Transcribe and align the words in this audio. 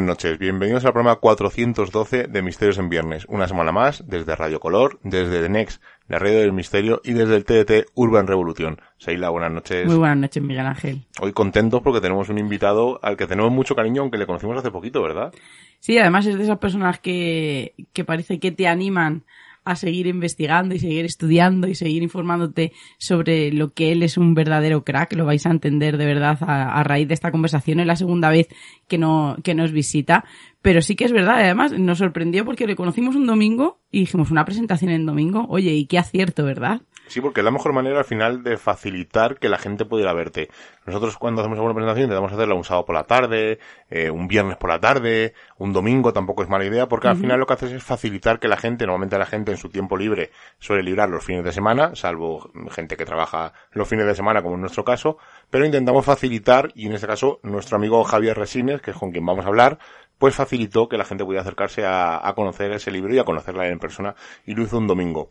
buenas 0.00 0.16
noches, 0.16 0.38
bienvenidos 0.38 0.86
al 0.86 0.94
programa 0.94 1.16
412 1.16 2.28
de 2.28 2.42
Misterios 2.42 2.78
en 2.78 2.88
Viernes. 2.88 3.26
Una 3.28 3.46
semana 3.46 3.70
más, 3.70 4.02
desde 4.08 4.34
Radio 4.34 4.58
Color, 4.58 4.98
desde 5.02 5.42
The 5.42 5.50
Next, 5.50 5.82
la 6.08 6.18
radio 6.18 6.38
del 6.38 6.54
misterio, 6.54 7.02
y 7.04 7.12
desde 7.12 7.36
el 7.36 7.44
TDT 7.44 7.90
Urban 7.94 8.26
Revolución. 8.26 8.80
Seila, 8.96 9.28
buenas 9.28 9.52
noches. 9.52 9.86
Muy 9.86 9.96
buenas 9.96 10.16
noches, 10.16 10.42
Miguel 10.42 10.64
Ángel. 10.64 11.04
Hoy 11.20 11.34
contentos 11.34 11.82
porque 11.82 12.00
tenemos 12.00 12.30
un 12.30 12.38
invitado 12.38 12.98
al 13.02 13.18
que 13.18 13.26
tenemos 13.26 13.52
mucho 13.52 13.76
cariño, 13.76 14.00
aunque 14.00 14.16
le 14.16 14.24
conocimos 14.24 14.56
hace 14.56 14.70
poquito, 14.70 15.02
¿verdad? 15.02 15.34
Sí, 15.80 15.98
además 15.98 16.24
es 16.24 16.38
de 16.38 16.44
esas 16.44 16.58
personas 16.58 16.98
que, 16.98 17.74
que 17.92 18.02
parece 18.02 18.40
que 18.40 18.52
te 18.52 18.68
animan 18.68 19.24
a 19.64 19.76
seguir 19.76 20.06
investigando 20.06 20.74
y 20.74 20.78
seguir 20.78 21.04
estudiando 21.04 21.68
y 21.68 21.74
seguir 21.74 22.02
informándote 22.02 22.72
sobre 22.98 23.52
lo 23.52 23.72
que 23.72 23.92
él 23.92 24.02
es 24.02 24.16
un 24.16 24.34
verdadero 24.34 24.84
crack. 24.84 25.12
Lo 25.14 25.26
vais 25.26 25.44
a 25.46 25.50
entender 25.50 25.96
de 25.96 26.06
verdad 26.06 26.38
a, 26.40 26.82
raíz 26.82 27.08
de 27.08 27.14
esta 27.14 27.30
conversación. 27.30 27.80
Es 27.80 27.86
la 27.86 27.96
segunda 27.96 28.30
vez 28.30 28.48
que, 28.88 28.98
no, 28.98 29.36
que 29.42 29.54
nos 29.54 29.72
visita. 29.72 30.24
Pero 30.62 30.82
sí 30.82 30.96
que 30.96 31.04
es 31.04 31.12
verdad. 31.12 31.40
Además, 31.40 31.72
nos 31.78 31.98
sorprendió 31.98 32.44
porque 32.44 32.66
le 32.66 32.76
conocimos 32.76 33.16
un 33.16 33.26
domingo 33.26 33.80
y 33.90 34.00
dijimos 34.00 34.30
una 34.30 34.44
presentación 34.44 34.90
en 34.90 35.06
domingo. 35.06 35.46
Oye, 35.48 35.72
y 35.74 35.86
qué 35.86 35.98
acierto, 35.98 36.44
¿verdad? 36.44 36.82
Sí, 37.10 37.20
porque 37.20 37.40
es 37.40 37.44
la 37.44 37.50
mejor 37.50 37.72
manera 37.72 37.98
al 37.98 38.04
final 38.04 38.44
de 38.44 38.56
facilitar 38.56 39.40
que 39.40 39.48
la 39.48 39.58
gente 39.58 39.84
pudiera 39.84 40.12
verte. 40.12 40.48
Nosotros 40.86 41.18
cuando 41.18 41.40
hacemos 41.40 41.56
alguna 41.56 41.74
presentación 41.74 42.04
intentamos 42.04 42.32
hacerla 42.32 42.54
un 42.54 42.62
sábado 42.62 42.86
por 42.86 42.94
la 42.94 43.02
tarde, 43.02 43.58
eh, 43.90 44.10
un 44.10 44.28
viernes 44.28 44.56
por 44.56 44.70
la 44.70 44.78
tarde, 44.78 45.34
un 45.58 45.72
domingo 45.72 46.12
tampoco 46.12 46.44
es 46.44 46.48
mala 46.48 46.64
idea, 46.64 46.86
porque 46.86 47.08
al 47.08 47.16
final 47.16 47.40
lo 47.40 47.46
que 47.46 47.54
haces 47.54 47.72
es 47.72 47.82
facilitar 47.82 48.38
que 48.38 48.46
la 48.46 48.56
gente, 48.56 48.86
normalmente 48.86 49.18
la 49.18 49.26
gente 49.26 49.50
en 49.50 49.56
su 49.56 49.70
tiempo 49.70 49.96
libre 49.96 50.30
suele 50.60 50.84
librar 50.84 51.08
los 51.08 51.24
fines 51.24 51.42
de 51.42 51.50
semana, 51.50 51.96
salvo 51.96 52.52
gente 52.70 52.96
que 52.96 53.04
trabaja 53.04 53.54
los 53.72 53.88
fines 53.88 54.06
de 54.06 54.14
semana 54.14 54.40
como 54.40 54.54
en 54.54 54.60
nuestro 54.60 54.84
caso, 54.84 55.18
pero 55.50 55.66
intentamos 55.66 56.04
facilitar, 56.04 56.70
y 56.76 56.86
en 56.86 56.92
este 56.92 57.08
caso 57.08 57.40
nuestro 57.42 57.76
amigo 57.76 58.04
Javier 58.04 58.38
Resines, 58.38 58.82
que 58.82 58.92
es 58.92 58.96
con 58.96 59.10
quien 59.10 59.26
vamos 59.26 59.44
a 59.46 59.48
hablar, 59.48 59.80
pues 60.18 60.36
facilitó 60.36 60.88
que 60.88 60.96
la 60.96 61.04
gente 61.04 61.24
pudiera 61.24 61.42
acercarse 61.42 61.84
a, 61.84 62.24
a 62.24 62.34
conocer 62.34 62.70
ese 62.70 62.92
libro 62.92 63.12
y 63.12 63.18
a 63.18 63.24
conocerla 63.24 63.66
en 63.66 63.80
persona, 63.80 64.14
y 64.46 64.54
lo 64.54 64.62
hizo 64.62 64.78
un 64.78 64.86
domingo. 64.86 65.28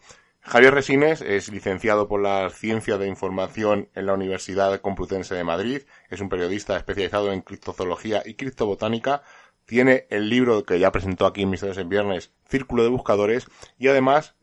Javier 0.50 0.74
Resines 0.74 1.22
es 1.22 1.52
licenciado 1.52 2.08
por 2.08 2.24
la 2.24 2.50
Ciencia 2.50 2.98
de 2.98 3.08
Información 3.08 3.88
en 3.94 4.08
la 4.08 4.16
Universidad 4.16 4.82
Complutense 4.82 5.36
de 5.36 5.44
Madrid, 5.44 5.84
es 6.10 6.22
un 6.22 6.30
periodista 6.30 6.76
especializado 6.76 7.32
en 7.32 7.42
criptozoología 7.42 8.24
y 8.26 8.34
criptobotánica, 8.34 9.22
tiene 9.66 10.08
el 10.10 10.28
libro 10.28 10.64
que 10.64 10.80
ya 10.80 10.92
presentó 10.92 11.28
aquí 11.28 11.44
en 11.44 11.52
Misterios 11.52 11.78
en 11.78 11.90
Viernes, 11.90 12.32
Círculo 12.48 12.82
de 12.82 12.90
Buscadores, 12.90 13.46
y 13.78 13.90
además 13.90 14.34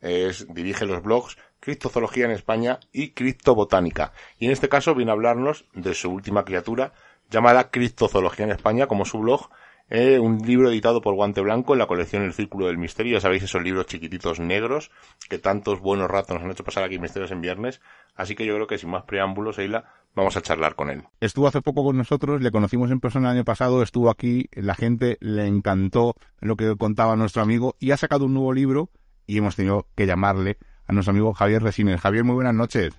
dirige 0.47 0.85
los 0.85 1.03
blogs 1.03 1.37
Criptozoología 1.59 2.23
en 2.23 2.31
España 2.31 2.79
y 2.93 3.09
Criptobotánica. 3.09 4.13
Y 4.39 4.45
en 4.45 4.51
este 4.51 4.69
caso 4.69 4.95
viene 4.95 5.11
a 5.11 5.15
hablarnos 5.15 5.65
de 5.73 5.93
su 5.93 6.09
última 6.09 6.45
criatura, 6.45 6.93
llamada 7.29 7.69
Criptozoología 7.69 8.45
en 8.45 8.51
España, 8.51 8.87
como 8.87 9.03
su 9.03 9.19
blog, 9.19 9.49
eh, 9.89 10.19
un 10.19 10.39
libro 10.39 10.69
editado 10.69 11.01
por 11.01 11.15
Guante 11.15 11.41
Blanco 11.41 11.73
en 11.73 11.79
la 11.79 11.87
colección 11.87 12.23
El 12.23 12.33
Círculo 12.33 12.67
del 12.67 12.77
Misterio. 12.77 13.13
Ya 13.13 13.21
sabéis, 13.21 13.43
esos 13.43 13.63
libros 13.63 13.85
chiquititos 13.85 14.39
negros 14.39 14.91
que 15.29 15.39
tantos 15.39 15.79
buenos 15.79 16.09
ratos 16.09 16.35
nos 16.35 16.43
han 16.43 16.51
hecho 16.51 16.63
pasar 16.63 16.83
aquí 16.83 16.95
en 16.95 17.01
Misterios 17.01 17.31
en 17.31 17.41
Viernes. 17.41 17.81
Así 18.15 18.35
que 18.35 18.45
yo 18.45 18.55
creo 18.55 18.67
que 18.67 18.77
sin 18.77 18.89
más 18.89 19.03
preámbulos, 19.03 19.59
Eila, 19.59 19.85
vamos 20.15 20.35
a 20.35 20.41
charlar 20.41 20.75
con 20.75 20.89
él. 20.89 21.03
Estuvo 21.21 21.47
hace 21.47 21.61
poco 21.61 21.83
con 21.83 21.97
nosotros, 21.97 22.41
le 22.41 22.51
conocimos 22.51 22.91
en 22.91 22.99
persona 22.99 23.29
el 23.29 23.37
año 23.37 23.45
pasado, 23.45 23.81
estuvo 23.81 24.09
aquí, 24.09 24.49
la 24.53 24.75
gente 24.75 25.17
le 25.21 25.45
encantó 25.45 26.15
lo 26.39 26.55
que 26.55 26.75
contaba 26.75 27.15
nuestro 27.15 27.41
amigo 27.41 27.75
y 27.79 27.91
ha 27.91 27.97
sacado 27.97 28.25
un 28.25 28.33
nuevo 28.33 28.53
libro 28.53 28.89
y 29.25 29.37
hemos 29.37 29.55
tenido 29.55 29.87
que 29.95 30.05
llamarle 30.05 30.57
a 30.87 30.93
nuestro 30.93 31.11
amigo 31.11 31.33
Javier 31.33 31.61
Resines. 31.61 32.01
Javier, 32.01 32.23
muy 32.23 32.35
buenas 32.35 32.55
noches. 32.55 32.93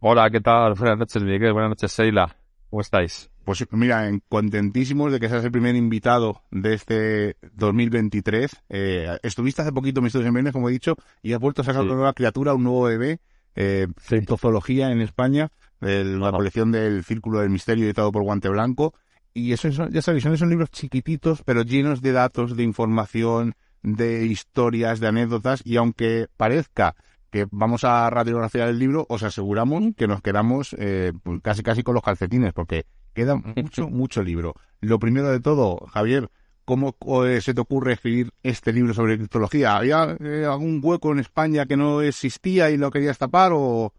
Hola, 0.00 0.30
¿qué 0.30 0.40
tal? 0.40 0.74
Buenas 0.74 0.98
noches, 0.98 1.22
Miguel. 1.22 1.52
Buenas 1.52 1.70
noches, 1.70 1.90
Seila. 1.90 2.36
¿Cómo 2.70 2.82
estáis? 2.82 3.30
Pues 3.48 3.66
mira, 3.70 4.10
contentísimos 4.28 5.10
de 5.10 5.18
que 5.20 5.30
seas 5.30 5.42
el 5.42 5.50
primer 5.50 5.74
invitado 5.74 6.42
de 6.50 6.74
este 6.74 7.36
2023. 7.54 8.50
Eh, 8.68 9.16
estuviste 9.22 9.62
hace 9.62 9.72
poquito 9.72 10.00
en 10.00 10.04
Misterios 10.04 10.28
en 10.28 10.34
Viernes, 10.34 10.52
como 10.52 10.68
he 10.68 10.72
dicho, 10.72 10.96
y 11.22 11.32
has 11.32 11.40
vuelto 11.40 11.62
a 11.62 11.64
sacar 11.64 11.80
Sí. 11.80 11.86
una 11.86 11.94
nueva 11.96 12.12
criatura, 12.12 12.52
un 12.52 12.64
nuevo 12.64 12.82
bebé, 12.82 13.20
eh, 13.56 13.86
Criptozoología 14.06 14.90
en 14.92 15.00
España, 15.00 15.48
de 15.80 16.04
la 16.04 16.30
colección 16.30 16.72
del 16.72 17.02
Círculo 17.04 17.40
del 17.40 17.48
Misterio 17.48 17.86
editado 17.86 18.12
por 18.12 18.22
Guante 18.22 18.50
Blanco. 18.50 18.92
Y 19.32 19.52
eso, 19.54 19.72
son- 19.72 19.92
ya 19.92 20.02
sabéis, 20.02 20.24
son 20.24 20.34
esos 20.34 20.46
libros 20.50 20.70
chiquititos, 20.70 21.42
pero 21.42 21.62
llenos 21.62 22.02
de 22.02 22.12
datos, 22.12 22.54
de 22.54 22.64
información, 22.64 23.54
de 23.82 24.26
historias, 24.26 25.00
de 25.00 25.06
anécdotas, 25.06 25.62
y 25.64 25.76
aunque 25.78 26.26
parezca 26.36 26.96
que 27.30 27.46
vamos 27.50 27.84
a 27.84 28.10
radiografiar 28.10 28.68
el 28.68 28.78
libro, 28.78 29.06
os 29.08 29.22
aseguramos 29.22 29.84
que 29.96 30.06
nos 30.06 30.20
quedamos 30.20 30.76
eh, 30.78 31.14
pues 31.22 31.40
casi 31.42 31.62
casi 31.62 31.82
con 31.82 31.94
los 31.94 32.02
calcetines, 32.02 32.52
porque 32.52 32.84
queda 33.18 33.34
mucho, 33.56 33.88
mucho 33.88 34.22
libro. 34.22 34.54
Lo 34.80 34.98
primero 34.98 35.30
de 35.30 35.40
todo, 35.40 35.86
Javier, 35.92 36.30
¿cómo 36.64 36.94
eh, 37.26 37.40
se 37.40 37.52
te 37.52 37.60
ocurre 37.60 37.94
escribir 37.94 38.30
este 38.42 38.72
libro 38.72 38.94
sobre 38.94 39.16
criptología? 39.16 39.76
¿Había 39.76 40.16
eh, 40.20 40.44
algún 40.44 40.80
hueco 40.82 41.12
en 41.12 41.18
España 41.18 41.66
que 41.66 41.76
no 41.76 42.00
existía 42.00 42.70
y 42.70 42.76
lo 42.76 42.90
querías 42.90 43.18
tapar 43.18 43.52
o...? 43.54 43.92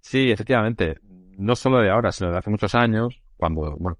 Sí, 0.00 0.30
efectivamente. 0.30 0.98
No 1.38 1.54
solo 1.54 1.80
de 1.80 1.90
ahora, 1.90 2.10
sino 2.10 2.32
de 2.32 2.38
hace 2.38 2.50
muchos 2.50 2.74
años, 2.74 3.22
cuando, 3.36 3.76
bueno, 3.78 3.98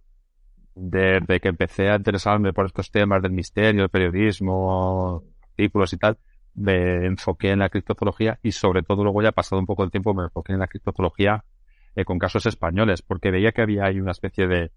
desde 0.74 1.38
que 1.40 1.48
empecé 1.48 1.88
a 1.88 1.96
interesarme 1.96 2.52
por 2.52 2.66
estos 2.66 2.90
temas 2.90 3.22
del 3.22 3.32
misterio, 3.32 3.84
el 3.84 3.90
periodismo, 3.90 5.22
artículos 5.42 5.92
y 5.92 5.98
tal, 5.98 6.18
me 6.54 7.06
enfoqué 7.06 7.50
en 7.50 7.60
la 7.60 7.68
criptozoología 7.68 8.40
y 8.42 8.50
sobre 8.50 8.82
todo 8.82 9.04
luego 9.04 9.22
ya 9.22 9.30
pasado 9.30 9.60
un 9.60 9.66
poco 9.66 9.84
el 9.84 9.92
tiempo 9.92 10.12
me 10.14 10.24
enfoqué 10.24 10.54
en 10.54 10.58
la 10.58 10.66
criptozoología 10.66 11.44
eh, 11.96 12.04
con 12.04 12.18
casos 12.18 12.46
españoles, 12.46 13.02
porque 13.02 13.30
veía 13.30 13.52
que 13.52 13.62
había 13.62 13.84
ahí 13.84 14.00
una 14.00 14.12
especie 14.12 14.46
de, 14.46 14.70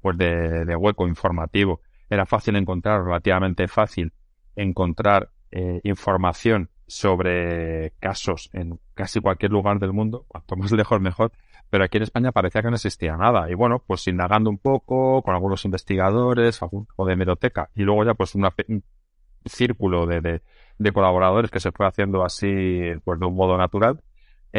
pues 0.00 0.16
de, 0.18 0.64
de 0.64 0.76
hueco 0.76 1.08
informativo. 1.08 1.80
Era 2.10 2.26
fácil 2.26 2.56
encontrar, 2.56 3.04
relativamente 3.04 3.68
fácil, 3.68 4.12
encontrar 4.54 5.30
eh, 5.50 5.80
información 5.84 6.70
sobre 6.86 7.92
casos 7.98 8.48
en 8.52 8.78
casi 8.94 9.20
cualquier 9.20 9.50
lugar 9.50 9.78
del 9.80 9.92
mundo, 9.92 10.24
cuanto 10.28 10.56
más 10.56 10.70
lejos 10.72 11.00
mejor, 11.00 11.32
pero 11.68 11.84
aquí 11.84 11.96
en 11.96 12.04
España 12.04 12.30
parecía 12.32 12.62
que 12.62 12.68
no 12.68 12.76
existía 12.76 13.16
nada. 13.16 13.50
Y 13.50 13.54
bueno, 13.54 13.82
pues 13.84 14.06
indagando 14.06 14.50
un 14.50 14.58
poco 14.58 15.22
con 15.22 15.34
algunos 15.34 15.64
investigadores, 15.64 16.60
tipo 16.60 17.06
de 17.06 17.12
hemeroteca, 17.14 17.70
y 17.74 17.82
luego 17.82 18.04
ya 18.04 18.14
pues 18.14 18.34
una, 18.36 18.52
fe- 18.52 18.66
círculo 19.44 20.06
de, 20.06 20.20
de, 20.78 20.92
colaboradores 20.92 21.50
que 21.50 21.60
se 21.60 21.72
fue 21.72 21.86
haciendo 21.86 22.24
así 22.24 22.92
pues 23.04 23.18
de 23.20 23.26
un 23.26 23.34
modo 23.34 23.56
natural, 23.56 24.00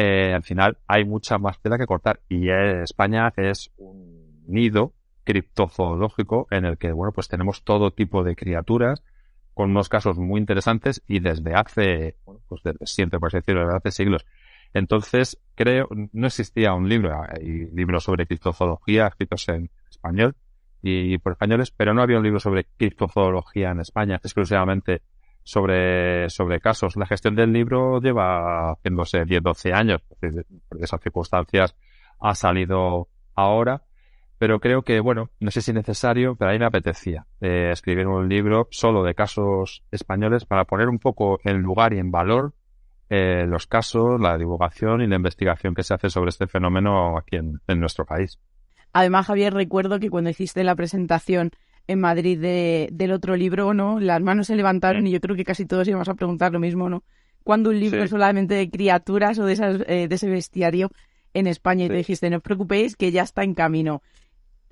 eh, 0.00 0.32
al 0.32 0.44
final 0.44 0.78
hay 0.86 1.04
mucha 1.04 1.38
más 1.38 1.60
tela 1.60 1.76
que 1.76 1.86
cortar. 1.86 2.20
Y 2.28 2.50
España 2.50 3.32
es 3.36 3.72
un 3.78 4.44
nido 4.46 4.92
criptozoológico 5.24 6.46
en 6.52 6.66
el 6.66 6.78
que, 6.78 6.92
bueno, 6.92 7.10
pues 7.12 7.26
tenemos 7.26 7.64
todo 7.64 7.90
tipo 7.90 8.22
de 8.22 8.36
criaturas 8.36 9.02
con 9.54 9.70
unos 9.70 9.88
casos 9.88 10.16
muy 10.16 10.38
interesantes 10.38 11.02
y 11.08 11.18
desde 11.18 11.52
hace, 11.54 12.14
bueno, 12.24 12.40
pues 12.48 12.62
desde 12.62 12.86
siempre, 12.86 13.18
por 13.18 13.26
así 13.26 13.38
decirlo, 13.38 13.62
desde 13.62 13.76
hace 13.76 13.90
siglos. 13.90 14.24
Entonces, 14.72 15.40
creo, 15.56 15.88
no 16.12 16.28
existía 16.28 16.74
un 16.74 16.88
libro, 16.88 17.20
hay 17.20 17.66
libros 17.72 18.04
sobre 18.04 18.26
criptozoología 18.28 19.08
escritos 19.08 19.48
en 19.48 19.68
español 19.90 20.36
y 20.80 21.18
por 21.18 21.32
españoles, 21.32 21.72
pero 21.72 21.92
no 21.92 22.02
había 22.02 22.18
un 22.18 22.22
libro 22.22 22.38
sobre 22.38 22.66
criptozoología 22.76 23.72
en 23.72 23.80
España, 23.80 24.20
exclusivamente 24.22 25.02
sobre, 25.48 26.28
sobre 26.28 26.60
casos. 26.60 26.94
La 26.96 27.06
gestión 27.06 27.34
del 27.34 27.54
libro 27.54 28.02
lleva 28.02 28.72
haciéndose 28.72 29.24
10, 29.24 29.42
12 29.42 29.72
años, 29.72 30.02
por 30.68 30.82
esas 30.82 31.00
circunstancias 31.00 31.74
ha 32.20 32.34
salido 32.34 33.08
ahora, 33.34 33.82
pero 34.36 34.60
creo 34.60 34.82
que, 34.82 35.00
bueno, 35.00 35.30
no 35.40 35.50
sé 35.50 35.62
si 35.62 35.70
es 35.70 35.74
necesario, 35.74 36.36
pero 36.36 36.50
a 36.50 36.52
mí 36.52 36.58
me 36.58 36.66
apetecía 36.66 37.24
eh, 37.40 37.70
escribir 37.72 38.06
un 38.06 38.28
libro 38.28 38.68
solo 38.70 39.02
de 39.02 39.14
casos 39.14 39.84
españoles 39.90 40.44
para 40.44 40.66
poner 40.66 40.90
un 40.90 40.98
poco 40.98 41.40
en 41.42 41.62
lugar 41.62 41.94
y 41.94 41.98
en 41.98 42.10
valor 42.10 42.52
eh, 43.08 43.46
los 43.48 43.66
casos, 43.66 44.20
la 44.20 44.36
divulgación 44.36 45.00
y 45.00 45.06
la 45.06 45.16
investigación 45.16 45.74
que 45.74 45.82
se 45.82 45.94
hace 45.94 46.10
sobre 46.10 46.28
este 46.28 46.46
fenómeno 46.46 47.16
aquí 47.16 47.36
en, 47.36 47.80
nuestro 47.80 48.04
país. 48.04 48.38
Además, 48.92 49.28
Javier, 49.28 49.54
recuerdo 49.54 49.98
que 49.98 50.10
cuando 50.10 50.28
hiciste 50.28 50.62
la 50.62 50.74
presentación 50.74 51.52
en 51.88 52.00
Madrid 52.00 52.38
del 52.38 53.12
otro 53.12 53.34
libro, 53.34 53.74
¿no? 53.74 53.98
Las 53.98 54.20
manos 54.20 54.46
se 54.46 54.56
levantaron 54.56 55.06
y 55.06 55.10
yo 55.10 55.20
creo 55.20 55.34
que 55.34 55.44
casi 55.44 55.64
todos 55.64 55.88
íbamos 55.88 56.08
a 56.08 56.14
preguntar 56.14 56.52
lo 56.52 56.60
mismo, 56.60 56.88
¿no? 56.88 57.02
Cuando 57.42 57.70
un 57.70 57.80
libro 57.80 58.04
es 58.04 58.10
solamente 58.10 58.54
de 58.54 58.68
criaturas 58.68 59.38
o 59.38 59.46
de, 59.46 59.54
esas, 59.54 59.80
eh, 59.88 60.06
de 60.06 60.14
ese 60.14 60.28
bestiario 60.28 60.90
en 61.32 61.46
España 61.46 61.86
y 61.86 61.88
te 61.88 61.94
dijiste, 61.94 62.28
no 62.28 62.36
os 62.36 62.42
preocupéis 62.42 62.94
que 62.94 63.10
ya 63.10 63.22
está 63.22 63.42
en 63.42 63.54
camino. 63.54 64.02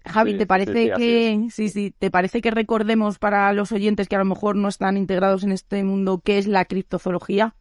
Javi, 0.04 0.36
¿te 0.36 0.46
parece 0.46 0.92
que 0.96 1.48
sí, 1.50 1.70
sí, 1.70 1.94
te 1.98 2.10
parece 2.10 2.40
que 2.40 2.50
recordemos 2.50 3.18
para 3.18 3.52
los 3.54 3.72
oyentes 3.72 4.08
que 4.08 4.16
a 4.16 4.20
lo 4.20 4.24
mejor 4.26 4.54
no 4.54 4.68
están 4.68 4.96
integrados 4.96 5.42
en 5.42 5.52
este 5.52 5.82
mundo 5.84 6.20
qué 6.22 6.36
es 6.36 6.46
la 6.46 6.66
criptozoología? 6.66 7.54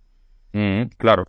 Mm, 0.52 0.84
claro. 0.98 1.26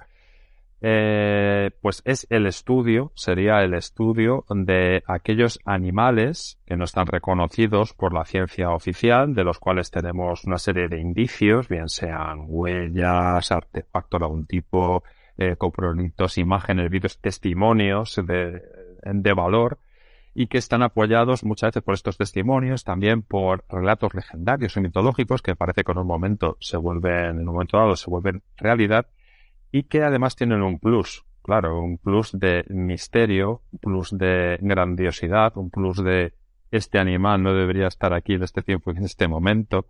Eh, 0.82 1.70
pues 1.80 2.02
es 2.04 2.26
el 2.28 2.46
estudio, 2.46 3.10
sería 3.14 3.62
el 3.62 3.72
estudio 3.72 4.44
de 4.50 5.02
aquellos 5.06 5.58
animales 5.64 6.60
que 6.66 6.76
no 6.76 6.84
están 6.84 7.06
reconocidos 7.06 7.94
por 7.94 8.12
la 8.12 8.26
ciencia 8.26 8.70
oficial, 8.70 9.34
de 9.34 9.44
los 9.44 9.58
cuales 9.58 9.90
tenemos 9.90 10.44
una 10.44 10.58
serie 10.58 10.88
de 10.88 11.00
indicios, 11.00 11.68
bien 11.68 11.88
sean 11.88 12.44
huellas, 12.46 13.50
artefactos 13.50 14.20
de 14.20 14.26
algún 14.26 14.46
tipo, 14.46 15.02
eh, 15.38 15.56
coprolitos, 15.56 16.36
imágenes, 16.36 16.90
vídeos, 16.90 17.18
testimonios 17.20 18.20
de, 18.24 18.62
de 19.02 19.32
valor, 19.32 19.78
y 20.34 20.48
que 20.48 20.58
están 20.58 20.82
apoyados 20.82 21.44
muchas 21.44 21.68
veces 21.68 21.82
por 21.82 21.94
estos 21.94 22.18
testimonios, 22.18 22.84
también 22.84 23.22
por 23.22 23.64
relatos 23.70 24.12
legendarios 24.12 24.76
y 24.76 24.80
mitológicos 24.80 25.40
que 25.40 25.56
parece 25.56 25.82
que 25.82 25.92
en 25.92 25.98
un 25.98 26.06
momento 26.06 26.58
se 26.60 26.76
vuelven, 26.76 27.40
en 27.40 27.48
un 27.48 27.54
momento 27.54 27.78
dado 27.78 27.96
se 27.96 28.10
vuelven 28.10 28.42
realidad 28.58 29.06
y 29.76 29.82
que 29.82 30.02
además 30.02 30.36
tienen 30.36 30.62
un 30.62 30.78
plus, 30.78 31.26
claro, 31.42 31.82
un 31.82 31.98
plus 31.98 32.32
de 32.32 32.64
misterio, 32.70 33.60
un 33.72 33.78
plus 33.78 34.16
de 34.16 34.56
grandiosidad, 34.62 35.54
un 35.58 35.68
plus 35.68 36.02
de 36.02 36.32
este 36.70 36.98
animal 36.98 37.42
no 37.42 37.52
debería 37.52 37.86
estar 37.86 38.14
aquí 38.14 38.32
en 38.32 38.42
este 38.42 38.62
tiempo 38.62 38.90
y 38.90 38.96
en 38.96 39.04
este 39.04 39.28
momento, 39.28 39.84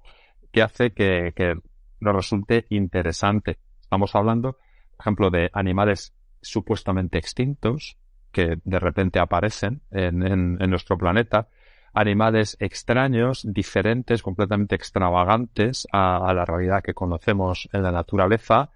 que 0.50 0.60
hace 0.62 0.90
que, 0.92 1.32
que 1.36 1.54
nos 2.00 2.16
resulte 2.16 2.66
interesante. 2.70 3.58
Estamos 3.80 4.16
hablando, 4.16 4.54
por 4.54 5.00
ejemplo, 5.02 5.30
de 5.30 5.50
animales 5.52 6.12
supuestamente 6.42 7.18
extintos, 7.18 7.96
que 8.32 8.58
de 8.64 8.80
repente 8.80 9.20
aparecen 9.20 9.82
en, 9.92 10.26
en, 10.26 10.68
nuestro 10.68 10.98
planeta, 10.98 11.46
animales 11.94 12.56
extraños, 12.58 13.46
diferentes, 13.48 14.20
completamente 14.20 14.74
extravagantes 14.74 15.86
a, 15.92 16.34
la 16.34 16.44
realidad 16.44 16.82
que 16.82 16.92
conocemos 16.92 17.68
en 17.72 17.84
la 17.84 17.92
naturaleza, 17.92 18.70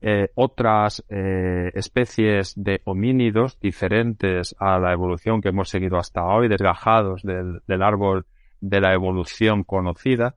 eh, 0.00 0.30
otras 0.34 1.04
eh, 1.08 1.70
especies 1.74 2.52
de 2.56 2.82
homínidos 2.84 3.58
diferentes 3.60 4.54
a 4.58 4.78
la 4.78 4.92
evolución 4.92 5.40
que 5.40 5.48
hemos 5.48 5.68
seguido 5.68 5.98
hasta 5.98 6.24
hoy, 6.24 6.48
desgajados 6.48 7.22
del, 7.22 7.60
del 7.66 7.82
árbol 7.82 8.26
de 8.60 8.80
la 8.80 8.92
evolución 8.92 9.64
conocida, 9.64 10.36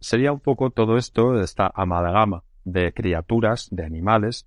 sería 0.00 0.32
un 0.32 0.40
poco 0.40 0.70
todo 0.70 0.96
esto, 0.96 1.40
esta 1.40 1.70
amalgama 1.74 2.44
de 2.64 2.92
criaturas, 2.92 3.68
de 3.70 3.84
animales, 3.84 4.46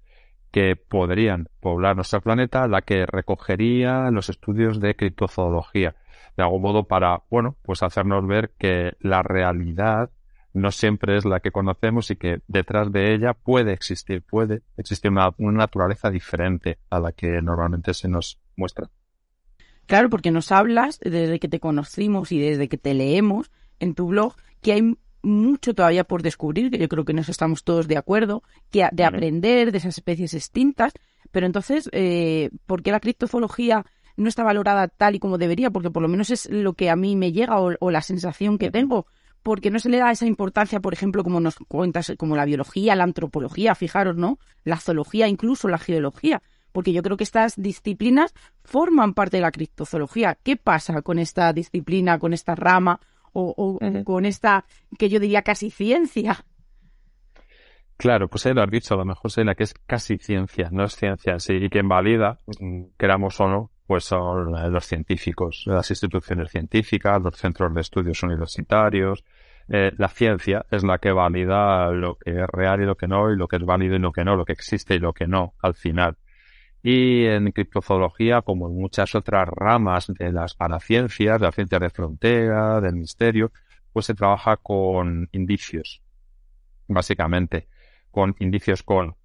que 0.52 0.78
podrían 0.78 1.50
poblar 1.60 1.98
nuestro 1.98 2.22
planeta, 2.22 2.68
la 2.68 2.82
que 2.82 3.06
recogería 3.06 4.10
los 4.10 4.30
estudios 4.30 4.80
de 4.80 4.96
criptozoología. 4.96 5.96
De 6.38 6.44
algún 6.44 6.62
modo 6.62 6.86
para, 6.86 7.24
bueno, 7.30 7.58
pues 7.62 7.84
hacernos 7.84 8.26
ver 8.26 8.52
que 8.58 8.94
la 9.00 9.22
realidad 9.22 10.12
no 10.56 10.72
siempre 10.72 11.18
es 11.18 11.26
la 11.26 11.40
que 11.40 11.52
conocemos 11.52 12.10
y 12.12 12.16
que 12.16 12.42
detrás 12.48 12.92
de 12.92 13.14
ella 13.14 13.34
puede 13.34 13.74
existir, 13.74 14.24
puede 14.24 14.64
existir 14.78 15.12
una, 15.12 15.30
una 15.38 15.60
naturaleza 15.60 16.10
diferente 16.10 16.80
a 16.90 17.00
la 17.00 17.12
que 17.12 17.42
normalmente 17.42 17.94
se 17.94 18.08
nos 18.08 18.40
muestra. 18.56 18.90
Claro, 19.86 20.10
porque 20.10 20.32
nos 20.32 20.52
hablas 20.52 21.00
desde 21.00 21.40
que 21.40 21.48
te 21.48 21.60
conocimos 21.60 22.32
y 22.32 22.40
desde 22.40 22.68
que 22.68 22.78
te 22.78 22.94
leemos 22.94 23.52
en 23.80 23.94
tu 23.94 24.08
blog 24.08 24.36
que 24.62 24.74
hay 24.74 24.98
mucho 25.26 25.74
todavía 25.74 26.04
por 26.04 26.22
descubrir, 26.22 26.72
que 26.72 26.78
yo 26.78 26.88
creo 26.88 27.04
que 27.04 27.14
nos 27.14 27.30
estamos 27.30 27.64
todos 27.64 27.88
de 27.88 27.98
acuerdo, 27.98 28.44
que 28.72 28.88
de 28.92 29.04
aprender 29.04 29.72
de 29.72 29.80
esas 29.80 29.98
especies 29.98 30.34
extintas. 30.34 30.94
Pero 31.32 31.46
entonces, 31.46 31.90
eh, 31.92 32.50
¿por 32.66 32.82
qué 32.82 32.92
la 32.92 33.00
criptozoología 33.00 33.86
no 34.16 34.30
está 34.30 34.44
valorada 34.44 34.88
tal 34.88 35.16
y 35.16 35.20
como 35.20 35.38
debería? 35.38 35.72
Porque 35.72 35.92
por 35.92 36.02
lo 36.02 36.08
menos 36.08 36.30
es 36.30 36.50
lo 36.50 36.74
que 36.74 36.90
a 36.90 36.96
mí 36.96 37.16
me 37.16 37.32
llega 37.32 37.60
o, 37.60 37.92
la 37.92 38.02
sensación 38.02 38.58
que 38.58 38.72
tengo. 38.72 39.08
Porque 39.46 39.70
no 39.70 39.78
se 39.78 39.90
le 39.90 40.00
da 40.00 40.10
esa 40.10 40.26
importancia, 40.26 40.80
por 40.80 40.94
ejemplo, 40.94 41.24
como 41.24 41.40
nos 41.40 41.58
cuentas, 41.68 42.12
como 42.18 42.36
la 42.36 42.46
biología, 42.46 42.96
la 42.96 43.04
antropología, 43.04 43.76
fijaros, 43.76 44.18
¿no? 44.18 44.40
La 44.64 44.78
zoología, 44.78 45.28
incluso 45.28 45.68
la 45.68 45.78
geología. 45.78 46.42
Porque 46.72 46.92
yo 46.92 47.04
creo 47.04 47.16
que 47.16 47.24
estas 47.24 47.54
disciplinas 47.56 48.34
forman 48.64 49.14
parte 49.14 49.38
de 49.38 49.42
la 49.42 49.52
criptozoología. 49.52 50.38
¿Qué 50.42 50.58
pasa 50.58 51.04
con 51.04 51.20
esta 51.20 51.54
disciplina, 51.54 52.18
con 52.18 52.34
esta 52.34 52.56
rama 52.56 53.00
o, 53.36 53.80
con 54.04 54.26
esta 54.26 54.66
que 54.98 55.10
yo 55.10 55.20
diría 55.20 55.42
casi 55.42 55.70
ciencia. 55.70 56.46
Claro, 57.98 58.28
pues 58.28 58.46
ahí 58.46 58.54
lo 58.54 58.62
has 58.62 58.70
dicho, 58.70 58.94
a 58.94 58.98
lo 58.98 59.06
mejor 59.06 59.32
es 59.32 59.46
la 59.46 59.56
que 59.56 59.64
es 59.64 59.74
casi 59.86 60.18
ciencia, 60.18 60.70
no 60.72 60.84
es 60.84 60.96
ciencia 60.96 61.40
sí, 61.40 61.54
y 61.54 61.70
quien 61.70 61.88
valida, 61.88 62.40
queramos 62.98 63.40
o 63.40 63.48
no, 63.48 63.72
pues 63.88 64.04
son 64.04 64.52
los 64.52 64.86
científicos, 64.86 65.64
las 65.66 65.90
instituciones 65.90 66.52
científicas, 66.52 67.22
los 67.22 67.38
centros 67.38 67.74
de 67.74 67.82
estudios 67.82 68.22
universitarios. 68.24 69.24
Eh, 69.68 69.92
la 69.98 70.10
ciencia 70.10 70.66
es 70.70 70.84
la 70.84 71.00
que 71.00 71.12
valida 71.12 71.92
lo 71.92 72.16
que 72.16 72.32
es 72.32 72.48
real 72.48 72.82
y 72.82 72.86
lo 72.86 72.96
que 72.96 73.08
no, 73.08 73.32
y 73.32 73.36
lo 73.36 73.48
que 73.48 73.56
es 73.56 73.66
válido 73.66 73.96
y 73.96 74.00
lo 74.00 74.12
que 74.12 74.24
no, 74.24 74.36
lo 74.36 74.46
que 74.46 74.54
existe 74.54 74.96
y 74.96 75.00
lo 75.00 75.14
que 75.14 75.28
no, 75.28 75.56
al 75.62 75.74
final. 75.74 76.18
Y 76.84 77.26
en 77.26 77.52
criptozoología, 77.52 78.44
como 78.44 78.68
en 78.68 78.76
muchas 78.76 79.16
otras 79.16 79.50
ramas 79.50 80.08
de 80.08 80.32
las 80.32 80.54
paraciencias, 80.54 81.40
de 81.40 81.48
la 81.48 81.52
ciencia 81.52 81.80
de 81.80 81.90
frontera, 81.90 82.80
del 82.80 82.96
misterio, 82.96 83.52
pues 83.92 84.06
se 84.06 84.14
trabaja 84.14 84.58
con 84.58 85.30
indicios, 85.32 86.04
básicamente, 86.88 87.68
con 88.12 88.36
indicios 88.40 88.84
con 88.84 89.16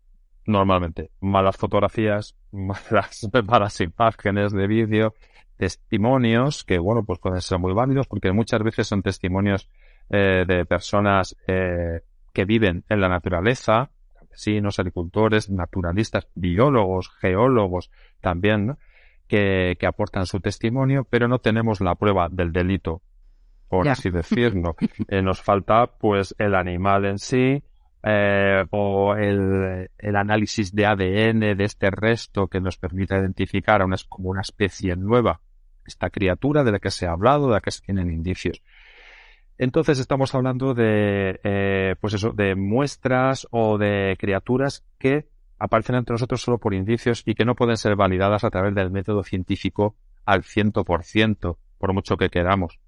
normalmente 0.46 1.10
malas 1.20 1.56
fotografías, 1.58 2.34
malas, 2.50 3.28
malas 3.46 3.80
imágenes 3.80 4.52
de 4.52 4.66
vídeo, 4.66 5.14
testimonios 5.56 6.64
que, 6.64 6.78
bueno, 6.78 7.04
pues 7.04 7.18
pueden 7.18 7.42
ser 7.42 7.58
muy 7.58 7.74
válidos 7.74 8.06
porque 8.06 8.32
muchas 8.32 8.62
veces 8.62 8.86
son 8.86 9.02
testimonios 9.02 9.68
eh, 10.10 10.44
de 10.46 10.64
personas 10.66 11.36
eh, 11.46 12.00
que 12.32 12.44
viven 12.44 12.84
en 12.88 13.00
la 13.00 13.08
naturaleza, 13.08 13.90
campesinos, 14.18 14.78
agricultores, 14.78 15.50
naturalistas, 15.50 16.28
biólogos, 16.34 17.10
geólogos 17.20 17.90
también, 18.20 18.76
que, 19.28 19.76
que, 19.78 19.86
aportan 19.86 20.26
su 20.26 20.40
testimonio, 20.40 21.06
pero 21.08 21.28
no 21.28 21.38
tenemos 21.38 21.80
la 21.80 21.94
prueba 21.94 22.28
del 22.28 22.52
delito, 22.52 23.02
por 23.68 23.88
así 23.88 24.10
decirlo. 24.10 24.76
Eh, 25.08 25.22
nos 25.22 25.40
falta 25.40 25.86
pues 25.86 26.34
el 26.38 26.54
animal 26.54 27.04
en 27.04 27.18
sí, 27.18 27.62
eh, 28.02 28.64
o 28.70 29.14
el, 29.14 29.90
el, 29.98 30.16
análisis 30.16 30.74
de 30.74 30.86
ADN 30.86 31.56
de 31.56 31.64
este 31.64 31.90
resto 31.90 32.48
que 32.48 32.60
nos 32.60 32.78
permita 32.78 33.18
identificar 33.18 33.82
a 33.82 33.84
una, 33.84 33.96
como 34.08 34.30
una 34.30 34.40
especie 34.40 34.96
nueva, 34.96 35.40
esta 35.84 36.10
criatura 36.10 36.64
de 36.64 36.72
la 36.72 36.78
que 36.78 36.90
se 36.90 37.06
ha 37.06 37.12
hablado, 37.12 37.48
de 37.48 37.54
la 37.54 37.60
que 37.60 37.70
se 37.70 37.82
tienen 37.82 38.10
indicios. 38.10 38.62
Entonces 39.62 39.98
estamos 39.98 40.34
hablando 40.34 40.72
de, 40.72 41.38
eh, 41.44 41.94
pues 42.00 42.14
eso, 42.14 42.32
de 42.32 42.54
muestras 42.54 43.46
o 43.50 43.76
de 43.76 44.16
criaturas 44.18 44.86
que 44.98 45.28
aparecen 45.58 45.96
entre 45.96 46.14
nosotros 46.14 46.40
solo 46.40 46.56
por 46.56 46.72
indicios 46.72 47.22
y 47.26 47.34
que 47.34 47.44
no 47.44 47.54
pueden 47.54 47.76
ser 47.76 47.94
validadas 47.94 48.42
a 48.42 48.48
través 48.48 48.74
del 48.74 48.90
método 48.90 49.22
científico 49.22 49.96
al 50.24 50.44
ciento 50.44 50.82
por 50.82 51.04
ciento, 51.04 51.58
por 51.76 51.92
mucho 51.92 52.16
que 52.16 52.30
queramos. 52.30 52.80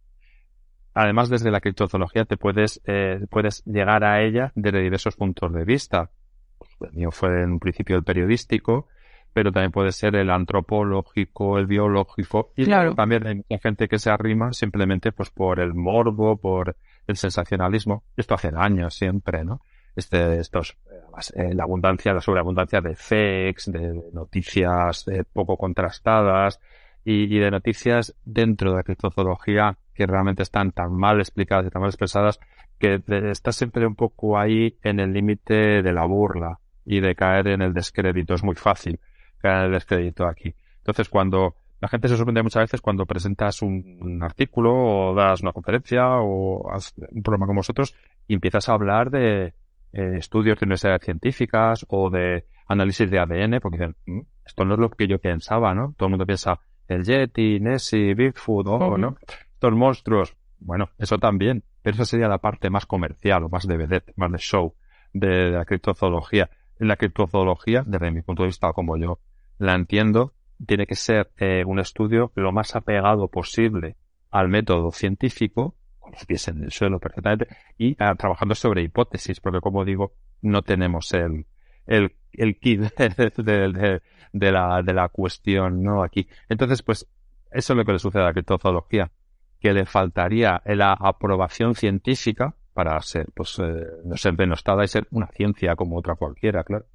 además 0.95 1.29
desde 1.29 1.51
la 1.51 1.61
criptozoología 1.61 2.25
te 2.25 2.39
puedes, 2.39 2.81
eh, 2.87 3.21
puedes 3.29 3.63
llegar 3.67 4.03
a 4.03 4.23
ella 4.23 4.53
desde 4.55 4.81
diversos 4.81 5.15
puntos 5.15 5.53
de 5.53 5.67
vista. 5.67 6.11
Pues, 6.57 6.71
el 6.91 6.97
mío 6.97 7.11
fue 7.11 7.43
en 7.43 7.53
un 7.53 7.61
principio 7.61 7.97
el 7.97 8.03
periodístico, 8.03 8.89
pero 9.33 9.51
también 9.53 9.73
puede 9.73 9.93
ser 9.93 10.15
el 10.17 10.31
antropológico, 10.31 11.59
el 11.59 11.67
biológico, 11.67 12.53
y 12.57 12.65
Claro. 12.65 12.95
también 12.95 13.27
hay 13.27 13.35
mucha 13.37 13.59
gente 13.63 13.89
que 13.89 13.99
se 13.99 14.11
arrima 14.11 14.53
simplemente 14.53 15.13
pues 15.13 15.31
por 15.31 15.61
el 15.61 15.75
morbo, 15.75 16.37
por 16.37 16.77
el 17.07 17.17
sensacionalismo. 17.17 18.05
Esto 18.17 18.35
hace 18.35 18.51
años 18.55 18.95
siempre, 18.95 19.45
¿no? 19.45 19.61
Este, 19.95 20.39
estos, 20.39 20.77
eh, 20.91 21.41
eh, 21.51 21.55
la 21.55 21.65
abundancia, 21.65 22.15
la 22.15 22.21
sobreabundancia 22.21 22.81
de 22.81 22.95
fakes, 22.97 23.71
de 23.71 24.03
noticias 24.13 25.07
eh, 25.09 25.25
poco 25.31 25.57
contrastadas 25.59 26.61
y, 27.05 27.35
y 27.35 27.39
de 27.39 27.51
noticias 27.51 28.15
dentro 28.25 28.71
de 28.71 28.77
la 28.79 28.83
criptozoología 28.85 29.77
que 29.95 30.07
realmente 30.07 30.43
están 30.43 30.73
tan 30.73 30.95
mal 30.95 31.19
explicadas 31.21 31.67
y 31.67 31.71
tan 31.71 31.83
mal 31.83 31.91
expresadas 31.91 32.41
que 32.79 32.99
de- 33.07 33.31
está 33.31 33.53
siempre 33.53 33.87
un 33.87 33.95
poco 33.95 34.39
ahí 34.39 34.79
en 34.83 34.99
el 35.01 35.13
límite 35.13 35.83
de 35.83 35.93
la 35.93 36.07
burla 36.07 36.59
y 36.87 37.01
de 37.01 37.15
caer 37.15 37.49
en 37.49 37.61
el 37.63 37.75
descrédito. 37.75 38.33
Es 38.35 38.43
muy 38.43 38.55
fácil 38.57 38.99
el 39.49 39.73
descrédito 39.73 40.27
aquí. 40.27 40.55
Entonces, 40.79 41.09
cuando 41.09 41.57
la 41.81 41.89
gente 41.89 42.09
se 42.09 42.17
sorprende 42.17 42.43
muchas 42.43 42.63
veces 42.63 42.81
cuando 42.81 43.07
presentas 43.07 43.61
un, 43.61 43.99
un 44.01 44.23
artículo 44.23 44.73
o 44.73 45.15
das 45.15 45.43
una 45.43 45.53
conferencia 45.53 46.21
o 46.21 46.71
haces 46.73 46.95
un 47.11 47.23
programa 47.23 47.47
con 47.47 47.57
vosotros 47.57 47.95
y 48.29 48.35
empiezas 48.35 48.69
a 48.69 48.75
hablar 48.75 49.11
de 49.11 49.55
eh, 49.93 50.15
estudios 50.17 50.59
de 50.61 50.65
universidades 50.65 51.03
científicas 51.03 51.85
o 51.89 52.09
de 52.09 52.47
análisis 52.69 53.11
de 53.11 53.19
ADN, 53.19 53.61
porque 53.61 53.79
dicen, 53.79 53.97
"Mm, 54.07 54.21
esto 54.47 54.65
no 54.65 54.75
es 54.75 54.81
lo 54.81 54.91
que 54.91 55.09
yo 55.09 55.19
pensaba, 55.19 55.75
¿no? 55.75 55.95
Todo 55.97 56.07
el 56.07 56.11
mundo 56.11 56.25
piensa 56.25 56.61
el 56.89 57.05
Yeti, 57.05 57.59
Nessie, 57.61 58.15
Bigfoot. 58.15 58.67
¿no? 58.99 59.17
Estos 59.55 59.73
monstruos. 59.73 60.37
Bueno, 60.61 60.91
eso 60.99 61.19
también, 61.19 61.65
pero 61.83 61.95
eso 61.95 62.05
sería 62.05 62.29
la 62.29 62.39
parte 62.39 62.71
más 62.71 62.87
comercial 62.87 63.45
o 63.45 63.49
más 63.49 63.67
de 63.67 63.77
vedette, 63.77 64.13
más 64.17 64.31
de 64.31 64.39
show 64.39 64.75
de, 65.13 65.29
de 65.29 65.51
la 65.51 65.65
criptozoología. 65.65 66.51
En 66.79 66.89
la 66.89 66.97
criptozoología, 66.97 67.83
desde 67.87 68.11
mi 68.11 68.23
punto 68.23 68.43
de 68.43 68.49
vista, 68.49 68.73
como 68.73 68.97
yo 68.97 69.19
la 69.59 69.75
entiendo, 69.75 70.35
tiene 70.67 70.87
que 70.87 70.95
ser 70.95 71.31
eh, 71.39 71.65
un 71.67 71.79
estudio 71.79 72.33
lo 72.35 72.53
más 72.53 72.77
apegado 72.77 73.29
posible 73.29 73.97
al 74.31 74.49
método 74.49 74.91
científico, 74.93 75.77
con 75.99 76.13
los 76.13 76.25
pies 76.25 76.49
en 76.49 76.65
el 76.65 76.73
suelo 76.73 76.99
perfectamente, 76.99 77.49
y 77.79 77.97
ah, 77.99 78.15
trabajando 78.15 78.55
sobre 78.55 78.83
hipótesis, 78.83 79.41
porque 79.41 79.61
como 79.61 79.85
digo, 79.85 80.13
no 80.41 80.63
tenemos 80.63 81.13
el, 81.13 81.47
el, 81.87 82.15
el 82.33 82.59
kit 82.59 82.81
de, 82.97 84.01
la, 84.33 84.83
de 84.83 84.95
la 84.95 85.09
cuestión, 85.09 85.83
¿no? 85.83 86.03
Aquí. 86.03 86.29
Entonces, 86.49 86.83
pues, 86.83 87.09
eso 87.51 87.73
es 87.73 87.77
lo 87.77 87.85
que 87.85 87.93
le 87.93 87.99
sucede 87.99 88.23
a 88.23 88.27
la 88.27 88.33
criptozoología, 88.33 89.11
que 89.61 89.73
le 89.73 89.87
faltaría 89.87 90.63
la 90.65 90.93
aprobación 90.93 91.75
científica 91.75 92.55
para 92.73 93.01
ser, 93.03 93.27
pues, 93.35 93.59
eh, 93.59 93.87
no 94.05 94.17
ser 94.17 94.35
denostada 94.35 94.85
y 94.85 94.89
ser 94.89 95.07
una 95.11 95.27
ciencia 95.29 95.77
como 95.77 95.99
otra 95.99 96.15
cualquiera, 96.15 96.65
claro. 96.65 96.87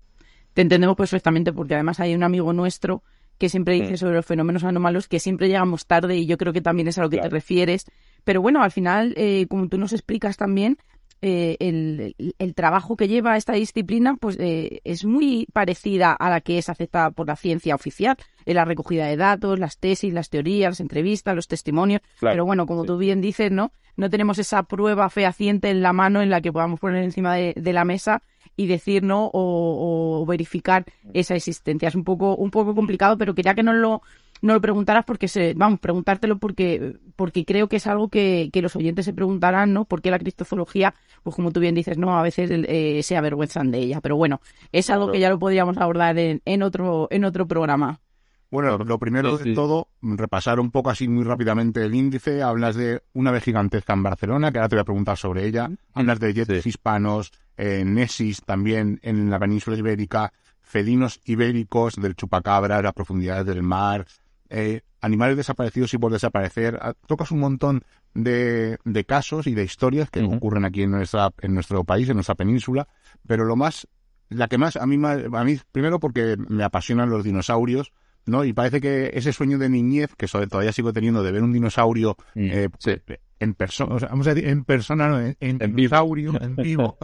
Te 0.58 0.64
entendemos 0.64 0.96
perfectamente 0.98 1.54
porque 1.54 1.76
además 1.76 2.00
hay 2.00 2.16
un 2.16 2.24
amigo 2.24 2.52
nuestro 2.52 3.04
que 3.38 3.48
siempre 3.48 3.76
dice 3.76 3.94
Mm. 3.94 3.98
sobre 3.98 4.16
los 4.16 4.26
fenómenos 4.26 4.64
anómalos 4.64 5.08
que 5.08 5.20
siempre 5.20 5.50
llegamos 5.50 5.86
tarde 5.86 6.18
y 6.18 6.26
yo 6.26 6.36
creo 6.40 6.52
que 6.52 6.62
también 6.62 6.88
es 6.88 6.98
a 6.98 7.04
lo 7.04 7.12
que 7.12 7.18
Claro. 7.18 7.30
te 7.30 7.36
refieres. 7.36 7.86
Pero 8.24 8.42
bueno, 8.42 8.64
al 8.64 8.72
final, 8.72 9.14
eh, 9.18 9.46
como 9.48 9.68
tú 9.70 9.78
nos 9.78 9.94
explicas 9.94 10.36
también, 10.36 10.80
eh, 11.22 11.58
el, 11.60 12.56
trabajo 12.56 12.96
que 12.98 13.08
lleva 13.08 13.38
esta 13.38 13.54
disciplina 13.54 14.16
pues 14.20 14.36
eh, 14.40 14.82
es 14.84 15.06
muy 15.06 15.46
parecida 15.54 16.12
a 16.14 16.28
la 16.32 16.42
que 16.42 16.58
es 16.58 16.70
aceptada 16.70 17.12
por 17.12 17.28
la 17.28 17.36
ciencia 17.36 17.76
oficial, 17.76 18.18
en 18.48 18.56
la 18.56 18.66
recogida 18.66 19.06
de 19.06 19.16
datos, 19.16 19.60
las 19.60 19.78
tesis, 19.78 20.12
las 20.12 20.32
teorías, 20.32 20.72
las 20.72 20.80
entrevistas, 20.80 21.36
los 21.36 21.48
testimonios. 21.48 22.02
Claro, 22.20 22.34
Pero 22.34 22.46
bueno, 22.46 22.66
como 22.66 22.82
sí. 22.82 22.88
tú 22.88 22.98
bien 22.98 23.22
dices, 23.22 23.52
¿no? 23.52 23.72
No 23.96 24.10
tenemos 24.10 24.40
esa 24.40 24.64
prueba 24.64 25.08
fehaciente 25.12 25.70
en 25.70 25.84
la 25.84 25.94
mano 25.94 26.24
en 26.24 26.32
la 26.32 26.42
que 26.42 26.52
podamos 26.52 26.80
poner 26.80 27.04
encima 27.04 27.36
de, 27.36 27.54
de 27.56 27.74
la 27.74 27.86
mesa 27.86 28.24
y 28.58 28.68
decir 28.68 29.04
no 29.04 29.28
o, 29.28 30.22
o 30.22 30.26
verificar 30.26 30.86
esa 31.14 31.36
existencia. 31.36 31.88
Es 31.88 31.96
un 31.96 32.04
poco, 32.04 32.36
un 32.36 32.52
poco 32.52 32.76
complicado, 32.76 33.18
pero 33.18 33.34
quería 33.34 33.54
que 33.54 33.64
no 33.64 33.72
lo, 33.72 34.02
no 34.42 34.54
lo 34.54 34.62
preguntaras 34.62 35.06
porque 35.06 35.28
se, 35.28 35.54
vamos, 35.54 35.80
preguntártelo 35.80 36.38
porque, 36.40 36.98
porque 37.16 37.46
creo 37.46 37.70
que 37.70 37.78
es 37.78 37.88
algo 37.88 38.10
que, 38.10 38.50
que 38.52 38.62
los 38.62 38.76
oyentes 38.76 39.06
se 39.06 39.14
preguntarán, 39.14 39.74
¿no? 39.74 39.86
¿Por 39.86 40.02
qué 40.02 40.12
la 40.12 40.20
cristozoología, 40.20 40.94
pues 41.24 41.36
como 41.36 41.52
tú 41.52 41.60
bien 41.60 41.76
dices, 41.76 41.98
no, 41.98 42.18
a 42.18 42.24
veces 42.24 42.50
eh, 42.52 43.02
se 43.04 43.16
avergüenzan 43.16 43.72
de 43.72 43.80
ella. 43.80 44.02
Pero 44.02 44.18
bueno, 44.18 44.42
es 44.72 44.90
algo 44.90 45.12
que 45.12 45.20
ya 45.20 45.30
lo 45.30 45.40
podríamos 45.40 45.78
abordar 45.78 46.18
en, 46.18 46.42
en 46.46 46.64
otro, 46.64 47.08
en 47.12 47.26
otro 47.26 47.48
programa. 47.48 48.02
Bueno, 48.50 48.78
lo 48.78 48.98
primero 48.98 49.38
Sí, 49.38 49.50
de 49.50 49.56
todo, 49.56 49.90
repasar 50.02 50.60
un 50.60 50.72
poco 50.72 50.90
así 50.90 51.08
muy 51.08 51.24
rápidamente 51.24 51.84
el 51.84 51.94
índice. 51.94 52.42
Hablas 52.42 52.76
de 52.76 53.04
una 53.14 53.32
ave 53.32 53.42
gigantesca 53.42 53.94
en 53.94 54.04
Barcelona, 54.04 54.52
que 54.52 54.60
ahora 54.60 54.70
te 54.70 54.76
voy 54.76 54.82
a 54.82 54.86
preguntar 54.86 55.18
sobre 55.18 55.46
ella. 55.46 55.70
Hablas 55.94 56.20
de 56.20 56.62
Sí. 56.62 56.70
hispanos, 56.70 57.32
eh, 57.58 57.84
nesis 57.86 58.42
también 58.44 59.00
en 59.04 59.30
la 59.30 59.40
península 59.40 59.78
ibérica, 59.78 60.32
felinos 60.62 61.20
ibéricos 61.26 61.96
del 61.96 62.16
chupacabra, 62.16 62.82
las 62.82 62.94
profundidades 62.94 63.46
del 63.46 63.64
mar, 63.64 64.06
eh, 64.50 64.82
animales 65.02 65.38
desaparecidos 65.38 65.94
y 65.94 65.98
por 65.98 66.12
desaparecer. 66.12 66.78
Ah, 66.82 66.94
Tocas 67.06 67.32
un 67.32 67.40
montón 67.40 67.84
de, 68.14 68.78
de 68.84 69.04
casos 69.06 69.48
y 69.48 69.54
de 69.56 69.64
historias 69.64 70.10
que 70.10 70.24
ocurren 70.24 70.66
aquí 70.66 70.84
en 70.84 70.92
nuestra 70.92 71.32
en 71.42 71.54
nuestro 71.54 71.84
país, 71.84 72.08
en 72.10 72.16
nuestra 72.16 72.36
península, 72.36 72.88
pero 73.28 73.46
lo 73.46 73.56
más 73.56 73.88
la 74.30 74.48
que 74.48 74.58
más 74.58 74.76
a 74.76 74.86
mí 74.86 75.00
a 75.06 75.44
mí 75.44 75.60
primero 75.72 76.00
porque 76.00 76.36
me 76.50 76.64
apasionan 76.64 77.10
los 77.10 77.24
dinosaurios, 77.24 77.92
¿no? 78.28 78.44
Y 78.46 78.54
parece 78.54 78.80
que 78.82 79.12
ese 79.14 79.34
sueño 79.34 79.58
de 79.58 79.70
niñez 79.70 80.14
que 80.16 80.28
todavía 80.28 80.72
sigo 80.72 80.94
teniendo 80.94 81.24
de 81.24 81.32
ver 81.32 81.44
un 81.44 81.54
dinosaurio 81.54 82.16
Mm, 82.36 82.46
eh, 82.52 82.70
sí. 82.80 82.92
en 83.40 83.54
persona, 83.54 83.96
o 83.96 84.00
sea, 84.00 84.10
vamos 84.10 84.28
a 84.28 84.34
decir 84.34 84.50
en 84.50 84.64
persona, 84.64 85.08
no, 85.10 85.20
en, 85.20 85.36
en 85.40 85.58
En 85.62 85.76
vivo. 85.76 85.76
dinosaurio, 85.76 86.42
en 86.42 86.56
vivo. 86.58 86.98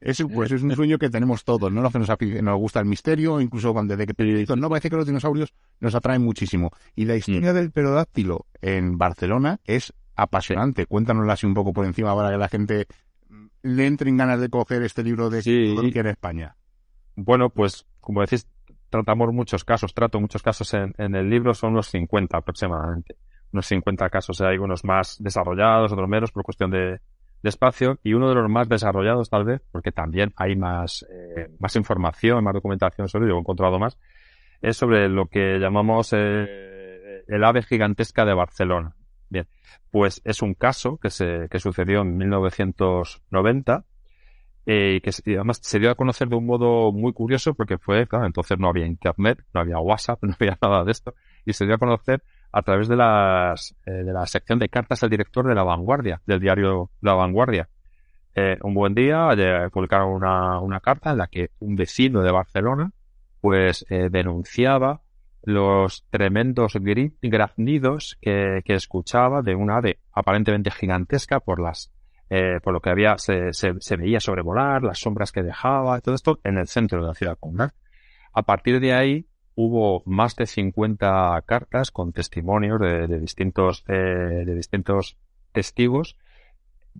Ese, 0.00 0.26
pues 0.26 0.52
es 0.52 0.62
un 0.62 0.74
sueño 0.74 0.98
que 0.98 1.08
tenemos 1.10 1.44
todos, 1.44 1.72
¿no? 1.72 1.80
Los 1.82 1.92
que 1.92 1.98
nos, 1.98 2.42
nos 2.42 2.58
gusta 2.58 2.80
el 2.80 2.86
misterio, 2.86 3.40
incluso 3.40 3.72
cuando 3.72 3.96
desde 3.96 4.06
que 4.06 4.14
pequeñitos, 4.14 4.58
no 4.58 4.68
parece 4.68 4.90
que 4.90 4.96
los 4.96 5.06
dinosaurios 5.06 5.52
nos 5.80 5.94
atraen 5.94 6.22
muchísimo. 6.22 6.70
Y 6.94 7.04
la 7.06 7.14
Mm. 7.14 7.16
historia 7.18 7.52
del 7.52 7.70
pterodáctilo 7.70 8.46
en 8.60 8.98
Barcelona 8.98 9.60
es 9.64 9.92
apasionante. 10.16 10.86
Cuéntanosla 10.86 11.32
así 11.32 11.46
un 11.46 11.54
poco 11.54 11.72
por 11.72 11.86
encima 11.86 12.14
para 12.14 12.30
que 12.30 12.36
la 12.38 12.48
gente 12.48 12.86
le 13.62 13.86
entre 13.86 14.10
en 14.10 14.16
ganas 14.18 14.40
de 14.40 14.48
coger 14.50 14.82
este 14.82 15.02
libro 15.02 15.30
de 15.30 15.42
Sí. 15.42 15.74
que 15.92 16.00
en 16.00 16.06
España. 16.08 16.56
Bueno, 17.16 17.50
pues 17.50 17.86
como 18.00 18.20
decís, 18.22 18.46
tratamos 18.90 19.32
muchos 19.32 19.64
casos, 19.64 19.94
trato 19.94 20.20
muchos 20.20 20.42
casos 20.42 20.74
en, 20.74 20.94
en 20.98 21.14
el 21.14 21.30
libro, 21.30 21.54
son 21.54 21.72
unos 21.72 21.88
50 21.88 22.36
aproximadamente. 22.36 23.16
Unos 23.52 23.66
50 23.66 24.10
casos, 24.10 24.40
hay 24.40 24.58
unos 24.58 24.84
más 24.84 25.16
desarrollados, 25.20 25.92
otros 25.92 26.08
menos 26.08 26.30
por 26.30 26.44
cuestión 26.44 26.70
de, 26.70 27.00
espacio, 27.42 27.98
y 28.04 28.12
uno 28.12 28.28
de 28.28 28.34
los 28.34 28.50
más 28.50 28.68
desarrollados 28.68 29.30
tal 29.30 29.44
vez, 29.44 29.62
porque 29.72 29.92
también 29.92 30.32
hay 30.36 30.56
más, 30.56 31.06
eh, 31.10 31.48
más 31.58 31.74
información, 31.76 32.44
más 32.44 32.52
documentación 32.52 33.08
sobre 33.08 33.26
ello, 33.26 33.36
he 33.36 33.40
encontrado 33.40 33.78
más, 33.78 33.98
es 34.60 34.76
sobre 34.76 35.08
lo 35.08 35.26
que 35.26 35.58
llamamos 35.58 36.12
eh, 36.12 37.24
el 37.26 37.42
ave 37.42 37.62
gigantesca 37.62 38.26
de 38.26 38.34
Barcelona. 38.34 38.94
Bien, 39.30 39.46
pues 39.90 40.20
es 40.24 40.42
un 40.42 40.54
caso 40.54 40.98
que 40.98 41.08
se 41.08 41.48
que 41.50 41.60
sucedió 41.60 42.02
en 42.02 42.18
1990 42.18 43.84
eh, 44.66 45.00
que 45.02 45.10
además 45.34 45.58
se 45.62 45.78
dio 45.78 45.90
a 45.90 45.94
conocer 45.94 46.28
de 46.28 46.36
un 46.36 46.46
modo 46.46 46.92
muy 46.92 47.12
curioso 47.12 47.54
porque 47.54 47.78
fue, 47.78 48.06
claro, 48.06 48.26
entonces 48.26 48.58
no 48.58 48.68
había 48.68 48.86
internet, 48.86 49.42
no 49.54 49.60
había 49.60 49.78
WhatsApp, 49.78 50.18
no 50.22 50.34
había 50.38 50.58
nada 50.60 50.84
de 50.84 50.92
esto, 50.92 51.14
y 51.44 51.52
se 51.52 51.66
dio 51.66 51.74
a 51.74 51.78
conocer 51.78 52.22
a 52.52 52.62
través 52.62 52.88
de 52.88 52.96
las 52.96 53.74
eh, 53.86 53.90
de 53.90 54.12
la 54.12 54.26
sección 54.26 54.58
de 54.58 54.68
cartas 54.68 55.00
del 55.00 55.10
director 55.10 55.46
de 55.46 55.54
La 55.54 55.62
Vanguardia, 55.62 56.20
del 56.26 56.40
diario 56.40 56.90
La 57.00 57.14
Vanguardia. 57.14 57.68
Eh, 58.34 58.58
un 58.62 58.74
buen 58.74 58.94
día 58.94 59.28
publicaron 59.72 60.12
una, 60.12 60.60
una 60.60 60.80
carta 60.80 61.10
en 61.10 61.18
la 61.18 61.26
que 61.26 61.50
un 61.58 61.74
vecino 61.74 62.22
de 62.22 62.30
Barcelona 62.30 62.92
pues 63.40 63.84
eh, 63.88 64.08
denunciaba 64.10 65.00
los 65.42 66.04
tremendos 66.10 66.74
graznidos 67.22 68.18
que, 68.20 68.60
que 68.64 68.74
escuchaba 68.74 69.42
de 69.42 69.54
una 69.54 69.78
ave 69.78 69.98
aparentemente 70.12 70.70
gigantesca 70.70 71.40
por 71.40 71.60
las 71.60 71.90
eh, 72.30 72.60
por 72.62 72.72
lo 72.72 72.80
que 72.80 72.90
había 72.90 73.18
se, 73.18 73.52
se, 73.52 73.96
veía 73.96 74.20
sobrevolar, 74.20 74.84
las 74.84 75.00
sombras 75.00 75.32
que 75.32 75.42
dejaba, 75.42 76.00
todo 76.00 76.14
esto 76.14 76.38
en 76.44 76.58
el 76.58 76.68
centro 76.68 77.02
de 77.02 77.08
la 77.08 77.14
ciudad 77.14 77.36
condal. 77.38 77.72
A 78.32 78.42
partir 78.42 78.78
de 78.78 78.94
ahí 78.94 79.26
hubo 79.56 80.02
más 80.06 80.36
de 80.36 80.46
50 80.46 81.42
cartas 81.44 81.90
con 81.90 82.12
testimonios 82.12 82.80
de, 82.80 83.08
de 83.08 83.18
distintos 83.18 83.84
eh, 83.88 84.44
de 84.46 84.54
distintos 84.54 85.16
testigos, 85.50 86.16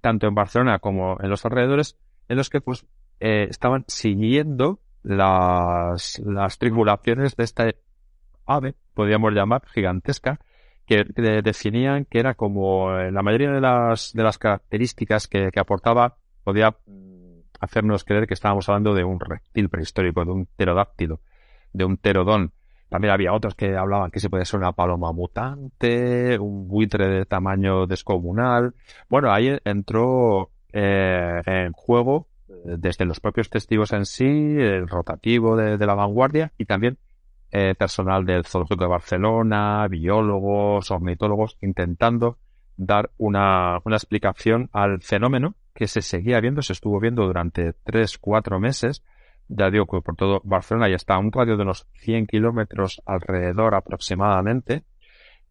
tanto 0.00 0.26
en 0.26 0.34
Barcelona 0.34 0.80
como 0.80 1.16
en 1.20 1.30
los 1.30 1.44
alrededores, 1.44 1.96
en 2.28 2.36
los 2.36 2.50
que 2.50 2.60
pues 2.60 2.84
eh, 3.20 3.46
estaban 3.48 3.84
siguiendo 3.86 4.80
las, 5.02 6.18
las 6.18 6.58
tribulaciones 6.58 7.36
de 7.36 7.44
esta 7.44 7.70
ave, 8.46 8.74
podríamos 8.94 9.32
llamar, 9.32 9.62
gigantesca, 9.72 10.40
que 10.90 11.04
de- 11.04 11.40
definían 11.40 12.04
que 12.04 12.18
era 12.18 12.34
como 12.34 12.92
eh, 12.98 13.12
la 13.12 13.22
mayoría 13.22 13.52
de 13.52 13.60
las, 13.60 14.12
de 14.12 14.24
las 14.24 14.38
características 14.38 15.28
que, 15.28 15.52
que 15.52 15.60
aportaba 15.60 16.16
podía 16.42 16.76
hacernos 17.60 18.02
creer 18.02 18.26
que 18.26 18.34
estábamos 18.34 18.68
hablando 18.68 18.92
de 18.92 19.04
un 19.04 19.20
reptil 19.20 19.68
prehistórico, 19.68 20.24
de 20.24 20.32
un 20.32 20.46
pterodáctilo, 20.46 21.20
de 21.72 21.84
un 21.84 21.96
pterodón. 21.96 22.52
También 22.88 23.12
había 23.14 23.32
otros 23.32 23.54
que 23.54 23.76
hablaban 23.76 24.10
que 24.10 24.18
se 24.18 24.28
podía 24.28 24.44
ser 24.44 24.58
una 24.58 24.72
paloma 24.72 25.12
mutante, 25.12 26.36
un 26.40 26.66
buitre 26.66 27.06
de 27.06 27.24
tamaño 27.24 27.86
descomunal. 27.86 28.74
Bueno, 29.08 29.30
ahí 29.30 29.56
entró 29.64 30.50
eh, 30.72 31.40
en 31.46 31.72
juego 31.72 32.26
eh, 32.48 32.74
desde 32.78 33.04
los 33.04 33.20
propios 33.20 33.48
testigos 33.48 33.92
en 33.92 34.06
sí, 34.06 34.24
el 34.26 34.88
rotativo 34.88 35.54
de 35.56 35.86
la 35.86 35.94
vanguardia 35.94 36.50
y 36.58 36.64
también 36.64 36.98
eh, 37.52 37.74
personal 37.76 38.24
del 38.24 38.44
Zoológico 38.44 38.84
de 38.84 38.90
Barcelona, 38.90 39.86
biólogos, 39.88 40.90
ornitólogos, 40.90 41.56
intentando 41.60 42.38
dar 42.76 43.10
una, 43.18 43.78
una 43.84 43.96
explicación 43.96 44.70
al 44.72 45.02
fenómeno 45.02 45.54
que 45.74 45.86
se 45.86 46.02
seguía 46.02 46.40
viendo, 46.40 46.62
se 46.62 46.72
estuvo 46.72 47.00
viendo 47.00 47.26
durante 47.26 47.72
tres, 47.84 48.18
cuatro 48.18 48.58
meses. 48.60 49.02
Ya 49.48 49.70
digo 49.70 49.86
que 49.86 50.00
por 50.00 50.16
todo 50.16 50.40
Barcelona 50.44 50.88
ya 50.88 50.96
está 50.96 51.14
a 51.14 51.18
un 51.18 51.32
radio 51.32 51.56
de 51.56 51.62
unos 51.62 51.86
100 51.94 52.26
kilómetros 52.26 53.02
alrededor 53.04 53.74
aproximadamente 53.74 54.84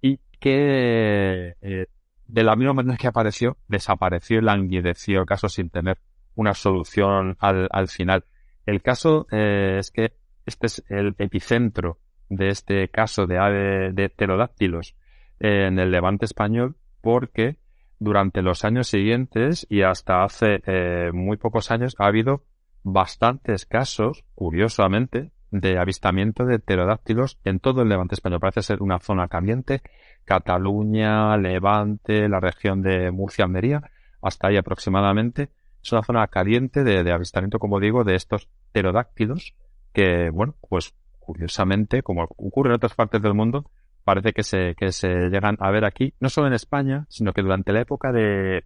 y 0.01 0.20
que 0.39 1.56
eh, 1.62 1.88
de 2.27 2.44
la 2.44 2.56
misma 2.56 2.74
manera 2.74 2.98
que 2.98 3.08
apareció, 3.08 3.58
desapareció 3.68 4.38
y 4.38 4.41
languideció 4.41 5.20
el 5.20 5.25
caso 5.25 5.50
sin 5.50 5.70
tener 5.70 5.98
una 6.36 6.53
solución 6.53 7.36
al, 7.39 7.68
al 7.72 7.88
final. 7.89 8.24
El 8.65 8.82
caso 8.82 9.27
eh, 9.32 9.77
es 9.79 9.91
que 9.91 10.13
este 10.50 10.68
es 10.68 10.84
el 10.89 11.15
epicentro 11.18 11.98
de 12.29 12.50
este 12.50 12.89
caso 12.89 13.25
de 13.25 13.38
ave 13.38 13.91
de 13.94 14.10
pterodáctilos 14.10 14.96
en 15.39 15.79
el 15.79 15.91
levante 15.91 16.25
español 16.25 16.75
porque 17.01 17.58
durante 18.00 18.41
los 18.41 18.63
años 18.63 18.88
siguientes 18.88 19.65
y 19.70 19.82
hasta 19.82 20.24
hace 20.24 20.62
eh, 20.65 21.12
muy 21.13 21.38
pocos 21.38 21.72
años 21.72 21.96
ha 22.00 22.08
habido 22.08 22.44
bastantes 22.84 23.65
casos, 23.65 24.24
curiosamente, 24.36 25.32
de 25.51 25.77
avistamiento 25.77 26.46
de 26.46 26.60
pterodáctilos 26.60 27.39
en 27.44 27.60
todo 27.60 27.82
el 27.82 27.89
levante 27.89 28.15
español. 28.15 28.39
Parece 28.39 28.62
ser 28.62 28.82
una 28.82 29.00
zona 29.00 29.27
caliente. 29.27 29.82
Cataluña, 30.24 31.36
Levante, 31.38 32.29
la 32.29 32.39
región 32.39 32.82
de 32.84 33.10
Murcia-Almería, 33.12 33.82
hasta 34.22 34.48
ahí 34.48 34.58
aproximadamente. 34.58 35.50
Es 35.84 35.91
una 35.91 36.03
zona 36.03 36.27
caliente 36.27 36.84
de, 36.84 37.03
de 37.03 37.12
avistamiento, 37.12 37.58
como 37.58 37.79
digo, 37.79 38.03
de 38.03 38.15
estos 38.15 38.48
pterodáctilos 38.72 39.56
que, 40.00 40.29
bueno, 40.29 40.56
pues 40.62 40.94
curiosamente, 41.20 42.01
como 42.03 42.24
ocurre 42.24 42.70
en 42.70 42.75
otras 42.75 42.96
partes 42.96 43.22
del 43.22 43.34
mundo, 43.34 43.70
parece 44.06 44.32
que 44.32 44.44
se, 44.44 44.75
que 44.75 44.91
se 44.91 45.29
llegan 45.29 45.58
a 45.60 45.70
ver 45.72 45.84
aquí, 45.84 46.13
no 46.22 46.29
solo 46.29 46.48
en 46.48 46.53
España, 46.53 47.06
sino 47.10 47.34
que 47.34 47.41
durante 47.41 47.74
la 47.74 47.82
época 47.82 48.12
de, 48.12 48.63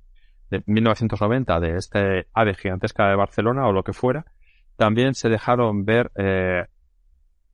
de 0.51 0.63
1990, 0.65 1.59
de 1.59 1.77
este 1.77 2.27
ave 2.33 2.53
gigantesca 2.53 3.09
de 3.09 3.15
Barcelona 3.15 3.67
o 3.67 3.73
lo 3.73 3.83
que 3.83 3.93
fuera, 3.93 4.25
también 4.75 5.15
se 5.15 5.29
dejaron 5.29 5.85
ver 5.85 6.11
eh, 6.15 6.65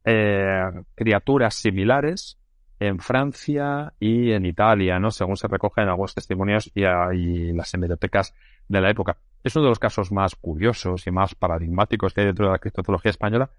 eh, 0.04 0.62
criaturas 0.96 1.56
similares 1.56 2.38
en 2.80 3.00
Francia 3.00 3.94
y 4.00 4.32
en 4.32 4.46
Italia, 4.46 5.00
¿no? 5.00 5.12
Según 5.12 5.38
se 5.38 5.48
recogen 5.48 5.90
algunos 5.90 6.16
testimonios 6.16 6.72
y, 6.74 6.82
y 6.82 7.54
las 7.54 7.74
hemerotecas 7.74 8.34
de 8.68 8.82
la 8.82 8.90
época. 8.90 9.18
Es 9.44 9.56
uno 9.56 9.66
de 9.66 9.72
los 9.72 9.80
casos 9.80 10.12
más 10.12 10.36
curiosos 10.36 11.06
y 11.08 11.12
más 11.12 11.36
paradigmáticos 11.36 12.14
que 12.14 12.22
hay 12.22 12.28
dentro 12.28 12.46
de 12.46 12.52
la 12.54 12.60
criptozoología 12.60 13.12
española 13.12 13.50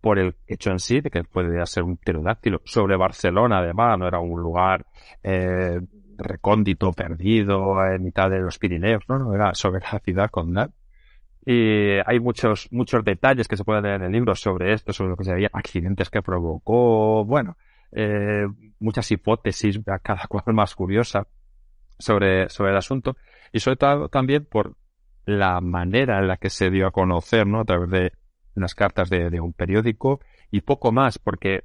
por 0.00 0.18
el 0.18 0.34
hecho 0.46 0.70
en 0.70 0.80
sí 0.80 1.00
de 1.00 1.10
que 1.10 1.22
puede 1.24 1.64
ser 1.66 1.84
un 1.84 1.96
pterodáctilo 1.96 2.60
sobre 2.64 2.96
Barcelona, 2.96 3.58
además, 3.58 3.98
no 3.98 4.08
era 4.08 4.18
un 4.18 4.40
lugar 4.40 4.84
eh, 5.22 5.80
recóndito, 6.18 6.92
perdido, 6.92 7.84
en 7.86 8.02
mitad 8.02 8.28
de 8.28 8.40
los 8.40 8.58
Pirineos, 8.58 9.04
no, 9.08 9.18
no, 9.18 9.34
era 9.34 9.54
sobre 9.54 9.80
la 9.80 10.00
ciudad 10.00 10.30
condal. 10.30 10.72
Y 11.46 11.98
hay 12.04 12.20
muchos, 12.20 12.68
muchos 12.72 13.04
detalles 13.04 13.48
que 13.48 13.56
se 13.56 13.64
pueden 13.64 13.84
leer 13.84 13.96
en 13.96 14.06
el 14.06 14.12
libro 14.12 14.34
sobre 14.34 14.72
esto, 14.72 14.92
sobre 14.92 15.10
lo 15.10 15.16
que 15.16 15.24
serían 15.24 15.50
accidentes 15.52 16.10
que 16.10 16.20
provocó, 16.20 17.24
bueno, 17.24 17.56
eh, 17.92 18.46
muchas 18.78 19.10
hipótesis, 19.10 19.80
cada 20.02 20.26
cual 20.28 20.44
más 20.54 20.74
curiosa 20.74 21.26
sobre, 21.98 22.48
sobre 22.48 22.70
el 22.70 22.76
asunto, 22.76 23.16
y 23.52 23.60
sobre 23.60 23.76
todo 23.76 24.08
también 24.08 24.44
por 24.44 24.76
la 25.24 25.60
manera 25.60 26.18
en 26.18 26.28
la 26.28 26.36
que 26.36 26.50
se 26.50 26.70
dio 26.70 26.86
a 26.86 26.90
conocer, 26.90 27.46
¿no? 27.46 27.60
A 27.60 27.64
través 27.64 27.90
de 27.90 28.12
unas 28.56 28.74
cartas 28.74 29.08
de, 29.08 29.30
de 29.30 29.40
un 29.40 29.52
periódico 29.52 30.20
y 30.50 30.62
poco 30.62 30.92
más, 30.92 31.18
porque 31.18 31.64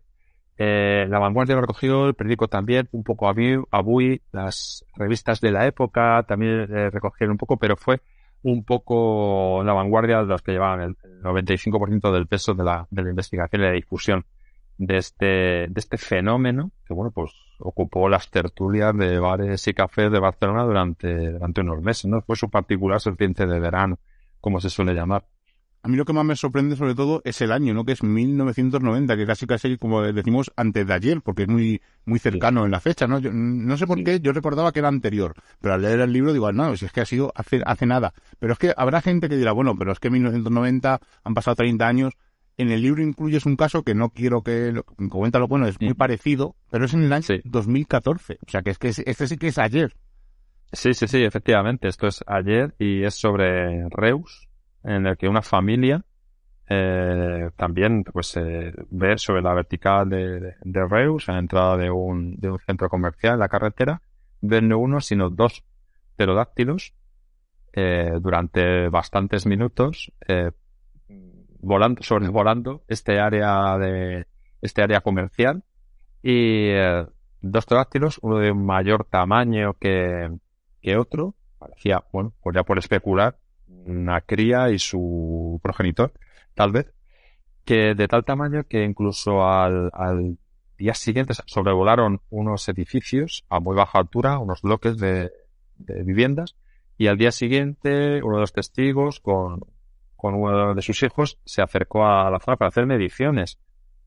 eh, 0.58 1.06
la 1.08 1.20
vanguardia 1.20 1.56
lo 1.56 1.62
recogió, 1.62 2.08
el 2.08 2.16
periódico 2.16 2.48
también, 2.48 2.90
un 2.92 3.04
poco 3.04 3.28
Abui, 3.28 4.22
las 4.32 4.86
revistas 4.96 5.40
de 5.40 5.52
la 5.52 5.68
época 5.68 6.26
también 6.28 6.62
eh, 6.62 6.90
recogieron 6.90 7.34
un 7.34 7.38
poco, 7.38 7.58
pero 7.58 7.78
fue 7.78 8.02
un 8.42 8.64
poco 8.64 9.62
la 9.64 9.74
vanguardia 9.74 10.20
de 10.20 10.26
los 10.26 10.42
que 10.42 10.54
llevaban 10.54 10.82
el 10.82 10.96
95% 11.22 12.12
del 12.12 12.28
peso 12.28 12.54
de 12.54 12.64
la, 12.64 12.88
de 12.90 13.04
la 13.04 13.10
investigación 13.10 13.62
y 13.62 13.66
la 13.66 13.72
difusión 13.72 14.26
de 14.78 14.98
este, 14.98 15.26
de 15.26 15.74
este 15.76 15.98
fenómeno, 15.98 16.72
que 16.86 16.94
bueno, 16.94 17.12
pues 17.12 17.32
ocupó 17.60 18.10
las 18.10 18.30
tertulias 18.30 18.96
de 18.96 19.20
bares 19.20 19.68
y 19.68 19.74
cafés 19.74 20.12
de 20.12 20.20
Barcelona 20.20 20.64
durante, 20.64 21.32
durante 21.32 21.62
unos 21.62 21.82
meses, 21.82 22.06
¿no? 22.06 22.22
Fue 22.22 22.36
su 22.36 22.50
particular 22.50 23.02
serpiente 23.02 23.48
de 23.48 23.60
verano, 23.60 24.00
como 24.40 24.60
se 24.60 24.70
suele 24.70 24.94
llamar. 24.94 25.26
A 25.84 25.90
mí 25.90 25.96
lo 25.96 26.06
que 26.06 26.12
más 26.12 26.26
me 26.26 26.36
sorprende 26.36 26.76
sobre 26.76 26.96
todo 26.96 27.22
es 27.24 27.40
el 27.40 27.52
año, 27.52 27.74
¿no? 27.74 27.86
Que 27.86 27.94
es 27.94 28.04
1990, 28.04 29.16
que 29.16 29.26
casi 29.26 29.48
casi 29.48 29.78
como 29.78 30.02
decimos 30.02 30.52
antes 30.58 30.86
de 30.86 30.94
ayer, 30.94 31.22
porque 31.22 31.44
es 31.44 31.48
muy 31.48 31.82
muy 32.04 32.20
cercano 32.20 32.66
en 32.66 32.72
la 32.72 32.80
fecha, 32.80 33.08
¿no? 33.08 33.20
Yo, 33.20 33.32
no 33.32 33.78
sé 33.78 33.88
por 33.88 34.04
qué, 34.04 34.20
yo 34.20 34.34
recordaba 34.34 34.72
que 34.72 34.80
era 34.80 34.90
anterior, 34.90 35.34
pero 35.62 35.76
al 35.76 35.82
leer 35.82 36.02
el 36.02 36.12
libro 36.12 36.34
digo, 36.34 36.52
no, 36.52 36.76
si 36.76 36.86
es 36.86 36.92
que 36.92 37.02
ha 37.02 37.06
sido 37.06 37.32
hace 37.36 37.62
hace 37.66 37.86
nada. 37.86 38.14
Pero 38.38 38.54
es 38.54 38.60
que 38.60 38.74
habrá 38.76 39.02
gente 39.02 39.30
que 39.30 39.38
dirá, 39.38 39.54
bueno, 39.54 39.76
pero 39.78 39.94
es 39.94 40.00
que 40.00 40.10
1990 40.10 41.00
han 41.24 41.34
pasado 41.34 41.56
30 41.56 41.88
años. 41.88 42.14
En 42.58 42.72
el 42.72 42.82
libro 42.82 43.04
incluyes 43.04 43.46
un 43.46 43.56
caso 43.56 43.84
que 43.84 43.94
no 43.94 44.10
quiero 44.10 44.42
que 44.42 44.72
lo, 44.72 44.84
lo 44.98 45.48
bueno, 45.48 45.68
es 45.68 45.80
muy 45.80 45.94
parecido, 45.94 46.56
pero 46.72 46.86
es 46.86 46.94
en 46.94 47.04
el 47.04 47.14
año 47.14 47.22
sí. 47.22 47.42
2014. 47.44 48.40
O 48.46 48.50
sea, 48.50 48.64
que 48.64 48.72
es 48.72 48.80
que 48.80 48.90
este 48.90 49.28
sí 49.28 49.38
que 49.38 49.48
es 49.50 49.60
ayer. 49.60 49.94
Sí, 50.72 50.94
sí, 50.94 51.08
sí, 51.08 51.24
efectivamente. 51.24 51.88
Esto 51.88 52.08
es 52.08 52.24
ayer 52.26 52.74
y 52.80 53.04
es 53.04 53.14
sobre 53.14 53.88
Reus, 53.90 54.50
en 54.84 55.06
el 55.06 55.18
que 55.18 55.28
una 55.28 55.44
familia 55.44 56.04
eh, 56.70 57.50
también 57.56 58.04
pues 58.04 58.36
eh, 58.38 58.74
ve 58.90 59.18
sobre 59.18 59.42
la 59.42 59.54
vertical 59.54 60.10
de, 60.10 60.56
de, 60.62 60.88
Reus, 60.88 61.30
a 61.30 61.34
la 61.34 61.40
entrada 61.40 61.78
de 61.78 61.90
un, 61.90 62.36
de 62.38 62.50
un 62.50 62.60
centro 62.60 62.90
comercial 62.90 63.36
en 63.36 63.40
la 63.40 63.50
carretera, 63.50 64.02
ven 64.42 64.68
no 64.68 64.80
uno, 64.80 65.00
sino 65.00 65.30
dos 65.30 65.64
pterodáctilos 66.16 66.94
eh, 67.72 68.12
durante 68.20 68.90
bastantes 68.90 69.46
minutos 69.46 70.12
eh, 70.28 70.52
volando, 71.60 72.04
sobrevolando 72.04 72.84
este 72.88 73.20
área 73.20 73.78
de 73.78 74.26
este 74.62 74.82
área 74.82 75.02
comercial. 75.02 75.64
Y 76.22 76.70
eh, 76.70 77.06
dos 77.42 77.66
pterodáctilos, 77.66 78.20
uno 78.22 78.40
de 78.40 78.54
mayor 78.54 79.06
tamaño 79.06 79.74
que, 79.80 80.30
que 80.82 80.98
otro, 80.98 81.36
parecía, 81.60 82.04
bueno, 82.12 82.34
pues 82.42 82.56
ya 82.56 82.64
por 82.64 82.78
especular, 82.78 83.38
una 83.68 84.22
cría 84.22 84.70
y 84.70 84.80
su 84.80 85.60
progenitor, 85.62 86.14
tal 86.56 86.72
vez, 86.72 86.94
que 87.66 87.96
de 87.96 88.08
tal 88.08 88.26
tamaño 88.26 88.64
que 88.64 88.84
incluso 88.84 89.44
al, 89.44 89.90
al 89.94 90.38
día 90.78 90.94
siguiente 90.94 91.34
sobrevolaron 91.46 92.22
unos 92.30 92.68
edificios 92.70 93.46
a 93.50 93.60
muy 93.60 93.76
baja 93.76 94.00
altura, 94.00 94.40
unos 94.40 94.62
bloques 94.62 94.98
de, 94.98 95.32
de 95.78 96.04
viviendas, 96.04 96.56
y 96.98 97.08
al 97.08 97.18
día 97.18 97.32
siguiente 97.32 98.22
uno 98.24 98.38
de 98.38 98.42
los 98.42 98.54
testigos 98.54 99.20
con, 99.20 99.62
con 100.18 100.36
uno 100.36 100.74
de 100.74 100.82
sus 100.82 101.02
hijos 101.04 101.40
se 101.46 101.62
acercó 101.62 102.06
a 102.06 102.30
la 102.30 102.40
zona 102.40 102.58
para 102.58 102.70
hacer 102.70 102.86
mediciones 102.86 103.60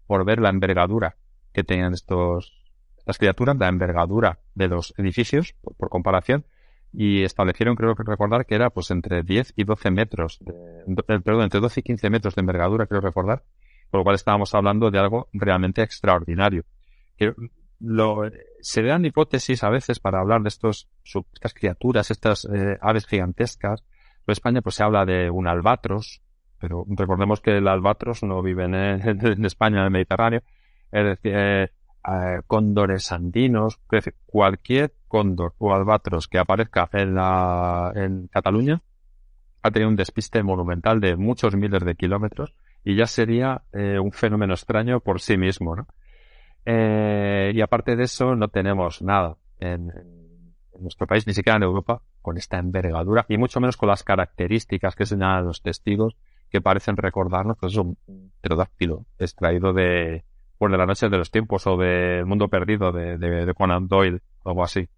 por 0.06 0.24
ver 0.24 0.40
la 0.40 0.50
envergadura 0.50 1.16
que 1.52 1.64
tenían 1.64 1.94
estos 1.94 2.60
estas 2.98 3.18
criaturas, 3.18 3.56
la 3.56 3.68
envergadura 3.68 4.38
de 4.54 4.68
los 4.68 4.94
edificios 4.98 5.54
por, 5.62 5.88
comparación 5.88 6.44
y 6.92 7.22
establecieron, 7.22 7.76
creo 7.76 7.94
que 7.94 8.02
recordar, 8.04 8.46
que 8.46 8.54
era 8.54 8.70
pues 8.70 8.90
entre 8.90 9.22
10 9.22 9.54
y 9.56 9.64
12 9.64 9.90
metros, 9.90 10.38
de, 10.40 11.02
perdón, 11.04 11.44
entre 11.44 11.60
12 11.60 11.80
y 11.80 11.82
15 11.82 12.10
metros 12.10 12.34
de 12.34 12.40
envergadura, 12.40 12.86
creo 12.86 13.00
recordar, 13.00 13.42
por 13.90 14.00
lo 14.00 14.04
cual 14.04 14.16
estábamos 14.16 14.54
hablando 14.54 14.90
de 14.90 14.98
algo 14.98 15.28
realmente 15.32 15.82
extraordinario. 15.82 16.64
Que 17.16 17.32
lo, 17.80 18.22
se 18.60 18.82
dan 18.82 19.04
hipótesis 19.04 19.64
a 19.64 19.70
veces 19.70 19.98
para 19.98 20.20
hablar 20.20 20.42
de 20.42 20.48
estos, 20.48 20.88
estas 21.32 21.54
criaturas, 21.54 22.10
estas 22.10 22.44
eh, 22.44 22.78
aves 22.80 23.06
gigantescas. 23.06 23.84
En 24.30 24.32
España 24.32 24.62
pues 24.62 24.76
se 24.76 24.84
habla 24.84 25.04
de 25.04 25.28
un 25.28 25.48
albatros, 25.48 26.22
pero 26.60 26.84
recordemos 26.88 27.40
que 27.40 27.56
el 27.56 27.66
albatros 27.66 28.22
no 28.22 28.42
vive 28.42 28.64
en, 28.64 28.74
España, 29.44 29.80
en 29.80 29.84
el 29.86 29.90
Mediterráneo. 29.90 30.42
Es 30.92 31.04
decir, 31.04 31.32
eh, 31.34 31.72
eh, 32.08 32.40
cóndores 32.46 33.10
andinos, 33.10 33.80
cualquier 34.26 34.94
cóndor 35.08 35.54
o 35.58 35.74
albatros 35.74 36.28
que 36.28 36.38
aparezca 36.38 36.88
en 36.92 37.16
la, 37.16 37.92
en 37.96 38.28
Cataluña 38.28 38.80
ha 39.62 39.70
tenido 39.72 39.90
un 39.90 39.96
despiste 39.96 40.42
monumental 40.44 41.00
de 41.00 41.16
muchos 41.16 41.56
miles 41.56 41.84
de 41.84 41.96
kilómetros 41.96 42.54
y 42.84 42.94
ya 42.94 43.06
sería 43.06 43.62
eh, 43.72 43.98
un 43.98 44.12
fenómeno 44.12 44.54
extraño 44.54 45.00
por 45.00 45.20
sí 45.20 45.36
mismo, 45.36 45.74
¿no? 45.74 45.88
Eh, 46.64 47.50
y 47.52 47.60
aparte 47.62 47.96
de 47.96 48.04
eso, 48.04 48.36
no 48.36 48.46
tenemos 48.46 49.02
nada 49.02 49.36
en, 49.58 49.92
nuestro 50.78 51.06
país, 51.06 51.26
ni 51.26 51.34
siquiera 51.34 51.56
en 51.56 51.64
Europa, 51.64 52.00
con 52.22 52.36
esta 52.36 52.58
envergadura 52.58 53.26
y 53.28 53.38
mucho 53.38 53.60
menos 53.60 53.76
con 53.76 53.88
las 53.88 54.02
características 54.02 54.94
que 54.94 55.06
señalan 55.06 55.46
los 55.46 55.62
testigos 55.62 56.16
que 56.50 56.60
parecen 56.60 56.96
recordarnos 56.96 57.56
que 57.58 57.66
es 57.66 57.76
un 57.76 57.96
pterodáctilo 58.40 59.06
extraído 59.18 59.72
de, 59.72 60.24
pues 60.58 60.72
de 60.72 60.78
la 60.78 60.86
noche 60.86 61.08
de 61.08 61.16
los 61.16 61.30
tiempos 61.30 61.66
o 61.66 61.76
de 61.76 62.18
El 62.18 62.26
mundo 62.26 62.48
perdido 62.48 62.92
de, 62.92 63.16
de, 63.16 63.54
Conan 63.54 63.88
Doyle, 63.88 64.20
algo 64.44 64.62
así. 64.62 64.88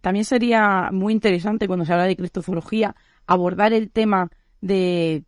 También 0.00 0.24
sería 0.24 0.90
muy 0.92 1.12
interesante 1.12 1.66
cuando 1.66 1.84
se 1.84 1.92
habla 1.92 2.04
de 2.04 2.16
cristozoología 2.16 2.94
abordar 3.26 3.72
el 3.72 3.90
tema 3.90 4.30
de 4.60 5.24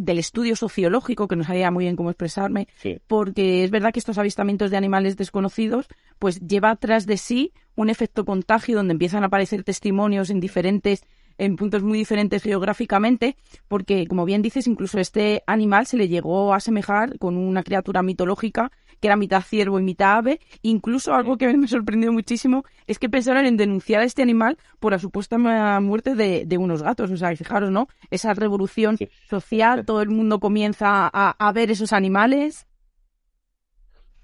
del 0.00 0.18
estudio 0.18 0.56
sociológico, 0.56 1.28
que 1.28 1.36
no 1.36 1.44
sabía 1.44 1.70
muy 1.70 1.84
bien 1.84 1.96
cómo 1.96 2.10
expresarme, 2.10 2.68
porque 3.06 3.64
es 3.64 3.70
verdad 3.70 3.92
que 3.92 3.98
estos 3.98 4.18
avistamientos 4.18 4.70
de 4.70 4.76
animales 4.76 5.16
desconocidos, 5.16 5.88
pues 6.18 6.40
lleva 6.40 6.70
atrás 6.70 7.06
de 7.06 7.16
sí 7.16 7.52
un 7.76 7.90
efecto 7.90 8.24
contagio 8.24 8.76
donde 8.76 8.92
empiezan 8.92 9.22
a 9.22 9.26
aparecer 9.26 9.62
testimonios 9.62 10.30
en 10.30 10.40
diferentes 10.40 11.04
en 11.38 11.56
puntos 11.56 11.82
muy 11.82 11.96
diferentes 11.96 12.42
geográficamente, 12.42 13.34
porque, 13.66 14.06
como 14.06 14.26
bien 14.26 14.42
dices, 14.42 14.66
incluso 14.66 14.98
este 14.98 15.42
animal 15.46 15.86
se 15.86 15.96
le 15.96 16.06
llegó 16.06 16.52
a 16.52 16.56
asemejar 16.56 17.18
con 17.18 17.38
una 17.38 17.62
criatura 17.62 18.02
mitológica 18.02 18.70
que 19.00 19.08
era 19.08 19.16
mitad 19.16 19.42
ciervo 19.42 19.80
y 19.80 19.82
mitad 19.82 20.18
ave. 20.18 20.40
Incluso 20.62 21.14
algo 21.14 21.36
que 21.36 21.52
me 21.56 21.68
sorprendió 21.68 22.12
muchísimo 22.12 22.64
es 22.86 22.98
que 22.98 23.08
pensaron 23.08 23.46
en 23.46 23.56
denunciar 23.56 24.02
a 24.02 24.04
este 24.04 24.22
animal 24.22 24.58
por 24.78 24.92
la 24.92 24.98
supuesta 24.98 25.38
muerte 25.38 26.14
de, 26.14 26.58
unos 26.58 26.82
gatos. 26.82 27.10
O 27.10 27.16
sea, 27.16 27.34
fijaros, 27.34 27.70
¿no? 27.70 27.88
Esa 28.10 28.34
revolución 28.34 28.98
social, 29.28 29.84
todo 29.84 30.02
el 30.02 30.10
mundo 30.10 30.40
comienza 30.40 31.10
a, 31.12 31.52
ver 31.52 31.70
esos 31.70 31.92
animales. 31.92 32.66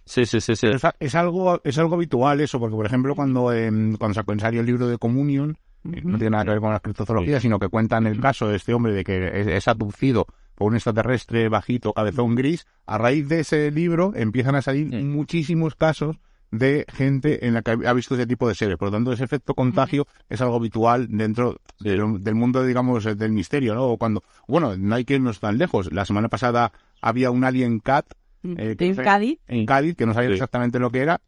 Sí, 0.05 0.27
sí, 0.27 0.41
sí, 0.41 0.55
sí. 0.55 0.69
Es, 1.01 1.15
algo, 1.17 1.61
es 1.65 1.79
algo 1.79 1.97
habitual 1.97 2.41
eso, 2.41 2.61
porque 2.61 2.77
por 2.77 2.87
ejemplo 2.87 3.17
cuando, 3.17 3.53
eh, 3.53 3.69
cuando 3.99 4.15
sacó 4.15 4.33
en 4.33 4.41
serio 4.41 4.61
el 4.61 4.67
libro 4.67 4.87
de 4.87 4.99
Communion, 4.99 5.59
no 5.87 6.19
tiene 6.19 6.31
nada 6.31 6.45
que 6.45 6.51
ver 6.51 6.61
con 6.61 6.73
la 6.73 6.81
criptozoología, 6.81 7.41
sino 7.41 7.59
que 7.59 7.69
cuentan 7.69 8.07
el 8.07 8.21
caso 8.21 8.49
de 8.49 8.57
este 8.57 8.75
hombre 8.75 8.93
de 8.93 9.05
que 9.05 9.57
es, 9.57 9.69
abducido 9.69 10.27
por 10.57 10.69
un 10.69 10.75
extraterrestre 10.75 11.49
bajito, 11.49 11.93
cabezón 11.93 12.35
gris. 12.35 12.67
A 12.87 12.99
raíz 12.99 13.29
de 13.29 13.41
ese 13.41 13.71
libro 13.71 14.13
empiezan 14.17 14.57
a 14.57 14.63
salir 14.63 14.87
muchísimos 15.05 15.77
casos 15.77 16.17
de 16.51 16.87
gente 16.89 17.47
en 17.47 17.55
la 17.55 17.63
que 17.63 17.73
ha 17.73 17.93
visto 17.93 18.15
ese 18.15 18.27
tipo 18.27 18.49
de 18.49 18.55
seres. 18.55 18.77
Por 18.77 18.89
lo 18.89 18.93
tanto, 18.93 19.13
ese 19.13 19.25
efecto 19.25 19.55
contagio 19.55 20.07
es 20.29 20.41
algo 20.41 20.57
habitual 20.57 21.09
dentro 21.11 21.61
del, 21.79 22.35
mundo, 22.35 22.65
digamos, 22.65 23.05
del 23.05 23.33
misterio, 23.33 23.75
¿no? 23.75 23.97
Cuando, 23.97 24.25
bueno, 24.49 24.77
no 24.77 24.95
hay 24.95 25.05
que 25.05 25.15
irnos 25.15 25.41
tan 25.41 25.59
lejos. 25.59 25.93
La 25.93 26.05
semana 26.05 26.29
pasada 26.29 26.73
había 27.01 27.31
un 27.31 27.45
alien 27.45 27.79
cat 27.81 28.07
eh, 28.43 28.77
en 28.79 28.97
Cádiz. 28.97 29.39
En 29.47 29.67
Cádiz, 29.67 29.97
que 29.97 30.07
no 30.07 30.15
sabía 30.15 30.31
exactamente 30.31 30.79
lo 30.79 30.91
que 30.91 31.01
era, 31.01 31.21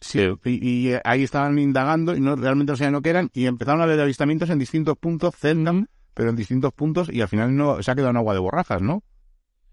Sí, 0.00 0.20
y, 0.44 0.90
ahí 1.02 1.22
estaban 1.22 1.58
indagando 1.58 2.14
y 2.14 2.20
no 2.20 2.36
realmente 2.36 2.72
no 2.72 2.76
sabían 2.76 2.92
lo 2.92 3.00
que 3.00 3.08
eran 3.08 3.30
y 3.32 3.46
empezaron 3.46 3.80
a 3.80 3.86
ver 3.86 3.98
avistamientos 3.98 4.50
en 4.50 4.58
distintos 4.58 4.98
puntos, 4.98 5.34
cerca, 5.34 5.72
pero 6.14 6.30
en 6.30 6.36
distintos 6.36 6.72
puntos 6.72 7.12
y 7.12 7.20
al 7.20 7.28
final 7.28 7.54
no 7.56 7.82
se 7.82 7.90
ha 7.90 7.94
quedado 7.94 8.10
en 8.10 8.16
agua 8.16 8.34
de 8.34 8.40
borrajas, 8.40 8.80
¿no? 8.80 9.02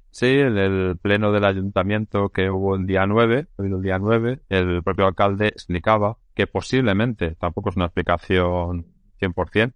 Sí, 0.09 0.25
en 0.25 0.57
el 0.57 0.97
pleno 0.97 1.31
del 1.31 1.45
ayuntamiento 1.45 2.29
que 2.29 2.49
hubo 2.49 2.75
el 2.75 2.85
día 2.85 3.05
9, 3.07 3.47
el 3.59 3.81
día 3.81 3.97
9, 3.97 4.41
el 4.49 4.83
propio 4.83 5.07
alcalde 5.07 5.47
explicaba 5.47 6.17
que 6.33 6.47
posiblemente, 6.47 7.35
tampoco 7.35 7.69
es 7.69 7.77
una 7.77 7.85
explicación 7.85 8.87
100%, 9.21 9.73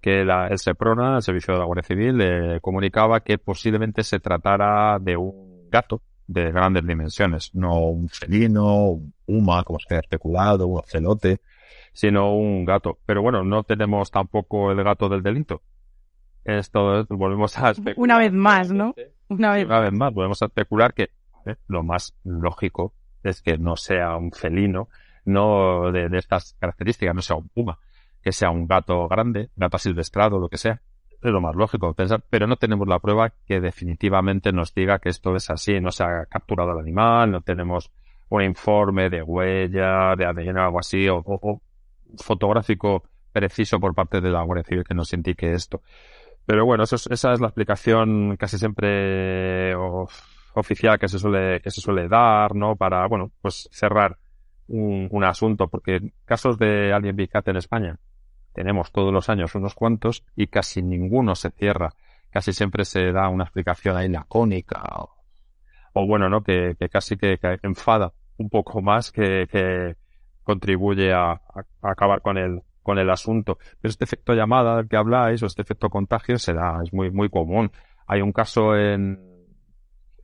que 0.00 0.24
la, 0.24 0.48
el 0.48 0.58
SEPRONA, 0.58 1.16
el 1.16 1.22
Servicio 1.22 1.54
de 1.54 1.60
la 1.60 1.64
Guardia 1.64 1.82
Civil, 1.84 2.18
le 2.18 2.60
comunicaba 2.60 3.20
que 3.20 3.38
posiblemente 3.38 4.02
se 4.02 4.20
tratara 4.20 4.98
de 5.00 5.16
un 5.16 5.68
gato 5.70 6.02
de 6.26 6.52
grandes 6.52 6.86
dimensiones, 6.86 7.54
no 7.54 7.80
un 7.86 8.08
felino, 8.08 8.90
un 8.90 9.14
puma, 9.24 9.64
como 9.64 9.78
se 9.80 9.96
ha 9.96 10.00
especulado, 10.00 10.66
un 10.66 10.80
ocelote, 10.80 11.40
sino 11.92 12.34
un 12.34 12.64
gato. 12.64 12.98
Pero 13.06 13.22
bueno, 13.22 13.42
no 13.42 13.64
tenemos 13.64 14.10
tampoco 14.10 14.70
el 14.70 14.84
gato 14.84 15.08
del 15.08 15.22
delito. 15.22 15.62
Esto 16.48 17.04
volvemos 17.10 17.58
a 17.58 17.70
especular. 17.70 17.98
Una 17.98 18.18
vez 18.18 18.32
más, 18.32 18.70
¿no? 18.70 18.94
Una 19.28 19.52
vez, 19.52 19.66
Una 19.66 19.80
vez 19.80 19.92
más, 19.92 20.14
volvemos 20.14 20.40
a 20.42 20.46
especular 20.46 20.94
que 20.94 21.10
eh, 21.44 21.56
lo 21.66 21.82
más 21.82 22.14
lógico 22.24 22.94
es 23.22 23.42
que 23.42 23.58
no 23.58 23.76
sea 23.76 24.16
un 24.16 24.32
felino, 24.32 24.88
no 25.26 25.92
de, 25.92 26.08
de 26.08 26.18
estas 26.18 26.56
características, 26.58 27.14
no 27.14 27.20
sea 27.20 27.36
un 27.36 27.48
puma, 27.48 27.78
que 28.22 28.32
sea 28.32 28.50
un 28.50 28.66
gato 28.66 29.06
grande, 29.08 29.50
gato 29.56 29.76
silvestrado, 29.76 30.38
lo 30.38 30.48
que 30.48 30.56
sea 30.56 30.80
es 31.20 31.30
lo 31.32 31.40
más 31.40 31.54
lógico 31.54 31.92
pensar, 31.94 32.22
pero 32.30 32.46
no 32.46 32.56
tenemos 32.56 32.86
la 32.86 33.00
prueba 33.00 33.32
que 33.46 33.60
definitivamente 33.60 34.52
nos 34.52 34.72
diga 34.74 35.00
que 35.00 35.08
esto 35.08 35.34
es 35.34 35.50
así, 35.50 35.80
no 35.80 35.90
se 35.90 36.04
ha 36.04 36.26
capturado 36.26 36.72
el 36.72 36.78
animal, 36.78 37.30
no 37.30 37.40
tenemos 37.40 37.90
un 38.28 38.42
informe 38.42 39.10
de 39.10 39.22
huella, 39.22 40.14
de 40.16 40.24
ADN 40.24 40.58
o 40.58 40.64
algo 40.64 40.78
así, 40.78 41.08
o, 41.08 41.60
fotográfico 42.18 43.02
preciso 43.32 43.80
por 43.80 43.94
parte 43.94 44.20
de 44.20 44.30
la 44.30 44.42
Guardia 44.42 44.64
Civil 44.64 44.84
que 44.84 44.94
nos 44.94 45.12
indique 45.12 45.52
esto. 45.52 45.82
Pero 46.48 46.64
bueno, 46.64 46.84
eso 46.84 46.96
esa 46.96 47.34
es 47.34 47.40
la 47.40 47.48
explicación 47.48 48.38
casi 48.38 48.56
siempre 48.56 49.74
oficial 50.54 50.98
que 50.98 51.06
se 51.06 51.18
suele, 51.18 51.60
que 51.60 51.70
se 51.70 51.82
suele 51.82 52.08
dar, 52.08 52.54
¿no? 52.54 52.74
Para, 52.74 53.06
bueno, 53.06 53.30
pues 53.42 53.68
cerrar 53.70 54.16
un, 54.66 55.08
un 55.10 55.24
asunto, 55.24 55.68
porque 55.68 56.00
casos 56.24 56.56
de 56.56 56.90
Alien 56.94 57.16
Big 57.16 57.28
en 57.44 57.56
España, 57.56 57.98
tenemos 58.54 58.92
todos 58.92 59.12
los 59.12 59.28
años 59.28 59.54
unos 59.56 59.74
cuantos 59.74 60.24
y 60.36 60.46
casi 60.46 60.80
ninguno 60.80 61.34
se 61.34 61.50
cierra. 61.50 61.90
Casi 62.30 62.54
siempre 62.54 62.86
se 62.86 63.12
da 63.12 63.28
una 63.28 63.44
explicación 63.44 63.98
ahí 63.98 64.08
lacónica 64.08 64.82
o, 65.92 66.06
bueno, 66.06 66.30
¿no? 66.30 66.42
Que, 66.42 66.74
casi 66.90 67.18
que, 67.18 67.38
enfada 67.62 68.14
un 68.38 68.48
poco 68.48 68.80
más 68.80 69.12
que, 69.12 69.46
que 69.52 69.96
contribuye 70.44 71.12
a, 71.12 71.42
acabar 71.82 72.22
con 72.22 72.38
el, 72.38 72.62
con 72.88 72.98
el 72.98 73.10
asunto. 73.10 73.58
Pero 73.82 73.90
este 73.90 74.04
efecto 74.04 74.32
llamada 74.32 74.76
del 74.76 74.88
que 74.88 74.96
habláis 74.96 75.42
o 75.42 75.46
este 75.46 75.60
efecto 75.60 75.90
contagio 75.90 76.38
se 76.38 76.54
da, 76.54 76.80
es 76.82 76.90
muy, 76.90 77.10
muy 77.10 77.28
común. 77.28 77.70
Hay 78.06 78.22
un 78.22 78.32
caso 78.32 78.74
en, 78.74 79.20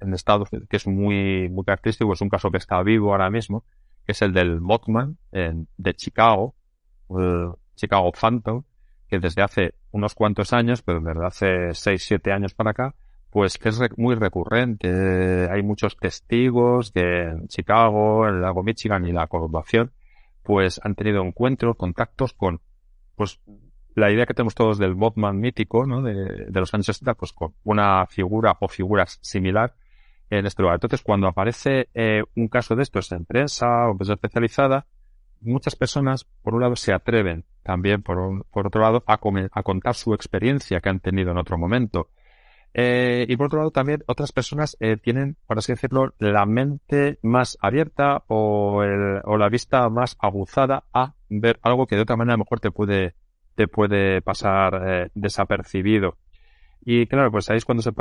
en 0.00 0.14
Estados 0.14 0.50
Unidos 0.50 0.66
que 0.70 0.78
es 0.78 0.86
muy, 0.86 1.50
muy 1.50 1.62
característico, 1.62 2.14
es 2.14 2.22
un 2.22 2.30
caso 2.30 2.50
que 2.50 2.56
está 2.56 2.82
vivo 2.82 3.10
ahora 3.12 3.28
mismo, 3.28 3.64
que 4.06 4.12
es 4.12 4.22
el 4.22 4.32
del 4.32 4.62
Mothman 4.62 5.18
de 5.30 5.94
Chicago. 5.94 6.54
Eh, 7.10 7.50
Chicago 7.76 8.12
Phantom, 8.12 8.62
que 9.08 9.18
desde 9.18 9.42
hace 9.42 9.74
unos 9.90 10.14
cuantos 10.14 10.54
años, 10.54 10.80
pero 10.80 11.00
desde 11.00 11.26
hace 11.26 11.74
6, 11.74 12.02
7 12.02 12.32
años 12.32 12.54
para 12.54 12.70
acá, 12.70 12.94
pues 13.28 13.60
es 13.62 13.78
muy 13.98 14.14
recurrente. 14.14 15.50
Hay 15.50 15.62
muchos 15.62 15.98
testigos 15.98 16.92
que 16.92 17.24
en 17.24 17.46
Chicago, 17.48 18.26
el 18.26 18.40
lago 18.40 18.62
Michigan 18.62 19.04
y 19.06 19.12
la 19.12 19.26
conurbación, 19.26 19.92
pues 20.44 20.80
han 20.84 20.94
tenido 20.94 21.22
encuentros, 21.22 21.76
contactos 21.76 22.34
con, 22.34 22.60
pues, 23.16 23.40
la 23.94 24.10
idea 24.10 24.26
que 24.26 24.34
tenemos 24.34 24.54
todos 24.54 24.78
del 24.78 24.94
Botman 24.94 25.38
mítico, 25.38 25.86
¿no? 25.86 26.02
De, 26.02 26.48
los 26.52 26.74
años 26.74 26.86
60, 26.86 27.14
pues 27.14 27.32
con 27.32 27.54
una 27.64 28.06
figura 28.06 28.56
o 28.60 28.68
figuras 28.68 29.18
similar 29.22 29.74
en 30.30 30.46
este 30.46 30.62
lugar. 30.62 30.76
Entonces, 30.76 31.02
cuando 31.02 31.28
aparece 31.28 31.88
eh, 31.94 32.22
un 32.36 32.48
caso 32.48 32.76
de 32.76 32.82
estos 32.82 33.10
en 33.12 33.24
prensa 33.24 33.86
o 33.86 33.92
en 33.92 33.98
prensa 33.98 34.14
especializada, 34.14 34.86
muchas 35.40 35.76
personas, 35.76 36.24
por 36.42 36.54
un 36.54 36.60
lado, 36.62 36.76
se 36.76 36.92
atreven 36.92 37.44
también, 37.62 38.02
por, 38.02 38.44
por 38.46 38.66
otro 38.66 38.82
lado, 38.82 39.04
a, 39.06 39.18
contar 39.18 39.94
su 39.94 40.12
experiencia 40.14 40.80
que 40.80 40.88
han 40.88 41.00
tenido 41.00 41.30
en 41.30 41.38
otro 41.38 41.56
momento. 41.56 42.10
Eh, 42.76 43.24
y 43.28 43.36
por 43.36 43.46
otro 43.46 43.60
lado, 43.60 43.70
también 43.70 44.02
otras 44.08 44.32
personas 44.32 44.76
eh, 44.80 44.96
tienen, 44.96 45.36
por 45.46 45.58
así 45.58 45.72
decirlo, 45.72 46.12
la 46.18 46.44
mente 46.44 47.20
más 47.22 47.56
abierta 47.60 48.24
o, 48.26 48.82
el, 48.82 49.20
o 49.24 49.36
la 49.36 49.48
vista 49.48 49.88
más 49.88 50.16
aguzada 50.18 50.84
a 50.92 51.14
ver 51.28 51.60
algo 51.62 51.86
que 51.86 51.94
de 51.94 52.02
otra 52.02 52.16
manera 52.16 52.36
mejor 52.36 52.58
te 52.58 52.72
puede, 52.72 53.14
te 53.54 53.68
puede 53.68 54.20
pasar 54.22 54.82
eh, 54.84 55.10
desapercibido. 55.14 56.18
Y 56.84 57.06
claro, 57.06 57.30
pues 57.30 57.48
ahí 57.48 57.56
es 57.56 57.64
cuando 57.64 57.82
se, 57.82 57.92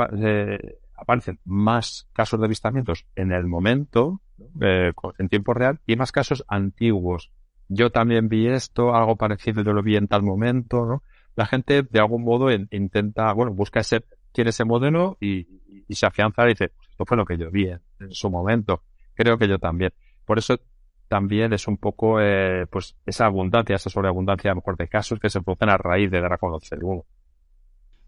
aparecen 0.96 1.38
más 1.44 2.08
casos 2.12 2.40
de 2.40 2.46
avistamientos 2.46 3.06
en 3.14 3.32
el 3.32 3.46
momento, 3.46 4.20
eh, 4.60 4.92
en 5.18 5.28
tiempo 5.28 5.54
real, 5.54 5.80
y 5.86 5.96
más 5.96 6.12
casos 6.12 6.44
antiguos. 6.48 7.30
Yo 7.68 7.90
también 7.90 8.28
vi 8.28 8.48
esto, 8.48 8.94
algo 8.94 9.16
parecido, 9.16 9.62
yo 9.62 9.72
lo 9.72 9.82
vi 9.82 9.96
en 9.96 10.08
tal 10.08 10.22
momento, 10.22 10.84
¿no? 10.84 11.02
La 11.36 11.46
gente, 11.46 11.82
de 11.82 11.98
algún 11.98 12.22
modo, 12.22 12.52
intenta, 12.52 13.32
bueno, 13.32 13.52
busca 13.52 13.80
ese, 13.80 14.04
tiene 14.34 14.50
ese 14.50 14.64
modelo 14.64 15.16
y, 15.20 15.46
se 15.90 16.06
afianza 16.06 16.44
y 16.44 16.48
dice, 16.48 16.68
pues 16.68 16.88
esto 16.90 17.04
fue 17.06 17.16
lo 17.16 17.24
que 17.24 17.38
yo 17.38 17.50
vi 17.50 17.68
en, 17.68 17.80
su 18.10 18.28
momento. 18.28 18.82
Creo 19.14 19.38
que 19.38 19.46
yo 19.46 19.58
también. 19.58 19.92
Por 20.24 20.38
eso 20.38 20.58
también 21.06 21.52
es 21.52 21.68
un 21.68 21.76
poco, 21.76 22.20
eh, 22.20 22.66
pues, 22.68 22.96
esa 23.06 23.26
abundancia, 23.26 23.76
esa 23.76 23.90
sobreabundancia, 23.90 24.50
a 24.50 24.54
lo 24.54 24.60
mejor, 24.60 24.76
de 24.76 24.88
casos 24.88 25.20
que 25.20 25.30
se 25.30 25.40
producen 25.40 25.70
a 25.70 25.76
raíz 25.76 26.10
de 26.10 26.20
dar 26.20 26.32
a 26.32 26.38
conocer 26.38 26.82
uno. 26.82 27.04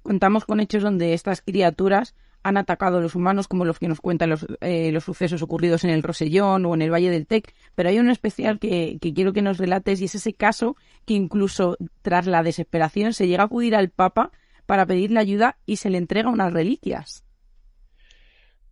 Contamos 0.02 0.44
con 0.44 0.58
hechos 0.58 0.82
donde 0.82 1.14
estas 1.14 1.42
criaturas 1.42 2.16
han 2.42 2.56
atacado 2.56 2.98
a 2.98 3.00
los 3.00 3.14
humanos, 3.14 3.46
como 3.46 3.64
los 3.64 3.78
que 3.78 3.88
nos 3.88 4.00
cuentan 4.00 4.30
los, 4.30 4.46
eh, 4.60 4.90
los 4.90 5.04
sucesos 5.04 5.42
ocurridos 5.42 5.84
en 5.84 5.90
el 5.90 6.02
Rosellón 6.02 6.66
o 6.66 6.74
en 6.74 6.82
el 6.82 6.92
Valle 6.92 7.10
del 7.10 7.26
Tec, 7.26 7.54
pero 7.76 7.88
hay 7.88 7.98
uno 7.98 8.10
especial 8.10 8.58
que, 8.58 8.98
quiero 9.00 9.32
que 9.32 9.42
nos 9.42 9.58
relates 9.58 10.00
y 10.00 10.06
es 10.06 10.14
ese 10.16 10.32
caso 10.32 10.76
que 11.04 11.14
incluso 11.14 11.76
tras 12.02 12.26
la 12.26 12.42
desesperación 12.42 13.12
se 13.12 13.28
llega 13.28 13.42
a 13.42 13.46
acudir 13.46 13.76
al 13.76 13.90
Papa 13.90 14.32
para 14.66 14.86
pedirle 14.86 15.20
ayuda 15.20 15.58
y 15.64 15.76
se 15.76 15.90
le 15.90 15.98
entrega 15.98 16.28
unas 16.28 16.52
reliquias. 16.52 17.24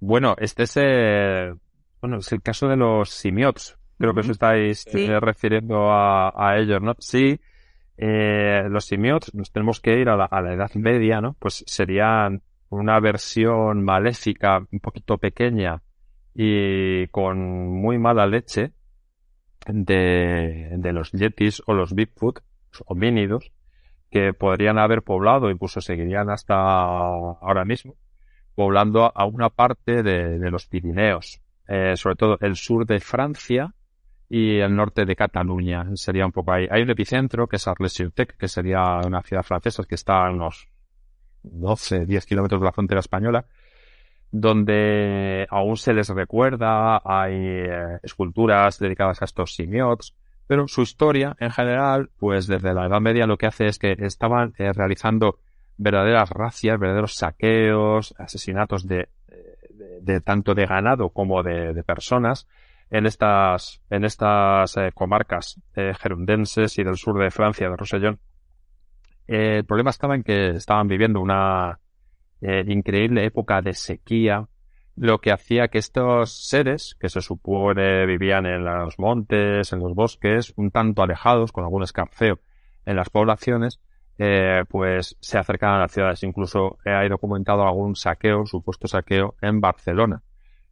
Bueno, 0.01 0.37
este 0.39 0.65
es 0.65 0.77
el, 0.77 1.59
bueno, 2.01 2.19
es 2.19 2.31
el 2.33 2.43
caso 2.43 2.69
de 2.69 2.77
los 2.77 3.11
simiots. 3.11 3.79
Creo 3.99 4.13
que 4.13 4.21
os 4.21 4.29
estáis 4.29 4.87
eh, 4.93 5.19
refiriendo 5.21 5.91
a, 5.91 6.33
a, 6.37 6.59
ellos, 6.59 6.83
¿no? 6.83 6.95
Sí, 6.99 7.41
eh, 7.97 8.65
los 8.69 8.85
simiots, 8.85 9.33
nos 9.35 9.53
tenemos 9.53 9.81
que 9.81 9.99
ir 9.99 10.09
a 10.09 10.17
la, 10.17 10.25
a 10.25 10.43
la 10.43 10.53
Edad 10.53 10.75
Media, 10.75 11.21
¿no? 11.21 11.37
Pues 11.39 11.65
serían 11.67 12.43
una 12.69 12.99
versión 13.01 13.85
maléfica 13.85 14.67
un 14.71 14.81
poquito 14.81 15.17
pequeña 15.17 15.81
y 16.35 17.07
con 17.09 17.39
muy 17.69 17.99
mala 17.99 18.27
leche 18.27 18.73
de, 19.67 20.75
de 20.77 20.93
los 20.93 21.13
yetis 21.13 21.63
o 21.67 21.75
los 21.75 21.95
Bigfoot, 21.95 22.41
homínidos, 22.87 23.53
que 24.15 24.33
podrían 24.33 24.79
haber 24.79 25.03
poblado, 25.03 25.51
incluso 25.51 25.81
seguirían 25.81 26.31
hasta 26.31 26.55
ahora 26.55 27.65
mismo, 27.65 27.97
poblando 28.55 29.11
a 29.13 29.25
una 29.27 29.51
parte 29.51 30.05
de, 30.05 30.39
los 30.53 30.67
Pirineos, 30.67 31.41
eh, 31.67 31.97
sobre 31.97 32.15
todo 32.15 32.39
el 32.41 32.55
sur 32.55 32.87
de 32.87 33.01
Francia 33.01 33.75
y 34.29 34.61
el 34.61 34.77
norte 34.77 35.05
de 35.05 35.17
Cataluña. 35.17 35.85
Sería 35.95 36.25
un 36.27 36.31
poco 36.31 36.53
ahí. 36.53 36.69
Hay 36.71 36.83
un 36.83 36.91
epicentro 36.91 37.49
que 37.49 37.57
es 37.57 37.67
Arles-sur-Tech, 37.67 38.37
que 38.37 38.47
sería 38.47 39.01
una 39.05 39.21
ciudad 39.23 39.43
francesa 39.43 39.83
que 39.83 39.97
está 39.97 40.25
a 40.25 40.31
unos 40.31 40.69
12, 41.43 42.07
10 42.07 42.25
kilómetros 42.25 42.61
de 42.61 42.67
la 42.67 42.73
frontera 42.73 43.01
española, 43.01 43.47
donde 44.31 45.45
aún 45.51 45.77
se 45.77 45.93
les 45.93 46.09
recuerda, 46.11 47.03
hay 47.05 47.35
eh, 47.35 47.99
esculturas 48.01 48.79
dedicadas 48.79 49.23
a 49.23 49.25
estos 49.25 49.57
simiots, 49.57 50.15
pero 50.47 50.69
su 50.69 50.83
historia 50.83 51.37
en 51.39 51.51
general, 51.51 52.11
pues 52.19 52.47
desde 52.47 52.75
la 52.75 52.87
Edad 52.87 53.01
Media 53.01 53.27
lo 53.27 53.39
que 53.39 53.47
hace 53.47 53.67
es 53.67 53.79
que 53.79 53.97
estaban 53.99 54.55
eh, 54.59 54.73
realizando 54.73 55.39
verdaderas 55.77 56.31
racias, 56.31 56.79
verdaderos 56.79 57.15
saqueos, 57.15 58.15
asesinatos 58.19 58.87
de, 58.87 59.09
de, 60.01 60.21
tanto 60.21 60.55
de 60.55 60.67
ganado 60.67 61.09
como 61.11 61.43
de, 61.43 61.83
personas 61.85 62.47
en 62.91 63.07
estas, 63.07 63.81
en 63.91 64.05
estas 64.05 64.77
eh, 64.77 64.93
comarcas 64.95 65.61
gerundenses 65.75 66.79
y 66.79 66.85
del 66.85 66.97
sur 66.97 67.19
de 67.19 67.31
Francia, 67.31 67.69
de 67.69 67.77
Rosellón. 67.77 68.21
el 69.27 69.65
problema 69.65 69.91
estaba 69.91 70.15
en 70.15 70.23
que 70.23 70.51
estaban 70.51 70.87
viviendo 70.87 71.21
una 71.21 71.81
increíble 72.41 73.25
época 73.25 73.63
de 73.63 73.73
sequía, 73.73 74.47
lo 74.97 75.21
que 75.21 75.33
hacía 75.33 75.69
que 75.69 75.79
estos 75.79 76.49
seres, 76.49 76.97
que 77.01 77.09
se 77.09 77.21
supone 77.21 78.07
vivían 78.07 78.47
en 78.47 78.65
los 78.65 78.99
montes, 78.99 79.73
en 79.73 79.81
los 79.81 79.95
bosques, 79.95 80.53
un 80.57 80.71
tanto 80.71 81.03
alejados, 81.03 81.53
con 81.53 81.65
algún 81.65 81.83
escarceo 81.83 82.41
en 82.87 82.97
las 82.97 83.11
poblaciones, 83.11 83.81
eh, 84.19 84.65
pues 84.69 85.17
se 85.21 85.39
acercaban 85.39 85.79
a 85.79 85.83
las 85.83 85.93
ciudades. 85.93 86.23
Incluso 86.23 86.79
hay 86.85 87.09
documentado 87.09 87.67
algún 87.67 87.97
saqueo, 87.97 88.47
supuesto 88.47 88.87
saqueo, 88.87 89.35
en 89.41 89.61
Barcelona. 89.61 90.23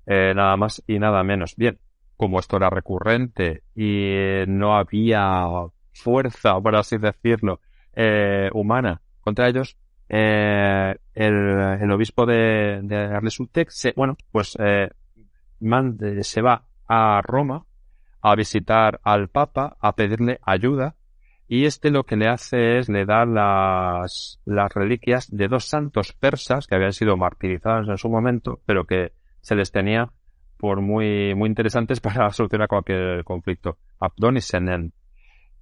Eh, 0.06 0.32
nada 0.34 0.56
más 0.56 0.82
y 0.86 0.98
nada 0.98 1.22
menos. 1.24 1.56
Bien, 1.56 1.78
como 2.16 2.38
esto 2.38 2.56
era 2.56 2.70
recurrente 2.70 3.64
y 3.74 4.44
no 4.46 4.76
había 4.76 5.46
fuerza, 5.92 6.60
por 6.60 6.76
así 6.76 6.98
decirlo, 6.98 7.60
eh, 7.94 8.50
humana 8.52 9.00
contra 9.20 9.48
ellos, 9.48 9.76
eh, 10.14 10.94
el, 11.14 11.90
obispo 11.90 12.26
de, 12.26 12.80
de 12.82 13.66
se, 13.68 13.94
bueno, 13.96 14.18
pues 14.30 14.58
eh, 14.60 14.90
se 16.20 16.42
va 16.42 16.66
a 16.86 17.22
Roma 17.22 17.64
a 18.20 18.34
visitar 18.36 19.00
al 19.04 19.28
Papa, 19.28 19.78
a 19.80 19.96
pedirle 19.96 20.38
ayuda, 20.42 20.96
y 21.48 21.64
este 21.64 21.90
lo 21.90 22.04
que 22.04 22.16
le 22.16 22.28
hace 22.28 22.78
es 22.78 22.90
le 22.90 23.06
da 23.06 23.24
las, 23.24 24.38
las 24.44 24.74
reliquias 24.74 25.34
de 25.34 25.48
dos 25.48 25.64
santos 25.64 26.12
persas 26.12 26.66
que 26.66 26.74
habían 26.74 26.92
sido 26.92 27.16
martirizados 27.16 27.88
en 27.88 27.96
su 27.96 28.10
momento, 28.10 28.60
pero 28.66 28.84
que 28.84 29.12
se 29.40 29.54
les 29.54 29.72
tenía 29.72 30.10
por 30.58 30.82
muy, 30.82 31.34
muy 31.34 31.48
interesantes 31.48 32.00
para 32.02 32.30
solucionar 32.32 32.68
cualquier 32.68 33.24
conflicto. 33.24 33.78
Abdon 33.98 34.36
y 34.36 34.40
Senen. 34.42 34.92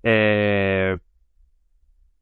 Eh, 0.03 0.99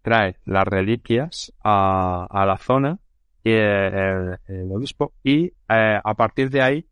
trae 0.09 0.37
las 0.47 0.67
reliquias 0.67 1.53
a, 1.63 2.27
la 2.47 2.57
zona 2.57 2.99
y 3.45 3.53
el, 3.53 4.39
obispo 4.71 5.13
y 5.23 5.49
eh, 5.69 6.01
a 6.03 6.15
partir 6.15 6.49
de 6.49 6.63
ahí 6.63 6.87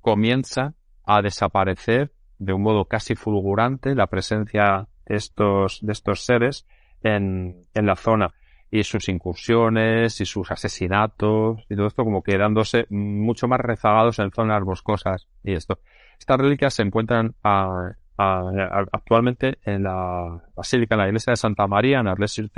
comienza 0.00 0.72
a 1.04 1.20
desaparecer 1.20 2.12
de 2.38 2.54
un 2.54 2.62
modo 2.62 2.86
casi 2.86 3.14
fulgurante 3.14 3.94
la 3.94 4.06
presencia 4.06 4.88
de 5.04 5.16
estos, 5.16 5.80
de 5.82 5.92
estos 5.92 6.24
seres 6.24 6.66
en, 7.02 7.66
en 7.74 7.86
la 7.86 7.96
zona 7.96 8.32
y 8.70 8.84
sus 8.84 9.10
incursiones 9.10 10.18
y 10.22 10.24
sus 10.24 10.50
asesinatos 10.50 11.62
y 11.68 11.76
todo 11.76 11.88
esto 11.88 12.04
como 12.04 12.22
quedándose 12.22 12.86
mucho 12.88 13.48
más 13.48 13.60
rezagados 13.60 14.18
en 14.18 14.30
zonas 14.30 14.64
boscosas 14.64 15.28
y 15.44 15.52
esto. 15.52 15.78
Estas 16.18 16.38
reliquias 16.38 16.72
se 16.72 16.82
encuentran 16.82 17.34
a, 17.44 17.96
actualmente 18.18 19.58
en 19.64 19.84
la 19.84 20.42
basílica, 20.54 20.94
en 20.94 21.00
la 21.00 21.06
iglesia 21.08 21.32
de 21.32 21.36
Santa 21.36 21.66
María, 21.66 22.00
en 22.00 22.08
arles 22.08 22.32
sur 22.32 22.50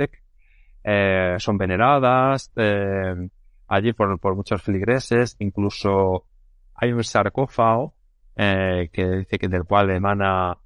eh, 0.83 1.35
son 1.37 1.57
veneradas 1.57 2.51
eh, 2.55 3.29
allí 3.67 3.93
por, 3.93 4.17
por, 4.19 4.35
muchos 4.35 4.61
feligreses, 4.61 5.35
incluso 5.39 6.25
hay 6.73 6.93
un 6.93 7.03
sarcófago 7.03 7.93
eh, 8.35 8.89
que 8.93 9.05
dice 9.05 9.37
que 9.37 9.49
del 9.49 9.65
cual 9.65 9.89
emana 9.91 10.57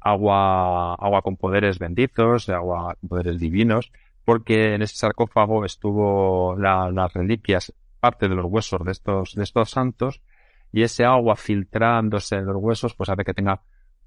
agua, 0.00 0.94
agua 0.94 1.22
con 1.22 1.36
poderes 1.36 1.78
benditos, 1.78 2.48
agua 2.48 2.96
con 3.00 3.10
poderes 3.10 3.38
divinos, 3.38 3.92
porque 4.24 4.74
en 4.74 4.82
ese 4.82 4.96
sarcófago 4.96 5.64
estuvo 5.64 6.56
las 6.56 7.12
reliquias, 7.12 7.72
parte 8.00 8.28
de 8.28 8.34
los 8.34 8.46
huesos 8.46 8.84
de 8.84 8.92
estos, 8.92 9.34
de 9.34 9.42
estos 9.42 9.70
santos, 9.70 10.22
y 10.72 10.82
ese 10.82 11.04
agua 11.04 11.36
filtrándose 11.36 12.36
en 12.36 12.46
los 12.46 12.56
huesos, 12.56 12.94
pues 12.94 13.10
hace 13.10 13.24
que 13.24 13.34
tenga 13.34 13.60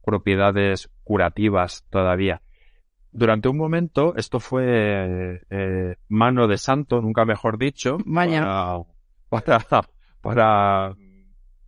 propiedades 0.06 0.90
curativas 1.04 1.86
todavía. 1.90 2.42
Durante 3.12 3.48
un 3.48 3.58
momento, 3.58 4.14
esto 4.18 4.40
fue 4.40 5.42
eh, 5.50 5.96
mano 6.10 6.48
de 6.48 6.58
santo, 6.58 7.02
nunca 7.02 7.24
mejor 7.26 7.58
dicho, 7.58 7.98
para, 9.30 9.66
para, 10.22 10.96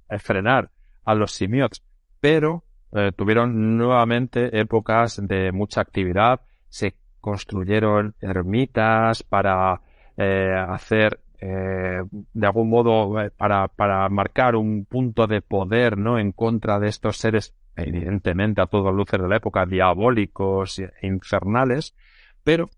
eh, 0.10 0.20
frenar 0.20 0.72
a 1.06 1.16
los 1.16 1.32
simiots, 1.32 1.84
pero 2.20 2.64
eh, 2.92 3.12
tuvieron 3.16 3.78
nuevamente 3.78 4.60
épocas 4.60 5.26
de 5.26 5.52
mucha 5.54 5.82
actividad, 5.82 6.42
se 6.68 6.96
construyeron 7.22 8.16
ermitas 8.22 9.24
para 9.24 9.82
hacer 10.18 11.20
de 11.40 12.48
algún 12.48 12.70
modo 12.70 13.14
para, 13.38 13.68
para 13.68 14.10
marcar 14.10 14.56
un 14.56 14.86
punto 14.86 15.28
de 15.28 15.42
poder 15.42 15.98
no 15.98 16.18
en 16.18 16.32
contra 16.32 16.80
de 16.80 16.88
estos 16.90 17.18
seres 17.18 17.54
evidentemente 17.78 18.62
a 18.62 18.66
todas 18.66 18.94
luces 18.94 19.22
de 19.22 19.28
la 19.28 19.38
época, 19.38 19.66
diabólicos 19.66 20.80
e 20.80 20.92
infernales, 21.04 21.96
pero 22.44 22.70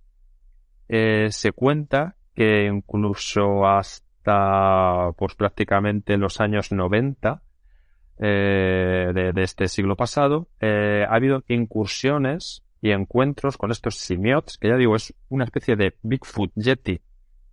eh, 0.87 1.27
se 1.31 1.51
cuenta 1.53 2.15
que 2.35 2.65
incluso 2.65 3.65
hasta 3.65 5.11
pues 5.17 5.35
prácticamente 5.35 6.17
los 6.17 6.39
años 6.41 6.71
90 6.71 7.41
eh, 8.21 9.11
de, 9.13 9.43
este 9.43 9.67
siglo 9.69 9.95
pasado, 9.95 10.49
eh, 10.59 11.05
ha 11.07 11.15
habido 11.15 11.43
incursiones 11.47 12.63
y 12.81 12.91
encuentros 12.91 13.57
con 13.57 13.71
estos 13.71 13.95
simiots, 13.95 14.57
que 14.57 14.69
ya 14.69 14.75
digo, 14.75 14.95
es 14.95 15.13
una 15.29 15.45
especie 15.45 15.75
de 15.75 15.95
Bigfoot 16.01 16.51
Yeti 16.55 17.01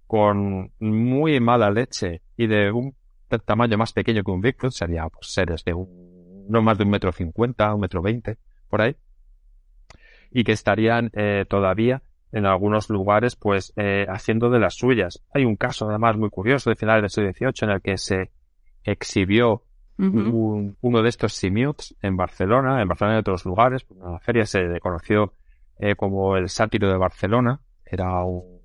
con 0.06 0.72
muy 0.78 1.40
mala 1.40 1.70
leche 1.70 2.22
y 2.36 2.46
de 2.46 2.70
un 2.70 2.94
tamaño 3.44 3.76
más 3.76 3.92
pequeño 3.92 4.22
que 4.22 4.30
un 4.30 4.40
Bigfoot, 4.40 4.72
sería 4.72 5.08
pues, 5.08 5.32
seres 5.32 5.64
de 5.64 5.74
un 5.74 6.46
no 6.48 6.62
más 6.62 6.78
de 6.78 6.84
un 6.84 6.90
metro 6.90 7.12
cincuenta, 7.12 7.74
un 7.74 7.80
metro 7.80 8.02
veinte, 8.02 8.38
por 8.68 8.80
ahí, 8.80 8.96
y 10.30 10.44
que 10.44 10.52
estarían 10.52 11.10
eh, 11.12 11.44
todavía 11.48 12.02
en 12.32 12.46
algunos 12.46 12.90
lugares, 12.90 13.36
pues, 13.36 13.72
eh, 13.76 14.06
haciendo 14.08 14.50
de 14.50 14.58
las 14.58 14.74
suyas. 14.74 15.22
Hay 15.32 15.44
un 15.44 15.56
caso, 15.56 15.88
además, 15.88 16.16
muy 16.16 16.28
curioso 16.30 16.70
de 16.70 16.76
finales 16.76 17.02
del 17.02 17.10
siglo 17.10 17.32
XVIII 17.32 17.68
en 17.68 17.70
el 17.70 17.80
que 17.80 17.96
se 17.96 18.30
exhibió 18.84 19.62
uno 19.98 21.02
de 21.02 21.08
estos 21.08 21.32
simiots 21.32 21.96
en 22.02 22.18
Barcelona, 22.18 22.82
en 22.82 22.88
Barcelona 22.88 23.14
y 23.14 23.16
en 23.16 23.20
otros 23.20 23.46
lugares. 23.46 23.86
En 23.90 24.12
la 24.12 24.18
feria 24.18 24.44
se 24.44 24.78
conoció 24.80 25.32
eh, 25.78 25.94
como 25.94 26.36
el 26.36 26.50
sátiro 26.50 26.90
de 26.90 26.98
Barcelona. 26.98 27.60
Era 27.84 28.22
una 28.24 28.55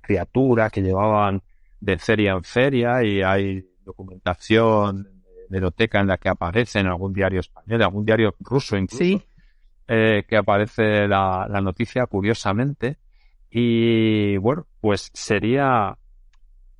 criatura 0.00 0.70
que 0.70 0.82
llevaban 0.82 1.42
de 1.80 1.98
feria 1.98 2.32
en 2.32 2.44
feria 2.44 3.02
y 3.02 3.22
hay 3.22 3.64
documentación 3.84 5.22
biblioteca 5.48 6.00
en 6.00 6.06
la 6.06 6.18
que 6.18 6.28
aparece 6.28 6.78
en 6.78 6.86
algún 6.86 7.12
diario 7.12 7.40
español, 7.40 7.80
en 7.80 7.82
algún 7.82 8.04
diario 8.04 8.34
ruso 8.40 8.76
incluso, 8.76 9.24
eh, 9.88 10.24
que 10.28 10.36
aparece 10.36 11.08
la, 11.08 11.46
la 11.48 11.60
noticia 11.60 12.06
curiosamente. 12.06 12.98
Y 13.50 14.36
bueno, 14.36 14.66
pues 14.80 15.10
sería 15.12 15.98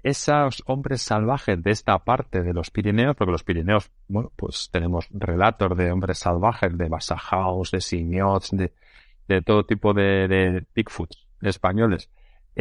esos 0.02 0.62
hombres 0.66 1.02
salvajes 1.02 1.60
de 1.62 1.72
esta 1.72 1.98
parte 1.98 2.42
de 2.42 2.54
los 2.54 2.70
Pirineos, 2.70 3.16
porque 3.16 3.32
los 3.32 3.42
Pirineos, 3.42 3.90
bueno, 4.06 4.30
pues 4.36 4.70
tenemos 4.70 5.08
relatos 5.10 5.76
de 5.76 5.90
hombres 5.90 6.18
salvajes, 6.18 6.76
de 6.78 6.88
Basajaos, 6.88 7.72
de 7.72 7.80
Simiots, 7.80 8.50
de, 8.52 8.72
de 9.26 9.42
todo 9.42 9.64
tipo 9.64 9.92
de, 9.92 10.28
de 10.28 10.64
Bigfoot 10.74 11.10
españoles 11.42 12.08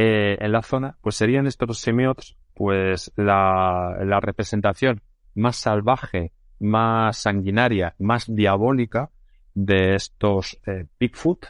eh, 0.01 0.37
en 0.39 0.53
la 0.53 0.61
zona, 0.61 0.95
pues 1.01 1.17
serían 1.17 1.45
estos 1.45 1.81
Simiots, 1.81 2.37
pues 2.53 3.11
la, 3.17 3.97
representación 4.21 5.01
más 5.35 5.57
salvaje, 5.57 6.31
más 6.57 7.17
sanguinaria, 7.17 7.95
más 7.99 8.33
diabólica 8.33 9.09
de 9.53 9.95
estos 9.95 10.57
eh, 10.65 10.85
Bigfoot 10.97 11.47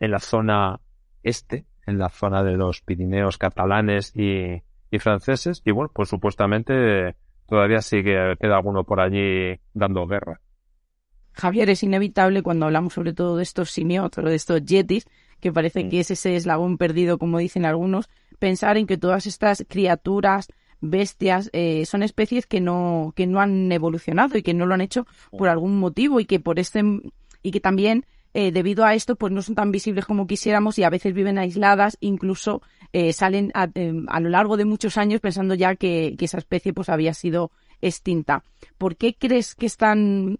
en 0.00 0.10
la 0.10 0.18
zona 0.18 0.80
este, 1.22 1.64
en 1.86 1.98
la 1.98 2.08
zona 2.08 2.42
de 2.42 2.56
los 2.56 2.80
Pirineos 2.80 3.38
catalanes 3.38 4.12
y, 4.16 4.60
franceses. 4.98 5.62
Y 5.64 5.70
bueno, 5.70 5.92
pues 5.94 6.08
supuestamente 6.08 7.14
todavía 7.46 7.82
sigue, 7.82 8.34
queda 8.40 8.56
alguno 8.56 8.82
por 8.82 8.98
allí 8.98 9.60
dando 9.74 10.08
guerra. 10.08 10.40
Javier, 11.34 11.70
es 11.70 11.84
inevitable 11.84 12.42
cuando 12.42 12.66
hablamos 12.66 12.94
sobre 12.94 13.12
todo 13.12 13.36
de 13.36 13.44
estos 13.44 13.70
simiotos, 13.70 14.24
de 14.24 14.34
estos 14.34 14.64
yetis, 14.64 15.06
que 15.42 15.52
parece 15.52 15.88
que 15.88 16.00
es 16.00 16.10
ese 16.12 16.36
eslabón 16.36 16.78
perdido, 16.78 17.18
como 17.18 17.38
dicen 17.38 17.66
algunos, 17.66 18.08
pensar 18.38 18.78
en 18.78 18.86
que 18.86 18.96
todas 18.96 19.26
estas 19.26 19.64
criaturas, 19.68 20.46
bestias, 20.80 21.50
eh, 21.52 21.84
son 21.84 22.04
especies 22.04 22.46
que 22.46 22.60
no, 22.60 23.12
que 23.16 23.26
no 23.26 23.40
han 23.40 23.70
evolucionado 23.72 24.38
y 24.38 24.42
que 24.42 24.54
no 24.54 24.66
lo 24.66 24.74
han 24.74 24.80
hecho 24.80 25.04
por 25.36 25.48
algún 25.48 25.78
motivo 25.78 26.20
y 26.20 26.26
que 26.26 26.38
por 26.38 26.60
este, 26.60 26.82
y 27.42 27.50
que 27.50 27.58
también 27.60 28.06
eh, 28.34 28.52
debido 28.52 28.84
a 28.84 28.94
esto, 28.94 29.16
pues 29.16 29.32
no 29.32 29.42
son 29.42 29.56
tan 29.56 29.72
visibles 29.72 30.06
como 30.06 30.28
quisiéramos 30.28 30.78
y 30.78 30.84
a 30.84 30.90
veces 30.90 31.12
viven 31.12 31.38
aisladas, 31.38 31.98
incluso 32.00 32.62
eh, 32.92 33.12
salen 33.12 33.50
a, 33.54 33.68
a, 34.06 34.20
lo 34.20 34.28
largo 34.28 34.56
de 34.56 34.64
muchos 34.64 34.96
años 34.96 35.20
pensando 35.20 35.54
ya 35.54 35.74
que, 35.74 36.14
que, 36.16 36.24
esa 36.24 36.38
especie 36.38 36.72
pues 36.72 36.88
había 36.88 37.14
sido 37.14 37.50
extinta. 37.80 38.44
¿Por 38.78 38.96
qué 38.96 39.14
crees 39.14 39.56
que 39.56 39.66
están 39.66 40.38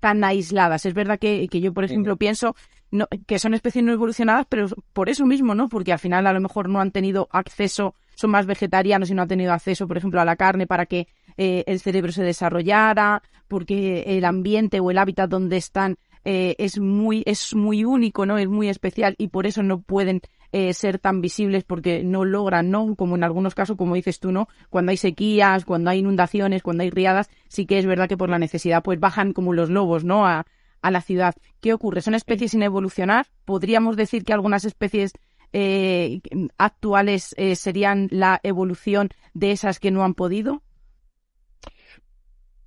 tan 0.00 0.24
aisladas? 0.24 0.84
Es 0.84 0.94
verdad 0.94 1.20
que, 1.20 1.46
que 1.48 1.60
yo, 1.60 1.72
por 1.72 1.84
ejemplo, 1.84 2.16
pienso 2.16 2.56
no, 2.94 3.06
que 3.26 3.38
son 3.38 3.54
especies 3.54 3.84
no 3.84 3.92
evolucionadas, 3.92 4.46
pero 4.48 4.68
por 4.92 5.08
eso 5.08 5.26
mismo, 5.26 5.54
¿no? 5.54 5.68
Porque 5.68 5.92
al 5.92 5.98
final 5.98 6.26
a 6.26 6.32
lo 6.32 6.40
mejor 6.40 6.68
no 6.68 6.80
han 6.80 6.90
tenido 6.90 7.28
acceso 7.30 7.94
son 8.14 8.30
más 8.30 8.46
vegetarianos 8.46 9.10
y 9.10 9.14
no 9.14 9.22
han 9.22 9.28
tenido 9.28 9.52
acceso, 9.52 9.88
por 9.88 9.96
ejemplo, 9.96 10.20
a 10.20 10.24
la 10.24 10.36
carne 10.36 10.66
para 10.66 10.86
que 10.86 11.08
eh, 11.36 11.64
el 11.66 11.80
cerebro 11.80 12.12
se 12.12 12.22
desarrollara, 12.22 13.22
porque 13.48 14.04
el 14.06 14.24
ambiente 14.24 14.80
o 14.80 14.90
el 14.90 14.98
hábitat 14.98 15.28
donde 15.28 15.56
están 15.56 15.96
eh, 16.24 16.54
es 16.58 16.78
muy 16.78 17.22
es 17.26 17.54
muy 17.54 17.84
único, 17.84 18.24
¿no? 18.24 18.38
Es 18.38 18.48
muy 18.48 18.68
especial 18.68 19.14
y 19.18 19.28
por 19.28 19.46
eso 19.46 19.62
no 19.62 19.82
pueden 19.82 20.22
eh, 20.52 20.72
ser 20.72 20.98
tan 20.98 21.20
visibles 21.20 21.64
porque 21.64 22.02
no 22.02 22.24
logran, 22.24 22.70
¿no? 22.70 22.94
Como 22.94 23.16
en 23.16 23.24
algunos 23.24 23.54
casos, 23.54 23.76
como 23.76 23.94
dices 23.94 24.20
tú, 24.20 24.32
¿no? 24.32 24.48
Cuando 24.70 24.90
hay 24.90 24.96
sequías, 24.96 25.64
cuando 25.64 25.90
hay 25.90 25.98
inundaciones, 25.98 26.62
cuando 26.62 26.82
hay 26.82 26.90
riadas, 26.90 27.28
sí 27.48 27.66
que 27.66 27.78
es 27.78 27.86
verdad 27.86 28.08
que 28.08 28.16
por 28.16 28.30
la 28.30 28.38
necesidad 28.38 28.82
pues 28.82 29.00
bajan 29.00 29.32
como 29.32 29.52
los 29.52 29.68
lobos, 29.68 30.04
¿no? 30.04 30.26
A, 30.26 30.46
a 30.84 30.90
la 30.90 31.00
ciudad. 31.00 31.34
¿Qué 31.62 31.72
ocurre? 31.72 32.02
¿Son 32.02 32.14
especies 32.14 32.50
sin 32.50 32.62
evolucionar? 32.62 33.26
¿Podríamos 33.46 33.96
decir 33.96 34.22
que 34.22 34.34
algunas 34.34 34.66
especies 34.66 35.14
eh, 35.54 36.20
actuales 36.58 37.34
eh, 37.38 37.56
serían 37.56 38.08
la 38.10 38.38
evolución 38.42 39.08
de 39.32 39.52
esas 39.52 39.80
que 39.80 39.90
no 39.90 40.04
han 40.04 40.12
podido? 40.12 40.62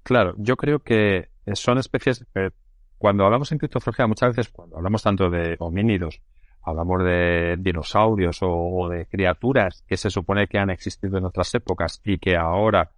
Claro, 0.02 0.34
yo 0.38 0.58
creo 0.58 0.80
que 0.80 1.30
son 1.54 1.78
especies. 1.78 2.26
Eh, 2.34 2.50
cuando 2.98 3.24
hablamos 3.24 3.52
en 3.52 3.60
criptozoología, 3.60 4.08
muchas 4.08 4.36
veces, 4.36 4.52
cuando 4.52 4.78
hablamos 4.78 5.04
tanto 5.04 5.30
de 5.30 5.56
homínidos, 5.60 6.20
hablamos 6.64 7.04
de 7.04 7.56
dinosaurios 7.60 8.40
o, 8.42 8.90
de 8.90 9.06
criaturas 9.06 9.84
que 9.88 9.96
se 9.96 10.10
supone 10.10 10.48
que 10.48 10.58
han 10.58 10.72
existido 10.72 11.20
en 11.20 11.26
otras 11.26 11.54
épocas 11.54 12.02
y 12.04 12.18
que 12.18 12.36
ahora, 12.36 12.90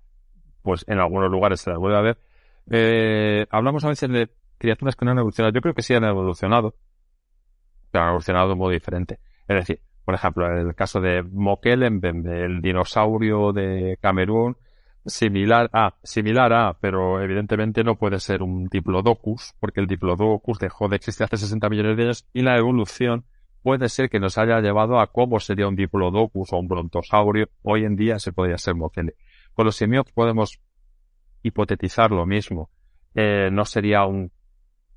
pues 0.61 0.85
en 0.87 0.97
algunos 0.99 1.29
lugares 1.29 1.59
se 1.59 1.71
las 1.71 1.79
vuelve 1.79 1.97
a 1.97 2.01
ver. 2.01 2.17
Eh, 2.71 3.47
hablamos 3.49 3.83
a 3.83 3.89
veces 3.89 4.09
de 4.09 4.29
criaturas 4.59 4.95
que 4.95 5.05
no 5.05 5.11
han 5.11 5.17
evolucionado. 5.17 5.53
Yo 5.53 5.61
creo 5.61 5.73
que 5.73 5.81
sí 5.81 5.95
han 5.95 6.03
evolucionado, 6.03 6.75
pero 7.91 8.03
han 8.03 8.09
evolucionado 8.09 8.55
modo 8.55 8.69
diferente. 8.71 9.19
Es 9.47 9.55
decir, 9.55 9.81
por 10.05 10.15
ejemplo, 10.15 10.47
el 10.55 10.75
caso 10.75 11.01
de 11.01 11.23
Mokelembembe, 11.23 12.45
el 12.45 12.61
dinosaurio 12.61 13.51
de 13.53 13.97
Camerún, 14.01 14.57
similar 15.05 15.69
a, 15.73 15.95
similar 16.03 16.53
a, 16.53 16.77
pero 16.79 17.21
evidentemente 17.21 17.83
no 17.83 17.95
puede 17.95 18.19
ser 18.19 18.41
un 18.41 18.65
Diplodocus, 18.67 19.53
porque 19.59 19.79
el 19.79 19.87
Diplodocus 19.87 20.59
dejó 20.59 20.87
de 20.87 20.97
existir 20.97 21.25
hace 21.25 21.37
60 21.37 21.69
millones 21.69 21.97
de 21.97 22.03
años 22.03 22.27
y 22.33 22.41
la 22.41 22.57
evolución 22.57 23.25
puede 23.61 23.89
ser 23.89 24.09
que 24.09 24.19
nos 24.19 24.37
haya 24.37 24.59
llevado 24.61 24.99
a 24.99 25.11
cómo 25.11 25.39
sería 25.39 25.67
un 25.67 25.75
Diplodocus 25.75 26.53
o 26.53 26.57
un 26.57 26.67
brontosaurio. 26.67 27.49
Hoy 27.61 27.85
en 27.85 27.95
día 27.95 28.19
se 28.19 28.31
podría 28.31 28.57
ser 28.57 28.75
Mokele. 28.75 29.15
Con 29.53 29.65
los 29.65 29.75
semiots 29.75 30.11
podemos 30.11 30.59
hipotetizar 31.43 32.11
lo 32.11 32.25
mismo. 32.25 32.69
Eh, 33.15 33.49
no 33.51 33.65
sería 33.65 34.05
un 34.05 34.31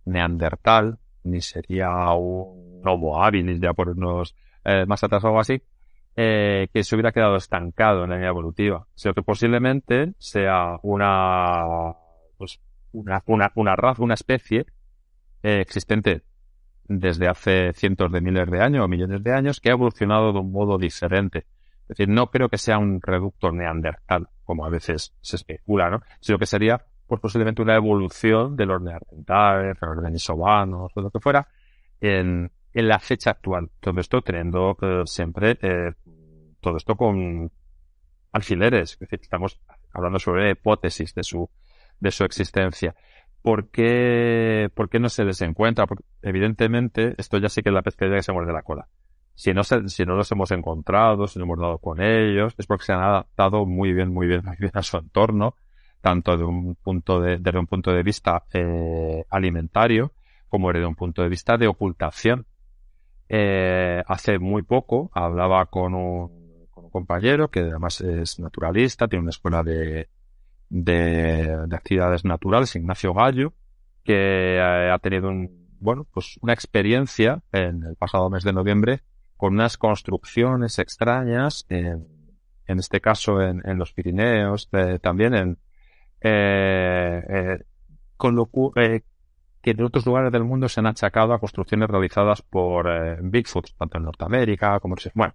neandertal, 0.05 0.99
ni 1.25 1.41
sería 1.41 2.13
un 2.13 2.81
Homo 2.85 3.23
habilis, 3.23 3.61
ya 3.61 3.73
por 3.73 3.91
unos 3.91 4.35
eh, 4.65 4.85
más 4.87 5.03
atrás 5.05 5.23
o 5.25 5.29
algo 5.29 5.41
así, 5.41 5.63
eh, 6.17 6.69
que 6.73 6.85
se 6.85 6.95
hubiera 6.95 7.13
quedado 7.13 7.37
estancado 7.37 8.05
en 8.05 8.11
la 8.11 8.17
línea 8.17 8.31
evolutiva, 8.31 8.87
sino 8.95 9.15
que 9.15 9.23
posiblemente 9.23 10.13
sea 10.19 10.79
una, 10.83 11.95
pues, 12.37 12.61
una, 12.93 13.23
una, 13.55 13.77
raza, 13.77 14.03
una 14.03 14.15
especie 14.15 14.67
eh, 15.43 15.61
existente 15.61 16.23
desde 16.85 17.29
hace 17.29 17.73
cientos 17.73 18.13
de 18.13 18.21
miles 18.21 18.51
de 18.51 18.61
años 18.61 18.85
o 18.85 18.89
millones 18.89 19.23
de 19.23 19.33
años 19.33 19.61
que 19.61 19.71
ha 19.71 19.73
evolucionado 19.73 20.33
de 20.33 20.41
un 20.41 20.53
modo 20.53 20.77
diferente. 20.77 21.47
Es 21.83 21.97
decir, 21.97 22.09
no 22.09 22.31
creo 22.31 22.49
que 22.49 22.59
sea 22.59 22.79
un 22.79 23.01
reducto 23.01 23.51
neandertal, 23.51 24.29
como 24.45 24.65
a 24.65 24.69
veces 24.69 25.15
se 25.21 25.37
especula, 25.37 25.91
¿no? 25.91 26.03
Sino 26.21 26.39
que 26.39 26.47
sería, 26.47 26.85
pues 27.13 27.21
posiblemente 27.21 27.61
una 27.61 27.77
evolución 27.77 28.57
de 28.57 28.65
los 28.65 28.81
neandertales, 28.81 29.79
de 29.79 29.87
los 29.87 30.03
denisovanos 30.03 30.91
o 30.95 31.01
lo 31.03 31.11
que 31.11 31.21
fuera, 31.21 31.47
en, 32.01 32.51
en 32.73 32.89
la 32.89 32.99
fecha 33.01 33.33
actual. 33.33 33.69
Todo 33.81 34.01
esto 34.01 34.23
teniendo 34.23 34.75
eh, 34.81 35.03
siempre 35.05 35.59
eh, 35.61 35.93
todo 36.63 36.79
esto 36.79 36.97
con 36.97 37.53
alfileres. 38.33 38.93
Es 38.93 38.99
decir, 39.01 39.19
estamos 39.21 39.61
hablando 39.93 40.19
sobre 40.19 40.53
hipótesis 40.53 41.15
de 41.15 41.23
su, 41.23 41.51
de 42.01 42.11
su 42.11 42.25
existencia. 42.25 42.95
¿Por 43.43 43.69
qué, 43.69 44.71
¿Por 44.75 44.89
qué 44.89 44.99
no 44.99 45.11
se 45.11 45.27
les 45.27 45.43
encuentra? 45.43 45.85
Evidentemente 46.23 47.15
esto 47.19 47.37
ya 47.37 47.51
sí 47.51 47.63
que 47.63 47.69
es 47.69 47.75
la 47.75 47.83
pesquería 47.83 48.17
que 48.17 48.23
se 48.23 48.33
muerde 48.33 48.55
la 48.55 48.63
cola. 48.63 48.89
Si 49.35 49.53
no, 49.53 49.65
se, 49.65 49.87
si 49.91 50.07
no 50.07 50.17
los 50.17 50.33
hemos 50.33 50.51
encontrado, 50.51 51.27
si 51.27 51.39
no 51.39 51.45
hemos 51.45 51.59
dado 51.59 51.77
con 51.77 52.01
ellos, 52.01 52.55
es 52.57 52.67
porque 52.67 52.87
se 52.87 52.95
han 52.95 53.03
adaptado 53.03 53.67
muy 53.67 53.93
bien, 53.93 54.15
muy 54.15 54.29
bien 54.29 54.43
a 54.73 54.83
su 54.83 54.97
entorno, 54.97 55.57
tanto 56.03 56.37
de 56.37 56.45
un 56.45 56.75
punto 56.75 57.21
de, 57.21 57.39
desde 57.39 57.59
un 57.59 57.67
punto 57.67 57.93
de 57.93 58.03
vista 58.03 58.45
eh, 58.53 59.25
alimentario, 59.31 60.13
como 60.49 60.71
desde 60.71 60.85
un 60.85 60.97
punto 60.97 61.23
de 61.23 61.29
vista 61.29 61.57
de 61.57 61.69
ocultación. 61.69 62.45
Eh, 63.29 64.03
hace 64.07 64.39
muy 64.39 64.63
poco 64.63 65.11
hablaba 65.15 65.65
con 65.67 65.95
un, 65.95 66.43
compañero 66.91 67.51
que 67.51 67.61
además 67.61 68.03
es 68.03 68.39
naturalista, 68.39 69.09
tiene 69.09 69.23
una 69.23 69.31
escuela 69.31 69.63
de, 69.63 70.09
de, 70.69 71.57
de 71.67 71.77
actividades 71.77 72.27
naturales, 72.27 72.77
Ignacio 72.77 73.15
Gallo, 73.15 73.55
que 74.05 74.57
eh, 74.57 74.91
ha 74.91 74.99
tenido 74.99 75.31
un, 75.31 75.69
bueno, 75.81 76.07
pues 76.13 76.39
una 76.43 76.53
experiencia 76.53 77.43
en 77.53 77.85
el 77.85 77.97
pasado 77.97 78.29
mes 78.29 78.45
de 78.45 78.53
noviembre 78.53 79.01
con 79.39 79.55
unas 79.55 79.79
construcciones 79.79 80.79
extrañas, 80.79 81.65
en, 81.71 82.07
en 82.67 82.79
este 82.79 83.01
caso 83.01 83.41
en, 83.41 83.63
en 83.65 83.79
los 83.79 83.93
Pirineos, 83.95 84.69
eh, 84.73 84.99
también 85.01 85.35
en, 85.35 85.59
eh, 86.23 87.23
eh 87.29 87.59
con 88.23 88.37
lo, 88.37 88.49
eh, 88.77 89.03
que 89.61 89.73
en 89.73 89.83
otros 89.83 90.07
lugares 90.07 90.31
del 90.31 90.45
mundo 90.45 90.69
se 90.69 90.79
han 90.79 90.87
achacado 90.87 91.33
a 91.33 91.41
construcciones 91.41 91.91
realizadas 91.91 92.41
por 92.41 92.89
eh, 92.89 93.19
Bigfoot, 93.21 93.71
tanto 93.77 93.99
en 93.99 94.05
Norteamérica 94.05 94.79
como 94.79 94.95
en... 94.95 95.11
Bueno, 95.13 95.35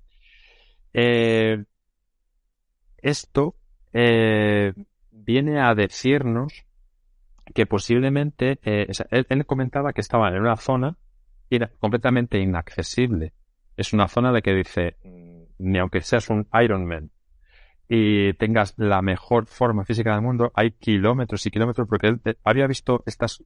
esto 3.02 3.56
viene 3.92 5.60
a 5.60 5.76
decirnos 5.76 6.66
que 7.54 7.66
posiblemente, 7.66 8.60
eh, 8.64 8.88
él, 9.12 9.26
él, 9.28 9.46
comentaba 9.46 9.92
que 9.92 10.00
estaba 10.00 10.30
en 10.30 10.40
una 10.40 10.56
zona 10.56 10.96
completamente 11.80 12.40
inaccesible. 12.40 13.34
Es 13.76 13.92
una 13.92 14.08
zona 14.08 14.32
de 14.32 14.42
que 14.42 14.54
dice, 14.54 14.96
ni 15.58 15.78
aunque 15.78 16.00
seas 16.00 16.30
un 16.30 16.48
Ironman 16.54 17.12
y 17.90 18.34
tengas 18.34 18.74
la 18.78 19.02
mejor 19.02 19.46
forma 19.46 19.86
física 19.86 20.14
del 20.14 20.22
mundo, 20.22 20.52
hay 20.56 20.72
kilómetros 20.72 21.46
y 21.46 21.52
kilómetros, 21.52 21.88
porque 21.88 22.18
había 22.44 22.68
visto 22.68 23.04
estas 23.06 23.44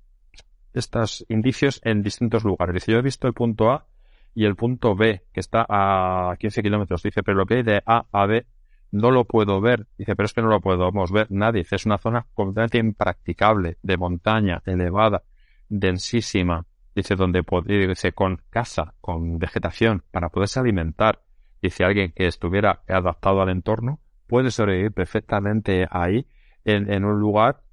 estos 0.73 1.25
indicios 1.29 1.81
en 1.83 2.01
distintos 2.01 2.43
lugares. 2.43 2.73
Dice, 2.73 2.91
yo 2.91 2.99
he 2.99 3.01
visto 3.01 3.27
el 3.27 3.33
punto 3.33 3.71
A 3.71 3.87
y 4.33 4.45
el 4.45 4.55
punto 4.55 4.95
B, 4.95 5.23
que 5.33 5.39
está 5.39 5.65
a 5.67 6.35
15 6.39 6.63
kilómetros. 6.63 7.03
Dice, 7.03 7.23
pero 7.23 7.37
lo 7.37 7.45
que 7.45 7.55
hay 7.55 7.63
de 7.63 7.83
A 7.85 8.05
a 8.11 8.25
B 8.25 8.45
no 8.91 9.11
lo 9.11 9.25
puedo 9.25 9.59
ver. 9.61 9.87
Dice, 9.97 10.15
pero 10.15 10.25
es 10.25 10.33
que 10.33 10.41
no 10.41 10.49
lo 10.49 10.61
podemos 10.61 11.11
ver 11.11 11.27
nadie. 11.29 11.61
Dice, 11.61 11.75
es 11.75 11.85
una 11.85 11.97
zona 11.97 12.25
completamente 12.33 12.77
impracticable, 12.77 13.77
de 13.81 13.97
montaña, 13.97 14.61
elevada, 14.65 15.23
densísima. 15.69 16.65
Dice, 16.95 17.15
donde 17.15 17.43
dice, 17.65 18.11
con 18.13 18.41
casa, 18.49 18.93
con 19.01 19.39
vegetación, 19.39 20.03
para 20.11 20.29
poderse 20.29 20.59
alimentar. 20.59 21.21
Dice, 21.61 21.83
alguien 21.83 22.11
que 22.13 22.27
estuviera 22.27 22.81
adaptado 22.87 23.41
al 23.41 23.49
entorno 23.49 23.99
puede 24.31 24.49
sobrevivir 24.49 24.93
perfectamente 24.93 25.85
ahí, 25.91 26.25
en, 26.63 26.89
en 26.89 27.03
un 27.03 27.19
lugar 27.19 27.63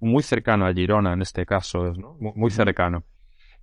muy 0.00 0.22
cercano 0.22 0.64
a 0.64 0.72
Girona 0.72 1.12
en 1.12 1.20
este 1.20 1.44
caso, 1.44 1.92
¿no? 1.92 2.16
muy 2.18 2.50
cercano. 2.50 3.04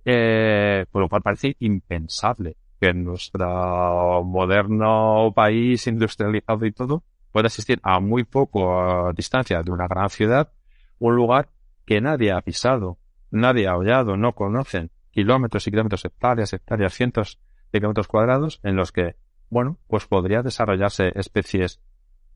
Eh, 0.04 0.86
por 0.92 1.02
lo 1.02 1.08
cual 1.08 1.22
parece 1.22 1.56
impensable 1.58 2.56
que 2.78 2.90
en 2.90 3.02
nuestro 3.02 4.22
moderno 4.22 5.32
país 5.34 5.84
industrializado 5.88 6.64
y 6.64 6.70
todo 6.70 7.02
pueda 7.32 7.48
existir 7.48 7.80
a 7.82 7.98
muy 7.98 8.22
poco 8.22 9.12
distancia 9.16 9.60
de 9.60 9.72
una 9.72 9.88
gran 9.88 10.08
ciudad 10.08 10.52
un 11.00 11.16
lugar 11.16 11.48
que 11.84 12.00
nadie 12.00 12.30
ha 12.30 12.40
pisado, 12.40 12.98
nadie 13.32 13.66
ha 13.66 13.76
hollado, 13.76 14.16
no 14.16 14.32
conocen 14.32 14.92
kilómetros 15.10 15.66
y 15.66 15.72
kilómetros, 15.72 16.04
hectáreas, 16.04 16.52
hectáreas, 16.52 16.94
cientos 16.94 17.40
de 17.72 17.80
kilómetros 17.80 18.06
cuadrados 18.06 18.60
en 18.62 18.76
los 18.76 18.92
que, 18.92 19.16
bueno, 19.50 19.76
pues 19.88 20.06
podría 20.06 20.42
desarrollarse 20.42 21.10
especies 21.16 21.80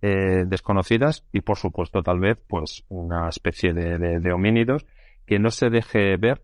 eh, 0.02 0.44
desconocidas 0.46 1.24
y 1.32 1.40
por 1.40 1.56
supuesto 1.56 2.02
tal 2.02 2.20
vez 2.20 2.38
pues 2.46 2.84
una 2.88 3.28
especie 3.28 3.72
de, 3.72 3.98
de, 3.98 4.32
homínidos 4.32 4.86
que 5.26 5.38
no 5.38 5.50
se 5.50 5.70
deje 5.70 6.16
ver 6.16 6.42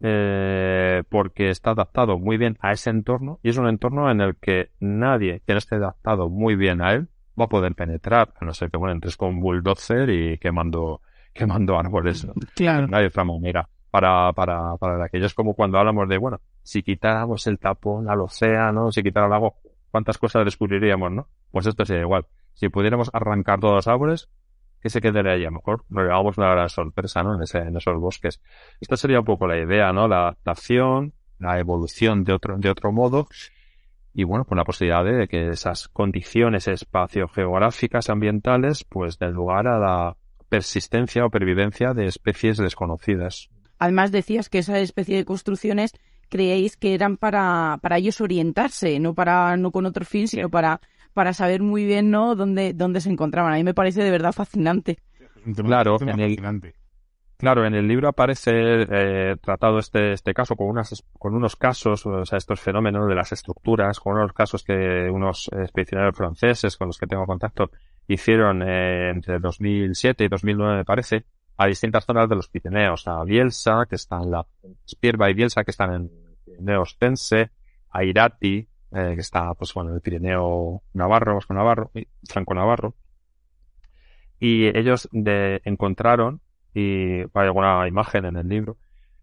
eh, 0.00 1.02
porque 1.08 1.50
está 1.50 1.70
adaptado 1.70 2.18
muy 2.18 2.36
bien 2.36 2.56
a 2.60 2.72
ese 2.72 2.90
entorno 2.90 3.40
y 3.42 3.50
es 3.50 3.58
un 3.58 3.68
entorno 3.68 4.10
en 4.10 4.20
el 4.20 4.36
que 4.36 4.70
nadie 4.80 5.42
que 5.46 5.52
no 5.54 5.58
esté 5.58 5.76
adaptado 5.76 6.28
muy 6.28 6.56
bien 6.56 6.82
a 6.82 6.92
él 6.92 7.08
va 7.38 7.46
a 7.46 7.48
poder 7.48 7.74
penetrar, 7.74 8.32
a 8.40 8.44
no 8.44 8.54
ser 8.54 8.70
que 8.70 8.76
bueno 8.76 8.92
entres 8.94 9.16
con 9.16 9.30
un 9.30 9.40
bulldozer 9.40 10.08
y 10.10 10.38
quemando 10.38 11.00
quemando 11.32 11.76
árboles. 11.76 12.26
Claro. 12.54 12.86
No 12.86 12.96
hay 12.96 13.06
otra 13.06 13.24
manera 13.24 13.68
para, 13.90 14.32
para, 14.32 14.76
para 14.76 15.04
aquello. 15.04 15.26
Es 15.26 15.34
como 15.34 15.54
cuando 15.54 15.78
hablamos 15.78 16.08
de, 16.08 16.18
bueno, 16.18 16.40
si 16.62 16.82
quitáramos 16.82 17.46
el 17.46 17.58
tapón 17.58 18.08
al 18.08 18.22
océano, 18.22 18.90
si 18.90 19.02
quitara 19.02 19.26
el 19.26 19.32
agua, 19.32 19.52
¿cuántas 19.90 20.18
cosas 20.18 20.44
descubriríamos, 20.44 21.12
no? 21.12 21.28
Pues 21.50 21.66
esto 21.66 21.84
sería 21.84 22.02
igual. 22.02 22.26
Si 22.54 22.68
pudiéramos 22.68 23.10
arrancar 23.12 23.60
todos 23.60 23.74
los 23.74 23.88
árboles, 23.88 24.28
¿qué 24.80 24.90
se 24.90 25.00
quedaría 25.00 25.32
ahí? 25.32 25.42
A 25.42 25.46
lo 25.46 25.56
mejor 25.56 25.84
nos 25.88 26.04
llevamos 26.04 26.38
una 26.38 26.50
gran 26.50 26.68
sorpresa, 26.68 27.22
¿no? 27.22 27.34
En, 27.34 27.42
ese, 27.42 27.58
en 27.58 27.76
esos 27.76 27.98
bosques. 28.00 28.40
Esta 28.80 28.96
sería 28.96 29.20
un 29.20 29.24
poco 29.24 29.46
la 29.46 29.58
idea, 29.58 29.92
¿no? 29.92 30.08
La 30.08 30.22
adaptación, 30.22 31.12
la 31.38 31.58
evolución 31.58 32.24
de 32.24 32.32
otro, 32.32 32.56
de 32.58 32.70
otro 32.70 32.92
modo. 32.92 33.28
Y 34.12 34.24
bueno, 34.24 34.44
pues 34.44 34.56
la 34.56 34.64
posibilidad 34.64 35.04
de 35.04 35.26
que 35.26 35.48
esas 35.48 35.88
condiciones 35.88 36.68
espacio-geográficas 36.68 38.08
ambientales, 38.10 38.84
pues 38.84 39.18
den 39.18 39.32
lugar 39.32 39.66
a 39.66 39.78
la 39.78 40.16
persistencia 40.48 41.24
o 41.24 41.30
pervivencia 41.30 41.94
de 41.94 42.06
especies 42.06 42.58
desconocidas. 42.58 43.50
Además 43.78 44.12
decías 44.12 44.48
que 44.48 44.58
esa 44.58 44.78
especie 44.78 45.16
de 45.16 45.24
construcciones 45.24 45.92
creéis 46.28 46.76
que 46.76 46.94
eran 46.94 47.16
para, 47.16 47.78
para 47.82 47.98
ellos 47.98 48.20
orientarse, 48.20 49.00
no 49.00 49.14
para 49.14 49.56
no 49.56 49.72
con 49.72 49.84
otro 49.86 50.04
fin, 50.04 50.28
sino 50.28 50.48
para, 50.48 50.80
para 51.14 51.32
saber 51.32 51.62
muy 51.62 51.84
bien 51.84 52.10
¿no? 52.10 52.34
dónde, 52.34 52.74
dónde 52.74 53.00
se 53.00 53.10
encontraban. 53.10 53.52
A 53.52 53.56
mí 53.56 53.64
me 53.64 53.74
parece 53.74 54.02
de 54.02 54.10
verdad 54.10 54.32
fascinante. 54.32 54.98
Claro, 55.54 55.98
en 56.00 56.20
el, 56.20 56.72
claro, 57.36 57.66
en 57.66 57.74
el 57.74 57.86
libro 57.86 58.08
aparece 58.08 58.50
eh, 58.52 59.36
tratado 59.40 59.78
este, 59.78 60.12
este 60.12 60.32
caso 60.32 60.56
con, 60.56 60.68
unas, 60.68 61.04
con 61.18 61.34
unos 61.34 61.56
casos, 61.56 62.04
o 62.06 62.24
sea, 62.24 62.38
estos 62.38 62.60
fenómenos 62.60 63.08
de 63.08 63.14
las 63.14 63.32
estructuras, 63.32 64.00
con 64.00 64.14
unos 64.16 64.32
casos 64.32 64.64
que 64.64 65.08
unos 65.10 65.50
expedicionarios 65.52 66.16
franceses 66.16 66.76
con 66.76 66.88
los 66.88 66.98
que 66.98 67.06
tengo 67.06 67.26
contacto 67.26 67.70
hicieron 68.08 68.62
eh, 68.62 69.10
entre 69.10 69.38
2007 69.38 70.24
y 70.24 70.28
2009, 70.28 70.76
me 70.78 70.84
parece, 70.84 71.24
a 71.56 71.66
distintas 71.66 72.04
zonas 72.04 72.28
de 72.28 72.36
los 72.36 72.48
Pirineos, 72.48 73.06
a 73.06 73.22
Bielsa, 73.24 73.86
que 73.88 73.96
está 73.96 74.16
en 74.22 74.30
la 74.30 74.46
Spierba 74.88 75.30
y 75.30 75.34
Bielsa, 75.34 75.62
que 75.62 75.70
están 75.70 75.94
en 75.94 76.10
Pirineo 76.44 76.82
Ostense, 76.82 77.50
a 77.90 78.02
Irati, 78.02 78.66
eh, 78.94 79.12
que 79.14 79.20
está, 79.20 79.52
pues 79.54 79.74
bueno, 79.74 79.90
en 79.90 79.96
el 79.96 80.02
Pirineo 80.02 80.82
Navarro, 80.92 81.34
Vasco 81.34 81.52
Navarro, 81.52 81.90
Franco 82.28 82.54
Navarro. 82.54 82.94
Y 84.38 84.66
ellos 84.76 85.08
de, 85.12 85.60
encontraron, 85.64 86.40
y 86.74 87.20
hay 87.20 87.28
alguna 87.34 87.88
imagen 87.88 88.24
en 88.24 88.36
el 88.36 88.48
libro, 88.48 88.76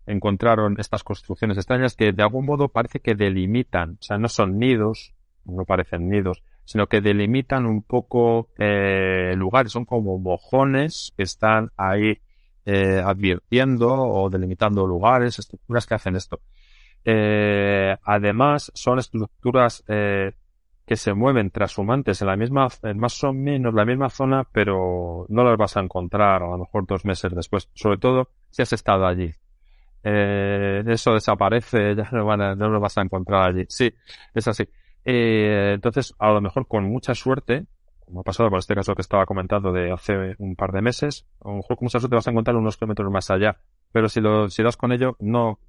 encontraron 0.06 0.80
estas 0.80 1.04
construcciones 1.04 1.58
extrañas 1.58 1.96
que 1.96 2.12
de 2.12 2.24
algún 2.24 2.46
modo 2.46 2.70
parece 2.70 3.00
que 3.00 3.16
delimitan, 3.16 3.98
o 4.00 4.04
sea, 4.04 4.18
no 4.18 4.28
son 4.30 4.58
nidos, 4.58 5.14
no 5.46 5.64
parecen 5.66 6.10
nidos, 6.10 6.44
sino 6.66 6.88
que 6.88 7.02
delimitan 7.02 7.66
un 7.66 7.84
poco 7.84 8.50
eh, 8.58 9.34
lugares, 9.38 9.72
son 9.72 9.86
como 9.86 10.18
mojones 10.20 11.14
que 11.16 11.24
están 11.24 11.72
ahí 11.78 12.20
eh, 12.66 13.02
advirtiendo 13.04 13.92
o 13.92 14.30
delimitando 14.30 14.86
lugares, 14.86 15.40
estructuras 15.40 15.86
que 15.86 15.96
hacen 15.96 16.16
esto. 16.16 16.42
Eh, 17.06 17.96
además, 18.04 18.72
son 18.76 19.00
estructuras 19.00 19.84
eh, 19.88 20.34
que 20.86 20.96
se 20.96 21.14
mueven 21.14 21.52
trashumantes 21.52 22.22
en 22.22 22.28
la 22.28 22.36
misma, 22.36 22.68
en 22.84 23.00
más 23.00 23.24
o 23.24 23.34
menos 23.34 23.74
la 23.74 23.86
misma 23.86 24.10
zona, 24.10 24.44
pero 24.52 25.26
no 25.30 25.44
las 25.44 25.58
vas 25.58 25.78
a 25.78 25.80
encontrar 25.80 26.44
a 26.44 26.48
lo 26.48 26.58
mejor 26.58 26.86
dos 26.86 27.06
meses 27.06 27.34
después, 27.34 27.70
sobre 27.74 27.98
todo 27.98 28.30
si 28.50 28.62
has 28.62 28.74
estado 28.74 29.06
allí. 29.06 29.32
Eh, 30.04 30.84
eso 30.88 31.14
desaparece, 31.14 31.96
ya 31.98 32.10
no, 32.12 32.26
van 32.26 32.42
a, 32.42 32.56
no 32.56 32.70
lo 32.70 32.80
vas 32.80 32.98
a 32.98 33.02
encontrar 33.02 33.50
allí. 33.50 33.66
Sí, 33.70 33.94
es 34.34 34.48
así. 34.48 34.68
Eh, 35.06 35.72
entonces, 35.76 36.14
a 36.20 36.32
lo 36.32 36.42
mejor 36.42 36.68
con 36.68 36.84
mucha 36.86 37.16
suerte, 37.16 37.66
como 38.06 38.22
ha 38.22 38.24
pasado 38.24 38.50
por 38.50 38.60
este 38.60 38.76
caso 38.76 38.94
que 38.94 39.02
estaba 39.02 39.26
comentando 39.26 39.72
de 39.72 39.92
hace 39.92 40.36
un 40.40 40.56
par 40.56 40.72
de 40.72 40.82
meses, 40.82 41.26
a 41.44 41.50
lo 41.50 41.56
mejor 41.58 41.78
con 41.78 41.86
mucha 41.86 42.00
suerte 42.00 42.16
vas 42.16 42.28
a 42.28 42.32
encontrar 42.32 42.58
unos 42.58 42.78
kilómetros 42.78 43.12
más 43.12 43.32
allá. 43.32 43.58
Pero 43.92 44.10
si 44.10 44.22
lo, 44.22 44.50
si 44.50 44.64
das 44.64 44.78
con 44.78 44.92
ello, 44.92 45.16
no 45.20 45.60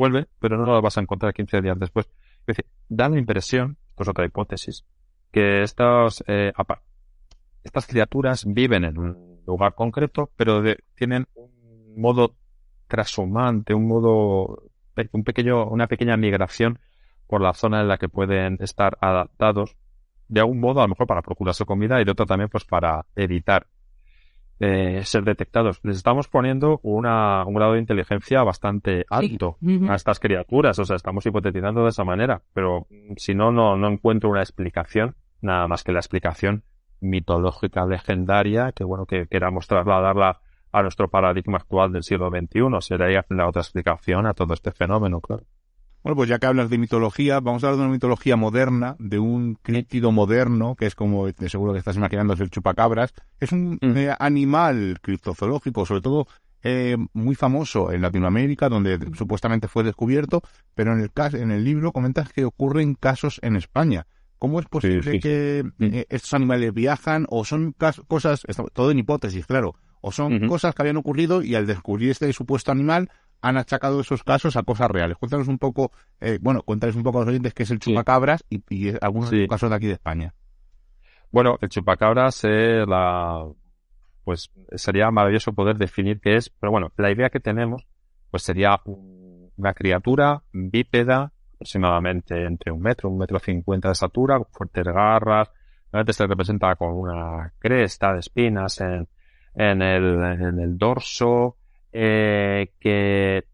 vuelve, 0.00 0.28
pero 0.40 0.56
no 0.56 0.64
lo 0.64 0.80
vas 0.80 0.96
a 0.96 1.02
encontrar 1.02 1.34
15 1.34 1.60
días 1.60 1.78
después. 1.78 2.06
Es 2.40 2.46
decir, 2.56 2.66
da 2.88 3.08
la 3.08 3.18
impresión, 3.18 3.76
esto 3.90 4.02
es 4.02 4.08
otra 4.08 4.24
hipótesis, 4.24 4.84
que 5.30 5.62
estos, 5.62 6.24
eh, 6.26 6.52
estas 7.62 7.86
criaturas 7.86 8.44
viven 8.46 8.84
en 8.84 8.98
un 8.98 9.42
lugar 9.46 9.74
concreto, 9.74 10.30
pero 10.36 10.62
tienen 10.94 11.26
un 11.34 12.00
modo 12.00 12.34
trashumante, 12.88 13.74
un 13.74 13.86
modo, 13.86 14.62
un 15.12 15.22
pequeño, 15.22 15.66
una 15.68 15.86
pequeña 15.86 16.16
migración 16.16 16.78
por 17.26 17.42
la 17.42 17.52
zona 17.52 17.82
en 17.82 17.88
la 17.88 17.98
que 17.98 18.08
pueden 18.08 18.56
estar 18.60 18.96
adaptados 19.00 19.76
de 20.28 20.40
algún 20.40 20.60
modo, 20.60 20.80
a 20.80 20.84
lo 20.84 20.90
mejor 20.90 21.06
para 21.06 21.22
procurar 21.22 21.54
su 21.54 21.66
comida 21.66 22.00
y 22.00 22.04
de 22.04 22.12
otro 22.12 22.24
también 22.24 22.48
pues 22.48 22.64
para 22.64 23.04
evitar 23.16 23.66
eh, 24.60 25.00
ser 25.04 25.24
detectados. 25.24 25.80
Les 25.82 25.96
estamos 25.96 26.28
poniendo 26.28 26.80
una, 26.82 27.44
un 27.46 27.54
grado 27.54 27.72
de 27.72 27.80
inteligencia 27.80 28.42
bastante 28.42 29.06
alto 29.08 29.56
a 29.88 29.94
estas 29.94 30.20
criaturas, 30.20 30.78
o 30.78 30.84
sea, 30.84 30.96
estamos 30.96 31.24
hipotetizando 31.24 31.82
de 31.82 31.88
esa 31.88 32.04
manera, 32.04 32.42
pero 32.52 32.86
si 33.16 33.34
no, 33.34 33.50
no, 33.50 33.76
no 33.76 33.88
encuentro 33.88 34.28
una 34.28 34.42
explicación, 34.42 35.16
nada 35.40 35.66
más 35.66 35.82
que 35.82 35.92
la 35.92 36.00
explicación 36.00 36.62
mitológica 37.00 37.86
legendaria, 37.86 38.72
que 38.72 38.84
bueno, 38.84 39.06
que 39.06 39.26
queramos 39.26 39.66
trasladarla 39.66 40.40
a 40.72 40.82
nuestro 40.82 41.08
paradigma 41.08 41.56
actual 41.56 41.92
del 41.92 42.02
siglo 42.02 42.28
XXI, 42.28 42.80
sería 42.80 43.24
la 43.30 43.48
otra 43.48 43.62
explicación 43.62 44.26
a 44.26 44.34
todo 44.34 44.52
este 44.52 44.72
fenómeno, 44.72 45.20
claro. 45.20 45.44
Bueno, 46.02 46.16
pues 46.16 46.30
ya 46.30 46.38
que 46.38 46.46
hablas 46.46 46.70
de 46.70 46.78
mitología, 46.78 47.40
vamos 47.40 47.62
a 47.62 47.66
hablar 47.66 47.78
de 47.78 47.84
una 47.84 47.92
mitología 47.92 48.36
moderna, 48.36 48.96
de 48.98 49.18
un 49.18 49.58
críptido 49.60 50.12
moderno, 50.12 50.74
que 50.74 50.86
es 50.86 50.94
como 50.94 51.26
de 51.26 51.48
seguro 51.50 51.72
que 51.72 51.78
estás 51.78 51.96
imaginando, 51.96 52.32
es 52.32 52.40
el 52.40 52.50
chupacabras. 52.50 53.12
Es 53.38 53.52
un 53.52 53.78
mm. 53.82 53.96
eh, 53.96 54.14
animal 54.18 54.98
criptozoológico, 55.02 55.84
sobre 55.84 56.00
todo 56.00 56.26
eh, 56.62 56.96
muy 57.12 57.34
famoso 57.34 57.92
en 57.92 58.00
Latinoamérica, 58.00 58.70
donde 58.70 58.98
supuestamente 59.14 59.68
fue 59.68 59.84
descubierto, 59.84 60.42
pero 60.74 60.94
en 60.94 61.00
el, 61.00 61.12
caso, 61.12 61.36
en 61.36 61.50
el 61.50 61.64
libro 61.64 61.92
comentas 61.92 62.32
que 62.32 62.46
ocurren 62.46 62.94
casos 62.94 63.38
en 63.42 63.56
España. 63.56 64.06
¿Cómo 64.38 64.58
es 64.58 64.66
posible 64.66 65.20
que 65.20 65.64
mm. 65.76 65.84
eh, 65.84 66.06
estos 66.08 66.32
animales 66.32 66.72
viajan 66.72 67.26
o 67.28 67.44
son 67.44 67.74
cosas, 68.08 68.42
todo 68.72 68.90
en 68.90 68.98
hipótesis, 68.98 69.44
claro, 69.44 69.74
o 70.00 70.12
son 70.12 70.48
cosas 70.48 70.74
que 70.74 70.80
habían 70.80 70.96
ocurrido 70.96 71.42
y 71.42 71.54
al 71.54 71.66
descubrir 71.66 72.10
este 72.10 72.32
supuesto 72.32 72.72
animal 72.72 73.10
han 73.42 73.56
achacado 73.56 74.00
esos 74.00 74.22
casos 74.22 74.56
a 74.56 74.62
cosas 74.62 74.90
reales. 74.90 75.16
Cuéntanos 75.16 75.48
un 75.48 75.58
poco, 75.58 75.92
eh, 76.20 76.38
bueno, 76.40 76.62
cuéntanos 76.62 76.96
un 76.96 77.02
poco 77.02 77.18
a 77.18 77.20
los 77.22 77.30
oyentes 77.30 77.54
qué 77.54 77.62
es 77.62 77.70
el 77.70 77.78
chupacabras 77.78 78.44
y, 78.48 78.92
algunos 79.00 79.30
casos 79.48 79.70
de 79.70 79.76
aquí 79.76 79.86
de 79.86 79.94
España. 79.94 80.34
Bueno, 81.30 81.56
el 81.60 81.68
chupacabras 81.68 82.44
es 82.44 82.86
la, 82.86 83.46
pues 84.24 84.50
sería 84.76 85.10
maravilloso 85.10 85.52
poder 85.52 85.76
definir 85.76 86.20
qué 86.20 86.36
es, 86.36 86.50
pero 86.50 86.70
bueno, 86.70 86.92
la 86.96 87.10
idea 87.10 87.30
que 87.30 87.40
tenemos, 87.40 87.86
pues 88.30 88.42
sería 88.42 88.80
una 88.84 89.74
criatura 89.74 90.42
bípeda, 90.52 91.32
aproximadamente 91.54 92.44
entre 92.44 92.72
un 92.72 92.80
metro, 92.80 93.10
un 93.10 93.18
metro 93.18 93.38
cincuenta 93.38 93.88
de 93.88 93.92
estatura, 93.92 94.38
con 94.38 94.46
fuertes 94.52 94.84
garras, 94.84 95.50
normalmente 95.92 96.12
se 96.12 96.26
representa 96.26 96.74
con 96.76 96.92
una 96.92 97.52
cresta 97.58 98.12
de 98.12 98.20
espinas 98.20 98.80
en, 98.80 99.08
en, 99.54 99.82
el, 99.82 100.22
en 100.22 100.58
el 100.58 100.78
dorso, 100.78 101.56
eh, 101.92 102.72
que 102.78 103.44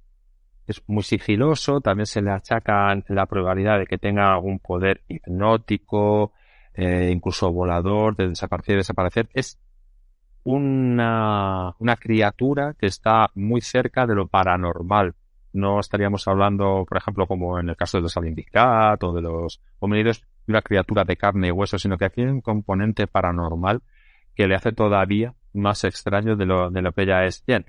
es 0.67 0.83
muy 0.87 1.03
sigiloso, 1.03 1.81
también 1.81 2.07
se 2.07 2.23
le 2.23 2.31
achaca 2.31 2.95
la 3.09 3.27
probabilidad 3.27 3.79
de 3.79 3.87
que 3.87 3.99
tenga 3.99 4.35
algún 4.35 4.59
poder 4.59 5.03
hipnótico, 5.09 6.33
eh, 6.75 7.11
incluso 7.13 7.53
volador, 7.53 8.17
de 8.17 8.29
desaparecer 8.29 8.75
y 8.75 8.79
desaparecer. 8.79 9.29
Es 9.33 9.59
una, 10.45 11.75
una 11.79 11.97
criatura 11.97 12.75
que 12.79 12.87
está 12.87 13.31
muy 13.35 13.61
cerca 13.61 14.07
de 14.07 14.15
lo 14.15 14.27
paranormal. 14.27 15.15
No 15.53 15.81
estaríamos 15.81 16.27
hablando, 16.29 16.85
por 16.87 16.99
ejemplo, 16.99 17.27
como 17.27 17.59
en 17.59 17.71
el 17.71 17.77
caso 17.77 17.99
de 17.99 18.03
los 18.03 18.17
Alindicat 18.17 19.03
o 19.05 19.13
de 19.13 19.23
los 19.23 19.63
homínidos, 19.79 20.21
de 20.47 20.53
una 20.53 20.63
criatura 20.63 21.05
de 21.05 21.17
carne 21.17 21.49
y 21.49 21.51
hueso, 21.51 21.79
sino 21.79 21.97
que 21.97 22.05
aquí 22.05 22.21
hay 22.23 22.29
un 22.29 22.41
componente 22.41 23.07
paranormal 23.07 23.83
que 24.35 24.47
le 24.47 24.55
hace 24.55 24.73
todavía 24.73 25.35
más 25.55 25.85
extraño 25.85 26.37
de 26.37 26.45
lo, 26.45 26.71
de 26.71 26.83
lo 26.83 26.93
que 26.93 27.03
ella 27.03 27.25
es. 27.25 27.43
Bien, 27.47 27.65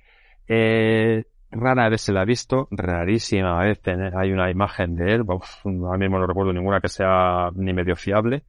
eh, 0.47 1.25
rara 1.51 1.89
vez 1.89 2.01
se 2.01 2.13
la 2.13 2.21
ha 2.21 2.25
visto, 2.25 2.67
rarísima 2.71 3.59
vez 3.59 3.81
hay 3.85 4.31
una 4.31 4.49
imagen 4.49 4.95
de 4.95 5.15
él, 5.15 5.21
a 5.21 5.97
mí 5.97 6.09
no 6.09 6.27
recuerdo 6.27 6.53
ninguna 6.53 6.81
que 6.81 6.89
sea 6.89 7.49
ni 7.55 7.73
medio 7.73 7.95
fiable. 7.95 8.43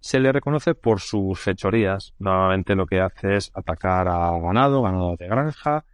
Se 0.00 0.18
le 0.18 0.32
reconoce 0.32 0.74
por 0.74 1.00
sus 1.00 1.38
fechorías. 1.38 2.14
Normalmente 2.18 2.74
lo 2.74 2.86
que 2.86 3.00
hace 3.00 3.36
es 3.36 3.52
atacar 3.54 4.08
a 4.08 4.30
ganado, 4.38 4.80
ganado 4.80 5.14
de 5.16 5.28
granja, 5.28 5.84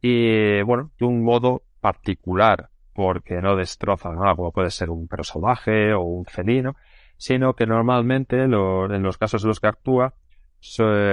y 0.00 0.62
bueno, 0.62 0.90
de 0.98 1.04
un 1.04 1.22
modo 1.22 1.62
particular, 1.80 2.70
porque 2.94 3.40
no 3.42 3.56
destroza 3.56 4.10
nada, 4.10 4.34
puede 4.34 4.70
ser 4.70 4.90
un 4.90 5.06
perro 5.08 5.24
salvaje 5.24 5.92
o 5.92 6.00
un 6.00 6.24
felino, 6.24 6.76
sino 7.16 7.54
que 7.54 7.66
normalmente 7.66 8.44
en 8.44 8.50
los 8.50 9.18
casos 9.18 9.42
en 9.44 9.48
los 9.48 9.60
que 9.60 9.66
actúa 9.66 10.14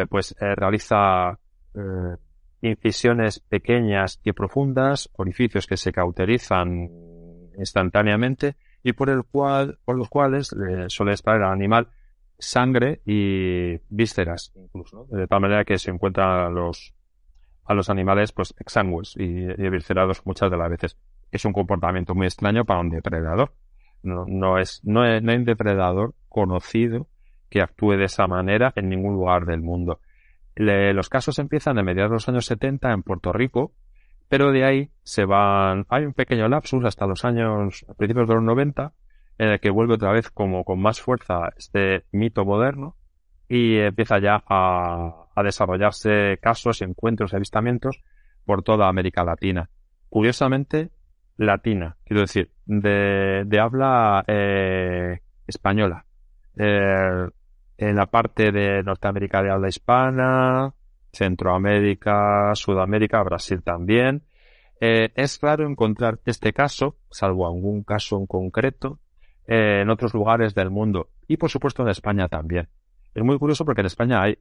pues 0.09 0.35
realiza 0.39 1.37
incisiones 2.61 3.39
pequeñas 3.39 4.19
y 4.23 4.31
profundas, 4.31 5.09
orificios 5.13 5.67
que 5.67 5.77
se 5.77 5.91
cauterizan 5.91 6.89
instantáneamente 7.57 8.55
y 8.83 8.93
por 8.93 9.09
el 9.09 9.23
cual, 9.23 9.79
por 9.85 9.97
los 9.97 10.09
cuales 10.09 10.55
suele 10.87 11.11
extraer 11.11 11.43
al 11.43 11.53
animal 11.53 11.89
sangre 12.39 13.01
y 13.05 13.77
vísceras, 13.89 14.53
incluso, 14.55 15.07
de 15.09 15.27
tal 15.27 15.41
manera 15.41 15.65
que 15.65 15.77
se 15.77 15.91
encuentran 15.91 16.53
los, 16.53 16.93
a 17.65 17.73
los 17.73 17.89
animales 17.89 18.31
pues 18.31 18.53
exangües 18.59 19.15
y, 19.17 19.23
y 19.23 19.69
viscerados 19.69 20.25
muchas 20.25 20.51
de 20.51 20.57
las 20.57 20.69
veces. 20.69 20.97
Es 21.31 21.45
un 21.45 21.53
comportamiento 21.53 22.15
muy 22.15 22.27
extraño 22.27 22.63
para 22.63 22.79
un 22.79 22.89
depredador. 22.89 23.53
No, 24.03 24.25
no 24.27 24.59
es, 24.59 24.81
no, 24.83 25.01
hay 25.01 25.17
un 25.19 25.45
depredador 25.45 26.13
conocido 26.29 27.07
que 27.49 27.61
actúe 27.61 27.93
de 27.93 28.05
esa 28.05 28.27
manera 28.27 28.71
en 28.75 28.89
ningún 28.89 29.15
lugar 29.15 29.45
del 29.45 29.61
mundo. 29.61 29.99
Los 30.57 31.09
casos 31.09 31.39
empiezan 31.39 31.77
a 31.77 31.83
mediados 31.83 32.11
de 32.11 32.15
los 32.15 32.29
años 32.29 32.45
70 32.45 32.91
en 32.91 33.03
Puerto 33.03 33.31
Rico, 33.31 33.73
pero 34.29 34.51
de 34.51 34.65
ahí 34.65 34.91
se 35.03 35.25
van, 35.25 35.85
hay 35.89 36.05
un 36.05 36.13
pequeño 36.13 36.47
lapsus 36.47 36.83
hasta 36.83 37.05
los 37.05 37.23
años, 37.23 37.85
a 37.87 37.93
principios 37.93 38.27
de 38.27 38.35
los 38.35 38.43
90, 38.43 38.93
en 39.37 39.49
el 39.49 39.59
que 39.59 39.69
vuelve 39.69 39.93
otra 39.93 40.11
vez 40.11 40.29
como 40.31 40.63
con 40.63 40.81
más 40.81 40.99
fuerza 40.99 41.49
este 41.55 42.05
mito 42.11 42.43
moderno 42.43 42.95
y 43.47 43.77
empieza 43.77 44.19
ya 44.19 44.43
a, 44.47 45.25
desarrollarse 45.43 46.39
casos, 46.41 46.81
encuentros, 46.81 47.33
avistamientos 47.33 48.01
por 48.45 48.63
toda 48.63 48.89
América 48.89 49.23
Latina. 49.23 49.69
Curiosamente, 50.09 50.89
latina, 51.37 51.97
quiero 52.03 52.21
decir, 52.21 52.51
de, 52.65 53.43
de 53.45 53.59
habla 53.59 54.23
eh, 54.27 55.19
española. 55.45 56.05
Eh, 56.57 57.27
en 57.77 57.95
la 57.95 58.07
parte 58.07 58.51
de 58.51 58.83
Norteamérica 58.83 59.43
de 59.43 59.51
habla 59.51 59.69
hispana, 59.69 60.73
Centroamérica, 61.11 62.51
Sudamérica, 62.55 63.23
Brasil 63.23 63.61
también. 63.63 64.23
Eh, 64.79 65.11
es 65.15 65.39
raro 65.41 65.67
encontrar 65.67 66.19
este 66.25 66.53
caso, 66.53 66.97
salvo 67.09 67.47
algún 67.47 67.83
caso 67.83 68.17
en 68.17 68.27
concreto, 68.27 68.99
eh, 69.47 69.81
en 69.81 69.89
otros 69.89 70.13
lugares 70.13 70.53
del 70.53 70.69
mundo 70.69 71.09
y 71.27 71.37
por 71.37 71.49
supuesto 71.49 71.83
en 71.83 71.89
España 71.89 72.27
también. 72.27 72.69
Es 73.13 73.23
muy 73.23 73.37
curioso 73.39 73.65
porque 73.65 73.81
en 73.81 73.87
España 73.87 74.21
hay 74.21 74.37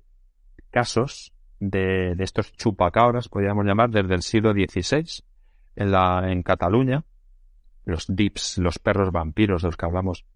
casos 0.71 1.33
de, 1.59 2.15
de 2.15 2.25
estos 2.25 2.53
chupacabras, 2.53 3.29
podríamos 3.29 3.65
llamar, 3.65 3.91
desde 3.91 4.15
el 4.15 4.23
siglo 4.23 4.53
XVI 4.53 5.25
en, 5.77 5.91
la, 5.91 6.31
en 6.31 6.43
Cataluña, 6.43 7.05
los 7.85 8.07
dips, 8.09 8.59
los 8.59 8.79
perros 8.79 9.13
vampiros 9.13 9.63
de 9.63 9.69
los 9.69 9.77
que 9.77 9.87
hablamos 9.87 10.27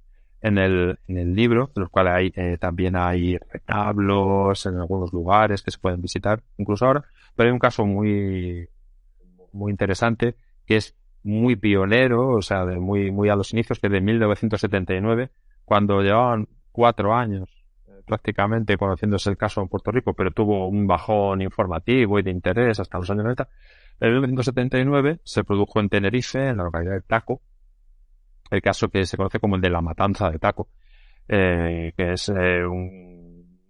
en 0.43 0.59
el, 0.59 0.99
en 1.09 1.19
el 1.19 1.35
libro, 1.35 1.71
de 1.75 1.83
los 1.83 1.91
cuales 1.91 2.13
hay, 2.15 2.33
eh, 2.35 2.57
también 2.59 2.97
hay 2.97 3.37
retablos 3.37 4.65
en 4.67 4.77
algunos 4.79 5.13
lugares 5.13 5.63
que 5.63 5.71
se 5.71 5.79
pueden 5.79 6.01
visitar, 6.01 6.43
incluso 6.57 6.87
ahora, 6.87 7.05
pero 7.37 7.49
hay 7.49 7.53
un 7.53 7.59
caso 7.59 7.85
muy, 7.85 8.69
muy 9.53 9.71
interesante 9.71 10.37
que 10.67 10.77
es 10.77 10.97
muy 11.23 11.57
pionero, 11.57 12.29
o 12.29 12.43
sea, 12.43 12.65
de 12.65 12.79
muy, 12.79 13.11
muy 13.11 13.29
a 13.29 13.37
los 13.37 13.53
inicios, 13.53 13.79
que 13.79 13.89
de 13.89 14.01
1979, 14.01 15.31
cuando 15.65 16.01
llevaban 16.01 16.49
cuatro 16.73 17.15
años 17.15 17.49
eh, 17.87 18.01
prácticamente 18.07 18.79
conociéndose 18.79 19.29
el 19.31 19.37
caso 19.37 19.61
en 19.61 19.69
Puerto 19.69 19.91
Rico, 19.91 20.15
pero 20.15 20.31
tuvo 20.31 20.69
un 20.69 20.87
bajón 20.87 21.43
informativo 21.43 22.19
y 22.19 22.23
de 22.23 22.31
interés 22.31 22.81
hasta 22.81 22.99
los 22.99 23.11
años 23.11 23.25
90. 23.25 23.49
En 24.01 24.13
1979 24.13 25.21
se 25.25 25.45
produjo 25.45 25.81
en 25.81 25.91
Tenerife, 25.91 26.49
en 26.49 26.57
la 26.57 26.65
localidad 26.65 26.95
de 26.95 27.03
Taco, 27.03 27.43
el 28.51 28.63
caso 28.63 28.89
que 28.89 29.07
se 29.07 29.17
conoce 29.17 29.39
como 29.39 29.57
el 29.57 29.63
de 29.63 29.71
la 29.71 29.81
matanza 29.81 30.31
de 30.31 30.39
Taco, 30.39 30.69
eh, 31.29 31.93
que 31.97 32.13
es 32.13 32.29
eh, 32.29 32.65
un 32.65 33.61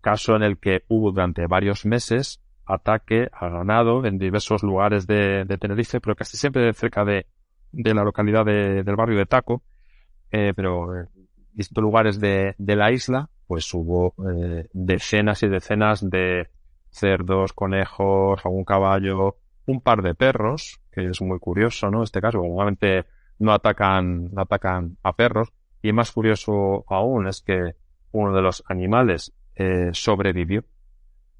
caso 0.00 0.36
en 0.36 0.42
el 0.42 0.58
que 0.58 0.84
hubo 0.88 1.10
durante 1.10 1.46
varios 1.46 1.86
meses 1.86 2.42
ataque 2.66 3.28
a 3.32 3.48
ganado 3.48 4.04
en 4.04 4.18
diversos 4.18 4.62
lugares 4.62 5.06
de, 5.06 5.44
Tenerife, 5.58 6.00
pero 6.00 6.14
casi 6.16 6.36
siempre 6.36 6.72
cerca 6.74 7.04
de, 7.04 7.26
de 7.72 7.94
la 7.94 8.04
localidad 8.04 8.44
del 8.44 8.96
barrio 8.96 9.18
de 9.18 9.26
Taco, 9.26 9.62
eh, 10.30 10.52
pero 10.54 10.94
en 10.94 11.08
distintos 11.52 11.82
lugares 11.82 12.20
de, 12.20 12.54
de, 12.58 12.76
la 12.76 12.92
isla, 12.92 13.30
pues 13.46 13.72
hubo 13.72 14.14
decenas 14.72 15.42
y 15.44 15.48
decenas 15.48 16.08
de 16.08 16.48
cerdos, 16.90 17.52
conejos, 17.52 18.44
algún 18.44 18.64
caballo, 18.64 19.36
un 19.66 19.80
par 19.80 20.02
de 20.02 20.14
perros, 20.14 20.80
que 20.92 21.04
es 21.04 21.20
muy 21.20 21.38
curioso, 21.38 21.90
¿no? 21.90 22.02
Este 22.02 22.20
caso, 22.20 22.38
normalmente 22.38 23.06
no 23.38 23.52
atacan, 23.52 24.32
no 24.32 24.42
atacan 24.42 24.96
a 25.02 25.12
perros, 25.12 25.52
y 25.82 25.92
más 25.92 26.12
curioso 26.12 26.84
aún 26.88 27.28
es 27.28 27.42
que 27.42 27.74
uno 28.12 28.34
de 28.34 28.42
los 28.42 28.64
animales 28.68 29.32
eh, 29.54 29.90
sobrevivió 29.92 30.64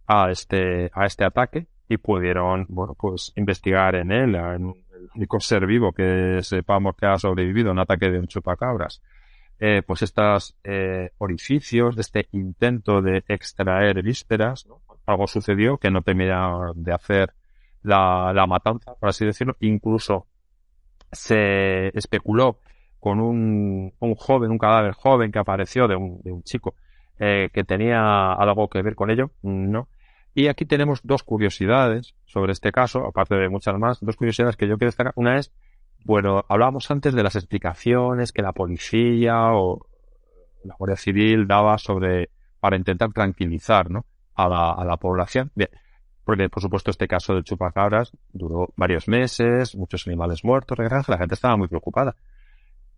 a 0.06 0.30
este, 0.30 0.90
a 0.94 1.06
este 1.06 1.24
ataque 1.24 1.66
y 1.88 1.96
pudieron, 1.98 2.66
bueno, 2.68 2.94
pues 2.98 3.32
investigar 3.36 3.94
en 3.94 4.12
él, 4.12 4.34
en 4.34 4.74
el 4.94 5.10
único 5.14 5.40
ser 5.40 5.66
vivo 5.66 5.92
que 5.92 6.40
sepamos 6.42 6.96
que 6.96 7.06
ha 7.06 7.18
sobrevivido 7.18 7.70
a 7.70 7.72
un 7.72 7.78
ataque 7.78 8.10
de 8.10 8.18
un 8.18 8.26
chupacabras. 8.26 9.02
Eh, 9.58 9.82
pues 9.86 10.02
estos 10.02 10.54
eh, 10.64 11.10
orificios 11.18 11.96
de 11.96 12.02
este 12.02 12.28
intento 12.32 13.00
de 13.00 13.24
extraer 13.26 14.02
vísceras, 14.02 14.66
algo 15.06 15.26
sucedió 15.26 15.78
que 15.78 15.90
no 15.90 16.02
temía 16.02 16.50
de 16.74 16.92
hacer 16.92 17.32
la, 17.82 18.32
la 18.34 18.46
matanza, 18.46 18.94
por 18.94 19.08
así 19.08 19.24
decirlo, 19.24 19.56
incluso 19.60 20.26
se 21.16 21.88
especuló 21.96 22.60
con 23.00 23.20
un, 23.20 23.92
un 23.98 24.14
joven, 24.14 24.50
un 24.50 24.58
cadáver 24.58 24.92
joven 24.92 25.32
que 25.32 25.38
apareció 25.38 25.88
de 25.88 25.96
un, 25.96 26.20
de 26.22 26.32
un 26.32 26.42
chico 26.42 26.74
eh, 27.18 27.50
que 27.52 27.64
tenía 27.64 28.32
algo 28.32 28.68
que 28.68 28.82
ver 28.82 28.94
con 28.94 29.10
ello, 29.10 29.30
no, 29.42 29.88
y 30.36 30.48
aquí 30.48 30.66
tenemos 30.66 31.00
dos 31.02 31.22
curiosidades 31.22 32.14
sobre 32.26 32.52
este 32.52 32.70
caso, 32.70 33.06
aparte 33.06 33.36
de 33.36 33.48
muchas 33.48 33.78
más, 33.78 33.98
dos 34.02 34.16
curiosidades 34.16 34.54
que 34.54 34.68
yo 34.68 34.76
quiero 34.76 34.88
destacar. 34.88 35.14
Una 35.16 35.38
es, 35.38 35.50
bueno, 36.04 36.44
hablábamos 36.50 36.90
antes 36.90 37.14
de 37.14 37.22
las 37.22 37.36
explicaciones 37.36 38.32
que 38.32 38.42
la 38.42 38.52
policía 38.52 39.54
o 39.54 39.86
la 40.62 40.74
Guardia 40.78 40.98
Civil 40.98 41.46
daba 41.46 41.78
sobre, 41.78 42.28
para 42.60 42.76
intentar 42.76 43.14
tranquilizar, 43.14 43.90
¿no? 43.90 44.04
A 44.34 44.46
la, 44.46 44.72
a 44.72 44.84
la 44.84 44.98
población. 44.98 45.52
Bien. 45.54 45.70
Porque, 46.26 46.48
por 46.48 46.60
supuesto, 46.60 46.90
este 46.90 47.06
caso 47.06 47.34
del 47.34 47.44
chupacabras 47.44 48.10
duró 48.32 48.72
varios 48.74 49.06
meses, 49.06 49.76
muchos 49.76 50.08
animales 50.08 50.42
muertos, 50.42 50.76
la 50.76 51.18
gente 51.18 51.34
estaba 51.34 51.56
muy 51.56 51.68
preocupada. 51.68 52.16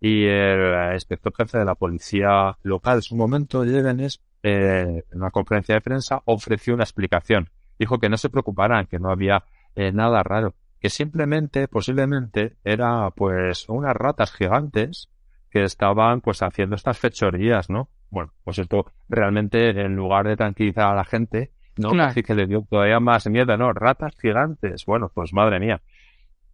Y 0.01 0.25
el 0.25 0.93
inspector 0.95 1.31
jefe 1.37 1.59
de 1.59 1.65
la 1.65 1.75
policía 1.75 2.57
local 2.63 2.95
en 2.95 3.01
su 3.03 3.15
momento, 3.15 3.63
Yevenes, 3.63 4.19
eh, 4.41 5.03
en 5.11 5.17
una 5.19 5.29
conferencia 5.29 5.75
de 5.75 5.81
prensa, 5.81 6.23
ofreció 6.25 6.73
una 6.73 6.85
explicación. 6.85 7.51
Dijo 7.77 7.99
que 7.99 8.09
no 8.09 8.17
se 8.17 8.31
preocuparan, 8.31 8.87
que 8.87 8.97
no 8.97 9.11
había 9.11 9.43
eh, 9.75 9.91
nada 9.91 10.23
raro, 10.23 10.55
que 10.79 10.89
simplemente, 10.89 11.67
posiblemente, 11.67 12.55
era 12.63 13.11
pues 13.11 13.69
unas 13.69 13.93
ratas 13.93 14.31
gigantes 14.31 15.07
que 15.51 15.65
estaban 15.65 16.21
pues 16.21 16.41
haciendo 16.41 16.75
estas 16.75 16.97
fechorías, 16.97 17.69
¿no? 17.69 17.89
Bueno, 18.09 18.33
pues 18.43 18.57
esto 18.57 18.87
realmente 19.07 19.69
en 19.69 19.95
lugar 19.95 20.27
de 20.27 20.35
tranquilizar 20.35 20.91
a 20.91 20.95
la 20.95 21.05
gente, 21.05 21.51
no, 21.79 22.03
así 22.03 22.23
que 22.23 22.35
le 22.35 22.45
dio 22.45 22.65
todavía 22.69 22.99
más 22.99 23.27
miedo, 23.27 23.57
¿no? 23.57 23.73
Ratas 23.73 24.15
gigantes. 24.19 24.85
Bueno, 24.85 25.11
pues 25.13 25.33
madre 25.33 25.59
mía 25.59 25.81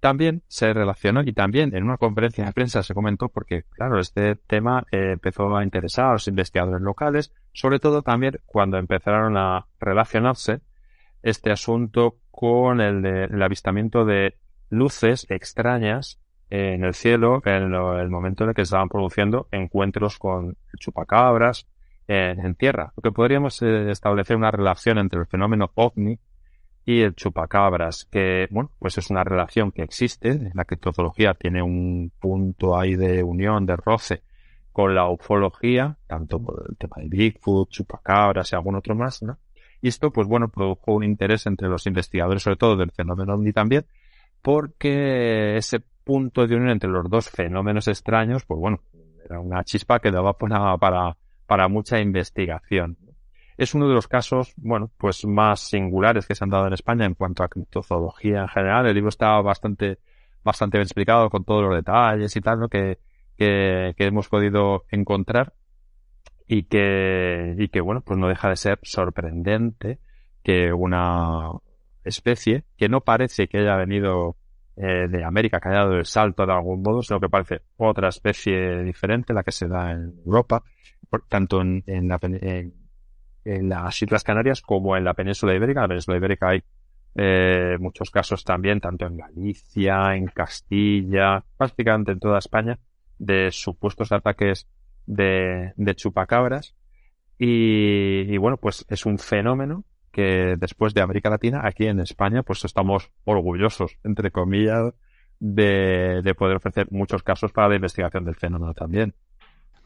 también 0.06 0.44
se 0.48 0.72
relacionó 0.72 1.22
y 1.24 1.34
también 1.34 1.76
en 1.76 1.84
una 1.84 1.98
conferencia 1.98 2.46
de 2.46 2.54
prensa 2.54 2.84
se 2.84 2.94
comentó 2.94 3.30
porque, 3.30 3.64
claro, 3.64 4.00
este 4.00 4.36
tema 4.36 4.86
eh, 4.92 5.14
empezó 5.14 5.58
a 5.58 5.64
interesar 5.64 6.06
a 6.06 6.12
los 6.14 6.28
investigadores 6.28 6.80
locales, 6.82 7.34
sobre 7.54 7.80
todo 7.80 8.04
también 8.04 8.38
cuando 8.46 8.78
empezaron 8.78 9.36
a 9.36 9.66
relacionarse 9.80 10.62
este 11.24 11.52
asunto 11.52 12.18
con 12.30 12.82
el, 12.82 13.02
de, 13.02 13.24
el 13.24 13.42
avistamiento 13.42 14.06
de 14.06 14.36
luces 14.70 15.26
extrañas 15.32 16.20
en 16.52 16.84
el 16.84 16.94
cielo 16.94 17.42
en 17.44 17.74
el 17.74 18.10
momento 18.12 18.44
en 18.44 18.52
el 18.52 18.56
que 18.56 18.62
se 18.62 18.76
estaban 18.76 18.90
produciendo 18.90 19.48
encuentros 19.52 20.20
con 20.20 20.56
chupacabras 20.78 21.66
en, 22.08 22.56
tierra. 22.56 22.94
Lo 22.96 23.02
que 23.02 23.12
podríamos 23.12 23.62
eh, 23.62 23.92
establecer 23.92 24.36
una 24.36 24.52
relación 24.52 24.98
entre 24.98 25.20
el 25.20 25.28
fenómeno 25.28 25.72
ovni 25.76 26.20
y 26.86 27.02
el 27.02 27.16
chupacabras, 27.16 28.06
que, 28.06 28.48
bueno, 28.52 28.72
pues 28.80 28.98
es 28.98 29.10
una 29.10 29.24
relación 29.24 29.72
que 29.72 29.82
existe, 29.82 30.52
la 30.54 30.66
criptozoología 30.66 31.34
tiene 31.34 31.64
un 31.64 32.12
punto 32.20 32.78
ahí 32.78 32.96
de 32.96 33.24
unión, 33.24 33.66
de 33.66 33.76
roce 33.76 34.22
con 34.72 34.94
la 34.94 35.10
ufología, 35.10 35.98
tanto 36.06 36.40
por 36.40 36.66
el 36.70 36.78
tema 36.78 36.98
de 36.98 37.08
Bigfoot, 37.08 37.70
chupacabras 37.70 38.52
y 38.52 38.56
algún 38.56 38.76
otro 38.76 38.94
más, 38.94 39.24
¿no? 39.24 39.38
Y 39.82 39.88
esto, 39.88 40.12
pues 40.12 40.28
bueno, 40.28 40.50
produjo 40.50 40.94
un 40.94 41.04
interés 41.04 41.46
entre 41.46 41.70
los 41.70 41.88
investigadores, 41.88 42.44
sobre 42.44 42.58
todo 42.58 42.76
del 42.76 42.92
fenómeno 42.92 43.36
ovni 43.36 43.54
también, 43.54 43.86
porque 44.42 45.58
ese 45.58 45.82
punto 46.04 46.46
de 46.46 46.56
unión 46.56 46.72
entre 46.72 46.90
los 46.90 47.10
dos 47.10 47.30
fenómenos 47.30 47.88
extraños, 47.88 48.46
pues 48.46 48.60
bueno, 48.60 48.82
era 49.24 49.40
una 49.40 49.64
chispa 49.64 50.00
que 50.00 50.12
daba 50.12 50.34
para, 50.34 50.78
para, 50.78 51.18
para 51.46 51.68
mucha 51.68 52.00
investigación. 52.00 52.98
Es 53.58 53.74
uno 53.74 53.88
de 53.88 53.94
los 53.94 54.08
casos, 54.08 54.54
bueno, 54.58 54.92
pues 54.98 55.26
más 55.26 55.62
singulares 55.62 56.26
que 56.28 56.36
se 56.36 56.44
han 56.44 56.50
dado 56.50 56.68
en 56.68 56.74
España 56.74 57.06
en 57.06 57.14
cuanto 57.16 57.44
a 57.44 57.48
criptozoología 57.48 58.42
en 58.42 58.48
general. 58.50 58.86
El 58.88 58.96
libro 58.96 59.10
está 59.10 59.40
bastante, 59.42 60.00
bastante 60.44 60.78
bien 60.78 60.84
explicado 60.86 61.30
con 61.30 61.46
todos 61.46 61.64
los 61.64 61.76
detalles 61.76 62.36
y 62.36 62.42
tal, 62.42 62.60
¿no? 62.60 62.68
Que, 62.70 63.00
que, 63.38 63.94
que 63.98 64.06
hemos 64.06 64.28
podido 64.30 64.86
encontrar. 64.90 65.54
y 66.48 66.64
que, 66.64 67.56
y 67.58 67.68
que 67.70 67.82
bueno, 67.82 68.02
pues 68.02 68.20
no 68.20 68.28
deja 68.28 68.50
de 68.50 68.56
ser 68.56 68.80
sorprendente 68.84 70.00
que 70.44 70.72
una 70.74 71.50
especie 72.04 72.66
que 72.78 72.88
no 72.90 73.02
parece 73.02 73.48
que 73.48 73.60
haya 73.60 73.76
venido 73.78 74.38
eh, 74.76 75.08
de 75.10 75.24
América, 75.24 75.60
que 75.60 75.70
haya 75.70 75.80
dado 75.80 75.96
el 75.98 76.06
salto 76.06 76.46
de 76.46 76.54
algún 76.54 76.82
modo, 76.84 77.02
sino 77.02 77.20
que 77.20 77.30
parece 77.30 77.62
otra 77.78 78.10
especie 78.10 78.84
diferente, 78.84 79.34
la 79.34 79.44
que 79.44 79.52
se 79.52 79.68
da 79.68 79.92
en 79.92 80.14
Europa, 80.26 80.64
tanto 81.30 81.62
en, 81.62 81.84
en, 81.88 82.08
la, 82.08 82.20
en, 82.22 83.70
las 83.70 84.02
Islas 84.02 84.24
Canarias 84.24 84.62
como 84.62 84.98
en 84.98 85.04
la 85.04 85.14
península 85.14 85.56
ibérica. 85.56 85.80
En 85.80 85.84
la 85.84 85.88
península 85.90 86.18
ibérica 86.18 86.50
hay 86.50 86.64
eh, 87.16 87.78
muchos 87.80 88.12
casos 88.12 88.44
también, 88.44 88.80
tanto 88.82 89.06
en 89.06 89.18
Galicia, 89.18 90.16
en 90.16 90.28
Castilla, 90.28 91.44
prácticamente 91.58 92.12
en 92.12 92.20
toda 92.20 92.40
España, 92.40 92.80
de 93.18 93.52
supuestos 93.52 94.12
ataques 94.12 94.68
de, 95.06 95.74
chupacabras. 95.96 96.76
Y, 97.38 98.38
bueno, 98.38 98.58
pues 98.58 98.86
es 98.90 99.06
un 99.06 99.20
fenómeno 99.20 99.84
que 100.12 100.56
después 100.58 100.94
de 100.94 101.02
América 101.02 101.30
Latina, 101.30 101.62
aquí 101.64 101.88
en 101.88 102.00
España, 102.00 102.44
pues 102.44 102.64
estamos 102.64 103.12
orgullosos, 103.26 103.98
entre 104.04 104.32
comillas, 104.32 104.94
de 105.40 106.36
poder 106.38 106.56
ofrecer 106.58 106.88
muchos 106.92 107.24
casos 107.24 107.52
para 107.52 107.68
la 107.68 107.76
investigación 107.76 108.24
del 108.24 108.36
fenómeno 108.36 108.74
también 108.74 109.14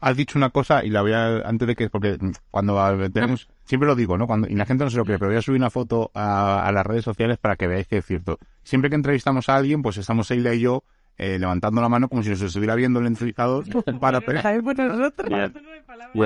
has 0.00 0.16
dicho 0.16 0.38
una 0.38 0.50
cosa 0.50 0.84
y 0.84 0.90
la 0.90 1.02
voy 1.02 1.12
a, 1.12 1.38
antes 1.38 1.68
de 1.68 1.76
que, 1.76 1.90
porque 1.90 2.18
cuando 2.50 3.10
tenemos, 3.10 3.48
siempre 3.64 3.86
lo 3.86 3.94
digo, 3.94 4.18
¿no? 4.18 4.26
Cuando, 4.26 4.48
y 4.48 4.54
la 4.54 4.66
gente 4.66 4.84
no 4.84 4.90
se 4.90 4.96
lo 4.96 5.04
cree, 5.04 5.18
pero 5.18 5.30
voy 5.30 5.38
a 5.38 5.42
subir 5.42 5.60
una 5.60 5.70
foto 5.70 6.10
a, 6.14 6.66
a 6.66 6.72
las 6.72 6.86
redes 6.86 7.04
sociales 7.04 7.38
para 7.38 7.56
que 7.56 7.66
veáis 7.66 7.86
que 7.86 7.98
es 7.98 8.06
cierto. 8.06 8.38
Siempre 8.62 8.90
que 8.90 8.96
entrevistamos 8.96 9.48
a 9.48 9.56
alguien, 9.56 9.82
pues 9.82 9.96
estamos 9.96 10.26
Seila 10.26 10.54
y 10.54 10.60
yo 10.60 10.84
eh, 11.22 11.38
levantando 11.38 11.82
la 11.82 11.90
mano 11.90 12.08
como 12.08 12.22
si 12.22 12.30
nos 12.30 12.40
estuviera 12.40 12.74
viendo 12.74 12.98
el 12.98 13.06
entrevistador 13.06 13.66
para, 14.00 14.22
para 14.22 14.54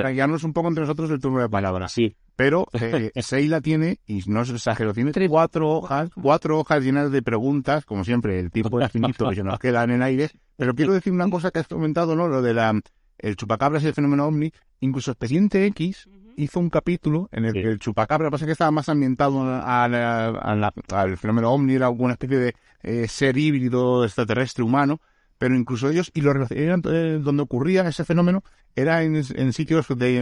guiarnos 0.09 0.45
un 0.45 0.53
poco 0.53 0.69
entre 0.69 0.83
nosotros 0.83 1.11
el 1.11 1.19
turno 1.19 1.41
de 1.41 1.49
palabras. 1.49 1.91
Sí. 1.91 2.15
Pero 2.37 2.67
eh, 2.71 3.11
Seila 3.21 3.59
tiene, 3.59 3.99
y 4.07 4.21
no 4.27 4.43
es 4.43 4.51
exagero, 4.51 4.93
tiene 4.93 5.11
cuatro 5.27 5.69
hojas, 5.69 6.11
cuatro 6.13 6.59
hojas 6.59 6.81
llenas 6.81 7.11
de 7.11 7.21
preguntas, 7.21 7.83
como 7.83 8.05
siempre, 8.05 8.39
el 8.39 8.51
tiempo 8.51 8.79
es 8.79 8.89
finito 8.89 9.27
que 9.27 9.35
se 9.35 9.43
nos 9.43 9.59
queda 9.59 9.83
en 9.83 9.91
el 9.91 10.01
aire. 10.01 10.29
Pero 10.55 10.73
quiero 10.73 10.93
decir 10.93 11.11
una 11.11 11.29
cosa 11.29 11.51
que 11.51 11.59
has 11.59 11.67
comentado, 11.67 12.15
¿no? 12.15 12.29
Lo 12.29 12.41
de 12.41 12.53
la 12.53 12.79
el 13.17 13.35
chupacabras 13.35 13.83
y 13.83 13.87
el 13.87 13.93
fenómeno 13.93 14.25
ovni, 14.25 14.51
incluso 14.79 15.11
Expediente 15.11 15.65
X 15.67 16.07
hizo 16.37 16.59
un 16.59 16.69
capítulo 16.69 17.29
en 17.31 17.45
el 17.45 17.53
que 17.53 17.61
el 17.61 17.79
chupacabra, 17.79 18.29
pasa 18.29 18.45
que 18.45 18.51
estaba 18.51 18.71
más 18.71 18.89
ambientado 18.89 19.41
al 19.43 21.17
fenómeno 21.17 21.51
ovni, 21.51 21.73
era 21.73 21.89
una 21.89 22.13
especie 22.13 22.37
de 22.37 22.55
eh, 22.83 23.07
ser 23.07 23.37
híbrido 23.37 24.03
extraterrestre 24.03 24.63
humano, 24.63 24.99
pero 25.37 25.55
incluso 25.55 25.89
ellos, 25.89 26.11
y 26.13 26.21
lo 26.21 26.31
eran, 26.49 26.81
eh, 26.89 27.19
donde 27.21 27.43
ocurría 27.43 27.87
ese 27.87 28.05
fenómeno, 28.05 28.43
era 28.75 29.03
en, 29.03 29.23
sitios 29.53 29.87
de, 29.87 30.19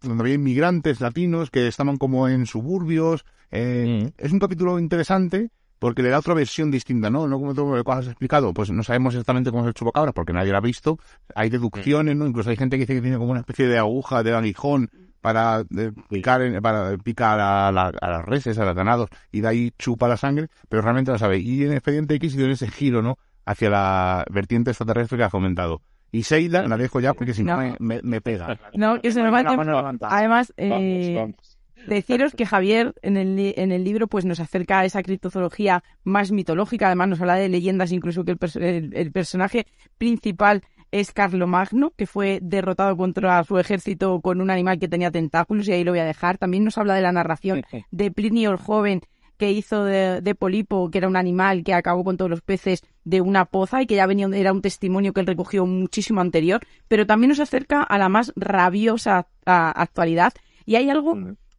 donde 0.00 0.22
había 0.22 0.34
inmigrantes 0.34 1.00
latinos 1.00 1.50
que 1.50 1.66
estaban 1.66 1.96
como 1.96 2.28
en 2.28 2.46
suburbios. 2.46 3.24
Eh, 3.50 4.04
mm. 4.06 4.22
Es 4.24 4.32
un 4.32 4.38
capítulo 4.38 4.78
interesante 4.78 5.50
porque 5.86 6.02
le 6.02 6.08
da 6.08 6.18
otra 6.18 6.34
versión 6.34 6.68
distinta, 6.68 7.10
¿no? 7.10 7.28
No 7.28 7.38
como 7.38 7.54
tú 7.54 7.64
lo 7.64 7.92
has 7.92 8.06
explicado, 8.08 8.52
pues 8.52 8.72
no 8.72 8.82
sabemos 8.82 9.14
exactamente 9.14 9.52
cómo 9.52 9.62
es 9.62 9.68
el 9.68 9.74
chupacabra 9.74 10.10
porque 10.10 10.32
nadie 10.32 10.50
lo 10.50 10.58
ha 10.58 10.60
visto. 10.60 10.98
Hay 11.36 11.48
deducciones, 11.48 12.16
¿no? 12.16 12.26
Incluso 12.26 12.50
hay 12.50 12.56
gente 12.56 12.76
que 12.76 12.80
dice 12.80 12.94
que 12.94 13.02
tiene 13.02 13.18
como 13.18 13.30
una 13.30 13.38
especie 13.38 13.68
de 13.68 13.78
aguja, 13.78 14.24
de 14.24 14.34
aguijón 14.34 14.90
para 15.20 15.60
eh, 15.60 15.92
picar, 16.10 16.60
para 16.60 16.96
picar 16.96 17.38
a, 17.38 17.70
las 17.70 18.24
reses, 18.24 18.58
a 18.58 18.64
los 18.64 18.74
ganados 18.74 19.10
y 19.30 19.42
de 19.42 19.46
ahí 19.46 19.72
chupa 19.78 20.08
la 20.08 20.16
sangre, 20.16 20.48
pero 20.68 20.82
realmente 20.82 21.12
no 21.12 21.18
sabe. 21.18 21.38
Y 21.38 21.62
en 21.62 21.74
Expediente 21.74 22.16
X 22.16 22.36
dio 22.36 22.50
ese 22.50 22.66
giro, 22.66 23.00
¿no? 23.00 23.16
Hacia 23.44 23.70
la 23.70 24.24
vertiente 24.28 24.72
extraterrestre 24.72 25.18
que 25.18 25.22
has 25.22 25.30
comentado. 25.30 25.82
Y 26.10 26.24
Seila 26.24 26.66
la 26.66 26.76
dejo 26.76 26.98
ya 26.98 27.14
porque 27.14 27.32
si 27.32 27.44
no, 27.44 27.58
me, 27.78 28.00
me, 28.02 28.20
pega. 28.20 28.58
No, 28.74 29.00
que 29.00 29.12
se 29.12 29.22
me 29.22 29.30
va 29.30 29.44
Además, 30.00 30.52
eh, 30.56 31.32
Deciros 31.86 32.34
que 32.34 32.46
Javier 32.46 32.94
en 33.02 33.16
el, 33.16 33.54
en 33.56 33.70
el 33.70 33.84
libro 33.84 34.08
pues 34.08 34.24
nos 34.24 34.40
acerca 34.40 34.80
a 34.80 34.84
esa 34.84 35.02
criptozoología 35.02 35.84
más 36.04 36.32
mitológica, 36.32 36.86
además 36.86 37.08
nos 37.08 37.20
habla 37.20 37.36
de 37.36 37.48
leyendas, 37.48 37.92
incluso 37.92 38.24
que 38.24 38.32
el, 38.32 38.90
el, 38.94 39.12
personaje 39.12 39.66
principal 39.98 40.62
es 40.90 41.12
Carlomagno, 41.12 41.92
que 41.96 42.06
fue 42.06 42.38
derrotado 42.42 42.96
contra 42.96 43.42
su 43.44 43.58
ejército 43.58 44.20
con 44.20 44.40
un 44.40 44.50
animal 44.50 44.78
que 44.78 44.88
tenía 44.88 45.10
tentáculos, 45.10 45.68
y 45.68 45.72
ahí 45.72 45.84
lo 45.84 45.92
voy 45.92 46.00
a 46.00 46.04
dejar. 46.04 46.38
También 46.38 46.64
nos 46.64 46.78
habla 46.78 46.94
de 46.94 47.02
la 47.02 47.12
narración 47.12 47.62
de 47.90 48.10
Plinio 48.10 48.50
el 48.50 48.56
joven, 48.56 49.02
que 49.36 49.52
hizo 49.52 49.84
de, 49.84 50.20
de, 50.22 50.34
Polipo, 50.34 50.90
que 50.90 50.98
era 50.98 51.08
un 51.08 51.16
animal 51.16 51.62
que 51.62 51.74
acabó 51.74 52.04
con 52.04 52.16
todos 52.16 52.30
los 52.30 52.40
peces 52.40 52.82
de 53.04 53.20
una 53.20 53.44
poza 53.44 53.82
y 53.82 53.86
que 53.86 53.96
ya 53.96 54.06
venía, 54.06 54.28
era 54.32 54.52
un 54.52 54.62
testimonio 54.62 55.12
que 55.12 55.20
él 55.20 55.26
recogió 55.26 55.66
muchísimo 55.66 56.20
anterior, 56.20 56.60
pero 56.88 57.06
también 57.06 57.30
nos 57.30 57.40
acerca 57.40 57.82
a 57.82 57.98
la 57.98 58.08
más 58.08 58.32
rabiosa 58.34 59.28
actualidad. 59.44 60.32
Y 60.64 60.76
hay 60.76 60.90
algo 60.90 61.14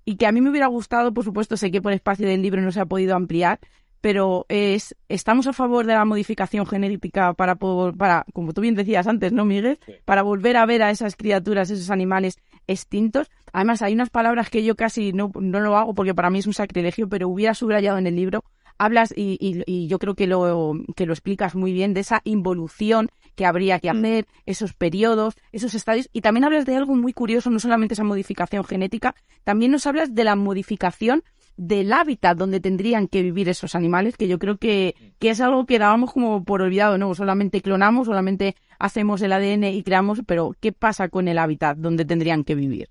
y 0.08 0.16
que 0.16 0.26
a 0.26 0.32
mí 0.32 0.40
me 0.40 0.50
hubiera 0.50 0.68
gustado, 0.68 1.14
por 1.14 1.26
supuesto, 1.26 1.58
sé 1.58 1.70
que 1.70 1.82
por 1.82 1.92
espacio 1.92 2.26
del 2.26 2.42
libro 2.42 2.62
no 2.62 2.72
se 2.72 2.80
ha 2.80 2.86
podido 2.86 3.14
ampliar, 3.14 3.60
pero 4.00 4.46
es 4.48 4.96
estamos 5.10 5.48
a 5.48 5.54
favor 5.54 5.86
de 5.86 5.96
la 5.96 6.06
modificación 6.06 6.66
genética 6.66 7.34
para 7.34 7.56
para 7.56 8.26
como 8.32 8.54
tú 8.54 8.62
bien 8.62 8.74
decías 8.74 9.06
antes, 9.06 9.34
¿no, 9.34 9.44
Miguel? 9.44 9.80
Para 10.06 10.22
volver 10.22 10.56
a 10.56 10.66
ver 10.66 10.82
a 10.82 10.92
esas 10.92 11.18
criaturas, 11.18 11.70
esos 11.72 11.92
animales 11.92 12.40
extintos. 12.68 13.30
Además, 13.52 13.82
hay 13.82 13.96
unas 13.96 14.10
palabras 14.10 14.50
que 14.50 14.64
yo 14.64 14.78
casi 14.78 15.12
no, 15.12 15.30
no 15.38 15.60
lo 15.60 15.76
hago 15.76 15.94
porque 15.94 16.16
para 16.16 16.30
mí 16.30 16.40
es 16.40 16.48
un 16.48 16.54
sacrilegio, 16.54 17.10
pero 17.10 17.28
hubiera 17.28 17.54
subrayado 17.54 17.98
en 17.98 18.08
el 18.08 18.16
libro 18.16 18.46
hablas 18.78 19.14
y, 19.14 19.38
y, 19.40 19.88
yo 19.88 20.00
creo 20.00 20.16
que 20.16 20.28
lo, 20.28 20.74
que 20.96 21.06
lo 21.06 21.14
explicas 21.14 21.56
muy 21.56 21.74
bien 21.74 21.94
de 21.94 22.02
esa 22.02 22.22
involución 22.24 23.10
que 23.38 23.46
habría 23.46 23.80
que 23.80 23.94
mm. 23.94 23.98
hacer, 23.98 24.28
esos 24.46 24.74
periodos, 24.74 25.36
esos 25.54 25.76
estadios, 25.76 26.10
y 26.12 26.22
también 26.22 26.44
hablas 26.44 26.66
de 26.66 26.76
algo 26.76 26.96
muy 26.96 27.14
curioso, 27.14 27.50
no 27.52 27.60
solamente 27.60 27.94
esa 27.94 28.04
modificación 28.04 28.66
genética, 28.66 29.16
también 29.46 29.72
nos 29.72 29.86
hablas 29.86 30.14
de 30.14 30.24
la 30.24 30.36
modificación 30.36 31.24
del 31.56 31.94
hábitat 31.94 32.36
donde 32.36 32.60
tendrían 32.60 33.08
que 33.08 33.22
vivir 33.22 33.48
esos 33.48 33.76
animales, 33.76 34.18
que 34.18 34.28
yo 34.28 34.40
creo 34.40 34.58
que, 34.58 34.96
que 35.20 35.30
es 35.30 35.40
algo 35.40 35.66
que 35.66 35.80
dábamos 35.80 36.14
como 36.14 36.44
por 36.44 36.62
olvidado, 36.62 36.98
¿no? 36.98 37.14
Solamente 37.14 37.62
clonamos, 37.62 38.08
solamente 38.08 38.56
hacemos 38.80 39.22
el 39.22 39.32
ADN 39.32 39.66
y 39.66 39.84
creamos, 39.84 40.22
pero 40.26 40.56
¿qué 40.60 40.72
pasa 40.72 41.10
con 41.10 41.28
el 41.28 41.38
hábitat 41.38 41.78
donde 41.78 42.06
tendrían 42.06 42.44
que 42.44 42.56
vivir? 42.56 42.90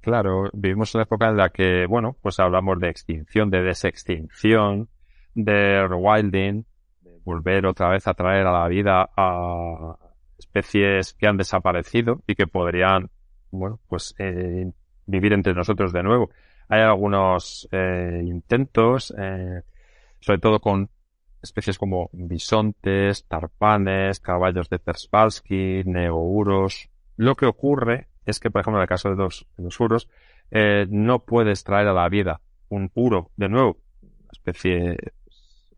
Claro, 0.00 0.50
vivimos 0.52 0.94
una 0.94 1.02
época 1.02 1.28
en 1.28 1.36
la 1.36 1.48
que, 1.48 1.86
bueno, 1.88 2.16
pues 2.22 2.38
hablamos 2.38 2.78
de 2.78 2.90
extinción, 2.90 3.50
de 3.50 3.62
desextinción, 3.62 4.88
de 5.34 5.86
rewilding, 5.88 6.64
volver 7.26 7.66
otra 7.66 7.88
vez 7.90 8.06
a 8.06 8.14
traer 8.14 8.46
a 8.46 8.52
la 8.52 8.68
vida 8.68 9.10
a 9.16 9.96
especies 10.38 11.12
que 11.12 11.26
han 11.26 11.36
desaparecido 11.36 12.22
y 12.26 12.36
que 12.36 12.46
podrían, 12.46 13.10
bueno, 13.50 13.80
pues 13.88 14.14
eh, 14.18 14.70
vivir 15.06 15.32
entre 15.32 15.52
nosotros 15.52 15.92
de 15.92 16.04
nuevo. 16.04 16.30
Hay 16.68 16.80
algunos 16.80 17.68
eh, 17.72 18.22
intentos, 18.24 19.12
eh, 19.18 19.62
sobre 20.20 20.38
todo 20.38 20.60
con 20.60 20.88
especies 21.42 21.78
como 21.78 22.10
bisontes, 22.12 23.26
tarpanes, 23.26 24.20
caballos 24.20 24.70
de 24.70 24.78
Persvalsky, 24.78 25.82
neouros. 25.84 26.88
Lo 27.16 27.34
que 27.34 27.46
ocurre 27.46 28.06
es 28.24 28.38
que, 28.38 28.50
por 28.50 28.60
ejemplo, 28.60 28.78
en 28.78 28.82
el 28.82 28.88
caso 28.88 29.10
de 29.10 29.16
los, 29.16 29.46
los 29.56 29.80
uros, 29.80 30.08
eh, 30.52 30.86
no 30.88 31.24
puedes 31.24 31.64
traer 31.64 31.88
a 31.88 31.92
la 31.92 32.08
vida 32.08 32.40
un 32.68 32.90
uro 32.94 33.30
de 33.36 33.48
nuevo, 33.48 33.78
especie 34.30 34.96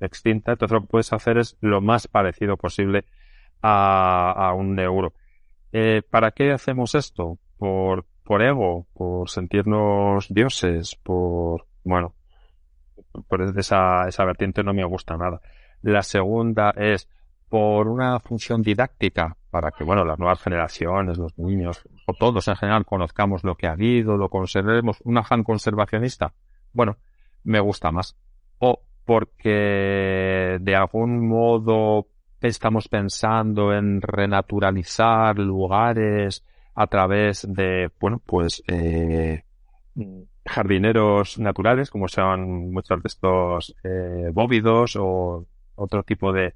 extinta, 0.01 0.53
entonces 0.53 0.75
lo 0.75 0.81
que 0.83 0.89
puedes 0.89 1.13
hacer 1.13 1.39
es 1.39 1.57
lo 1.61 1.81
más 1.81 2.09
parecido 2.09 2.57
posible 2.57 3.05
a, 3.63 4.53
un 4.57 4.75
neuro. 4.75 5.13
Eh, 5.73 6.03
¿Para 6.09 6.31
qué 6.31 6.53
hacemos 6.53 6.95
esto? 6.95 7.39
Por, 7.59 8.05
por 8.25 8.43
ego, 8.43 8.87
por 8.95 9.29
sentirnos 9.29 10.27
dioses, 10.29 10.97
por, 10.97 11.67
bueno, 11.85 12.15
por 13.29 13.43
esa, 13.43 14.09
esa 14.09 14.25
vertiente 14.25 14.63
no 14.63 14.73
me 14.73 14.85
gusta 14.85 15.17
nada. 15.17 15.41
La 15.83 16.03
segunda 16.03 16.71
es 16.77 17.09
por 17.49 17.89
una 17.89 18.21
función 18.21 18.63
didáctica, 18.63 19.37
para 19.51 19.71
que, 19.71 19.83
bueno, 19.83 20.05
las 20.05 20.19
nuevas 20.19 20.41
generaciones, 20.41 21.17
los 21.17 21.37
niños, 21.39 21.83
o 22.07 22.13
todos 22.13 22.47
en 22.49 22.57
general, 22.57 22.85
conozcamos 22.85 23.45
lo 23.45 23.57
que 23.57 23.67
ha 23.67 23.73
habido, 23.73 24.17
lo 24.17 24.29
conservemos, 24.29 24.99
un 25.05 25.17
afán 25.17 25.43
conservacionista, 25.43 26.35
bueno, 26.73 26.99
me 27.45 27.61
gusta 27.61 27.91
más. 27.91 28.17
O 28.59 28.83
porque 29.09 30.59
de 30.61 30.77
algún 30.77 31.27
modo 31.27 32.09
estamos 32.43 32.89
pensando 32.89 33.73
en 33.73 34.03
renaturalizar 34.03 35.39
lugares 35.39 36.45
a 36.75 36.87
través 36.89 37.47
de, 37.49 37.91
bueno, 37.99 38.21
pues, 38.27 38.63
eh, 38.69 39.45
jardineros 40.45 41.39
naturales, 41.39 41.89
como 41.91 42.07
sean 42.07 42.71
muchos 42.71 43.03
de 43.03 43.07
estos 43.07 43.75
eh, 43.83 44.29
bóvidos 44.31 44.95
o 44.97 45.47
otro 45.75 46.03
tipo 46.03 46.31
de, 46.31 46.53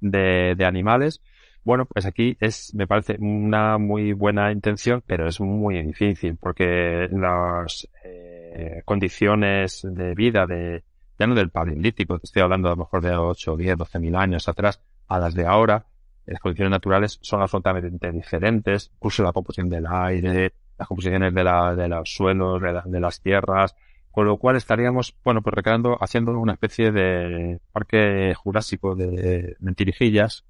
de, 0.00 0.54
de 0.56 0.64
animales. 0.64 1.20
Bueno, 1.64 1.86
pues 1.86 2.06
aquí 2.06 2.36
es, 2.38 2.72
me 2.72 2.86
parece 2.86 3.16
una 3.18 3.78
muy 3.78 4.12
buena 4.12 4.52
intención, 4.52 5.02
pero 5.04 5.26
es 5.26 5.40
muy 5.40 5.82
difícil 5.82 6.36
porque 6.40 7.08
las 7.10 7.88
eh, 8.04 8.82
condiciones 8.84 9.80
de 9.82 10.14
vida 10.14 10.46
de, 10.46 10.84
ya 11.18 11.26
no 11.26 11.34
del 11.34 11.50
paleolítico, 11.50 12.18
estoy 12.22 12.42
hablando 12.42 12.68
a 12.68 12.72
lo 12.72 12.76
mejor 12.76 13.00
de 13.02 13.16
8, 13.16 13.56
10, 13.56 13.78
12 13.78 13.98
mil 13.98 14.16
años 14.16 14.48
atrás, 14.48 14.80
a 15.08 15.18
las 15.18 15.34
de 15.34 15.46
ahora, 15.46 15.86
las 16.26 16.40
condiciones 16.40 16.70
naturales 16.70 17.18
son 17.22 17.40
absolutamente 17.40 18.10
diferentes, 18.10 18.90
incluso 18.94 19.22
la 19.22 19.32
composición 19.32 19.68
del 19.68 19.86
aire, 19.86 20.52
las 20.76 20.88
composiciones 20.88 21.32
de, 21.32 21.44
la, 21.44 21.74
de 21.74 21.88
los 21.88 22.12
suelos, 22.12 22.60
de, 22.60 23.00
las 23.00 23.20
tierras, 23.20 23.76
con 24.10 24.26
lo 24.26 24.36
cual 24.36 24.56
estaríamos, 24.56 25.14
bueno, 25.24 25.40
pues 25.42 25.54
recreando, 25.54 25.96
haciendo 26.00 26.32
una 26.38 26.54
especie 26.54 26.90
de 26.90 27.60
parque 27.72 28.34
jurásico 28.34 28.96
de 28.96 29.56
mentirijillas, 29.60 30.44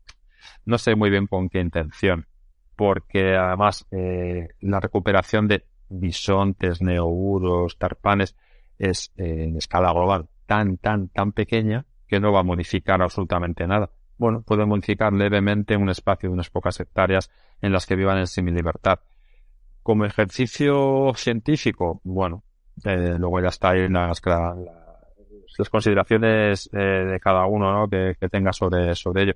no 0.64 0.78
sé 0.78 0.94
muy 0.94 1.10
bien 1.10 1.26
con 1.26 1.48
qué 1.48 1.60
intención, 1.60 2.26
porque 2.74 3.36
además 3.36 3.86
eh, 3.90 4.48
la 4.60 4.80
recuperación 4.80 5.46
de 5.46 5.64
bisontes, 5.88 6.80
neoburos, 6.80 7.76
tarpanes 7.78 8.34
es 8.78 9.12
eh, 9.16 9.44
en 9.44 9.56
escala 9.56 9.92
global 9.92 10.28
tan, 10.46 10.78
tan, 10.78 11.08
tan 11.08 11.32
pequeña 11.32 11.84
que 12.06 12.20
no 12.20 12.32
va 12.32 12.40
a 12.40 12.44
modificar 12.44 13.02
absolutamente 13.02 13.66
nada. 13.66 13.90
Bueno, 14.18 14.42
puede 14.42 14.64
modificar 14.64 15.12
levemente 15.12 15.76
un 15.76 15.90
espacio 15.90 16.28
de 16.28 16.34
unas 16.34 16.50
pocas 16.50 16.80
hectáreas 16.80 17.30
en 17.60 17.72
las 17.72 17.86
que 17.86 17.96
vivan 17.96 18.18
en 18.18 18.26
semilibertad. 18.26 19.00
Como 19.82 20.04
ejercicio 20.04 21.12
científico, 21.14 22.00
bueno, 22.04 22.42
eh, 22.84 23.16
luego 23.18 23.40
ya 23.40 23.48
está 23.48 23.70
ahí 23.70 23.88
las, 23.88 24.20
consideraciones 25.70 26.68
eh, 26.72 26.78
de 26.78 27.20
cada 27.20 27.46
uno 27.46 27.72
¿no? 27.72 27.88
que, 27.88 28.16
tenga 28.30 28.52
sobre, 28.52 28.94
sobre 28.94 29.24
ello. 29.24 29.34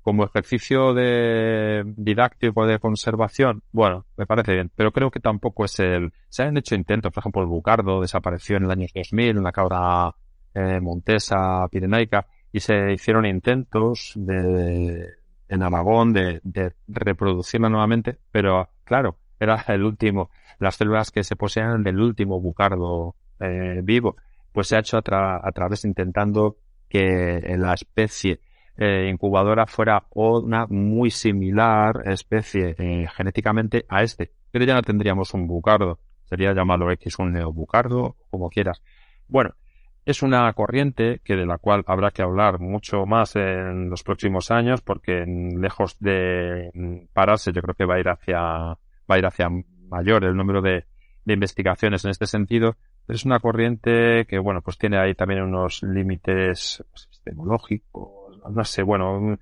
Como 0.00 0.24
ejercicio 0.24 0.92
de 0.92 1.82
didáctico 1.96 2.66
de 2.66 2.78
conservación, 2.78 3.62
bueno, 3.72 4.04
me 4.18 4.26
parece 4.26 4.52
bien, 4.52 4.70
pero 4.74 4.92
creo 4.92 5.10
que 5.10 5.20
tampoco 5.20 5.64
es 5.64 5.80
el... 5.80 6.12
Se 6.28 6.42
han 6.42 6.56
hecho 6.58 6.74
intentos, 6.74 7.10
por 7.10 7.22
ejemplo, 7.22 7.40
el 7.40 7.48
bucardo 7.48 8.02
desapareció 8.02 8.58
en 8.58 8.64
el 8.64 8.70
año 8.70 8.86
2000, 8.94 9.38
una 9.38 9.52
cabra 9.52 10.14
eh, 10.54 10.80
montesa 10.80 11.66
pirenaica, 11.68 12.26
y 12.52 12.60
se 12.60 12.92
hicieron 12.92 13.26
intentos 13.26 14.12
de, 14.14 15.08
en 15.48 15.62
Aragón 15.62 16.12
de, 16.12 16.40
de 16.44 16.72
reproducirla 16.86 17.68
nuevamente, 17.68 18.18
pero 18.30 18.68
claro, 18.84 19.16
era 19.40 19.64
el 19.68 19.82
último, 19.82 20.30
las 20.58 20.76
células 20.76 21.10
que 21.10 21.24
se 21.24 21.36
poseían 21.36 21.82
del 21.82 22.00
último 22.00 22.40
bucardo 22.40 23.16
eh, 23.40 23.80
vivo, 23.82 24.16
pues 24.52 24.68
se 24.68 24.76
ha 24.76 24.80
hecho 24.80 24.98
a, 24.98 25.40
a 25.42 25.52
través 25.52 25.84
intentando 25.84 26.56
que 26.88 27.56
la 27.58 27.74
especie 27.74 28.40
eh, 28.76 29.08
incubadora 29.12 29.66
fuera 29.66 30.04
una 30.14 30.66
muy 30.66 31.10
similar 31.10 32.02
especie 32.06 32.74
eh, 32.78 33.06
genéticamente 33.16 33.84
a 33.88 34.02
este, 34.02 34.30
pero 34.50 34.64
ya 34.64 34.74
no 34.74 34.82
tendríamos 34.82 35.34
un 35.34 35.46
bucardo, 35.46 35.98
sería 36.24 36.52
llamarlo 36.52 36.90
X 36.92 37.18
un 37.18 37.32
neobucardo, 37.32 38.16
como 38.30 38.48
quieras. 38.48 38.80
Bueno, 39.26 39.54
es 40.04 40.22
una 40.22 40.52
corriente 40.52 41.20
que 41.24 41.34
de 41.34 41.46
la 41.46 41.58
cual 41.58 41.82
habrá 41.86 42.10
que 42.10 42.22
hablar 42.22 42.60
mucho 42.60 43.06
más 43.06 43.36
en 43.36 43.88
los 43.88 44.02
próximos 44.02 44.50
años 44.50 44.82
porque 44.82 45.24
lejos 45.26 45.98
de 45.98 46.70
pararse 47.12 47.52
yo 47.52 47.62
creo 47.62 47.74
que 47.74 47.86
va 47.86 47.94
a 47.94 48.00
ir 48.00 48.08
hacia 48.08 48.40
va 48.40 48.78
a 49.08 49.18
ir 49.18 49.26
hacia 49.26 49.48
mayor 49.88 50.24
el 50.24 50.36
número 50.36 50.60
de, 50.60 50.84
investigaciones 51.26 52.04
en 52.04 52.10
este 52.10 52.26
sentido. 52.26 52.76
Es 53.08 53.24
una 53.24 53.40
corriente 53.40 54.26
que 54.26 54.38
bueno 54.38 54.60
pues 54.60 54.76
tiene 54.76 54.98
ahí 54.98 55.14
también 55.14 55.42
unos 55.42 55.82
límites 55.82 56.84
epistemológicos 56.92 58.40
no 58.50 58.64
sé 58.64 58.82
bueno 58.82 59.38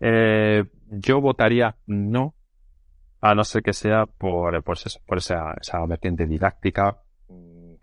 eh, 0.00 0.64
yo 0.88 1.20
votaría 1.20 1.76
no 1.86 2.34
a 3.20 3.34
no 3.34 3.44
ser 3.44 3.62
que 3.62 3.74
sea 3.74 4.06
por 4.06 4.62
pues 4.62 4.98
por 5.06 5.18
esa, 5.18 5.54
esa 5.60 5.84
vertiente 5.84 6.26
didáctica 6.26 7.02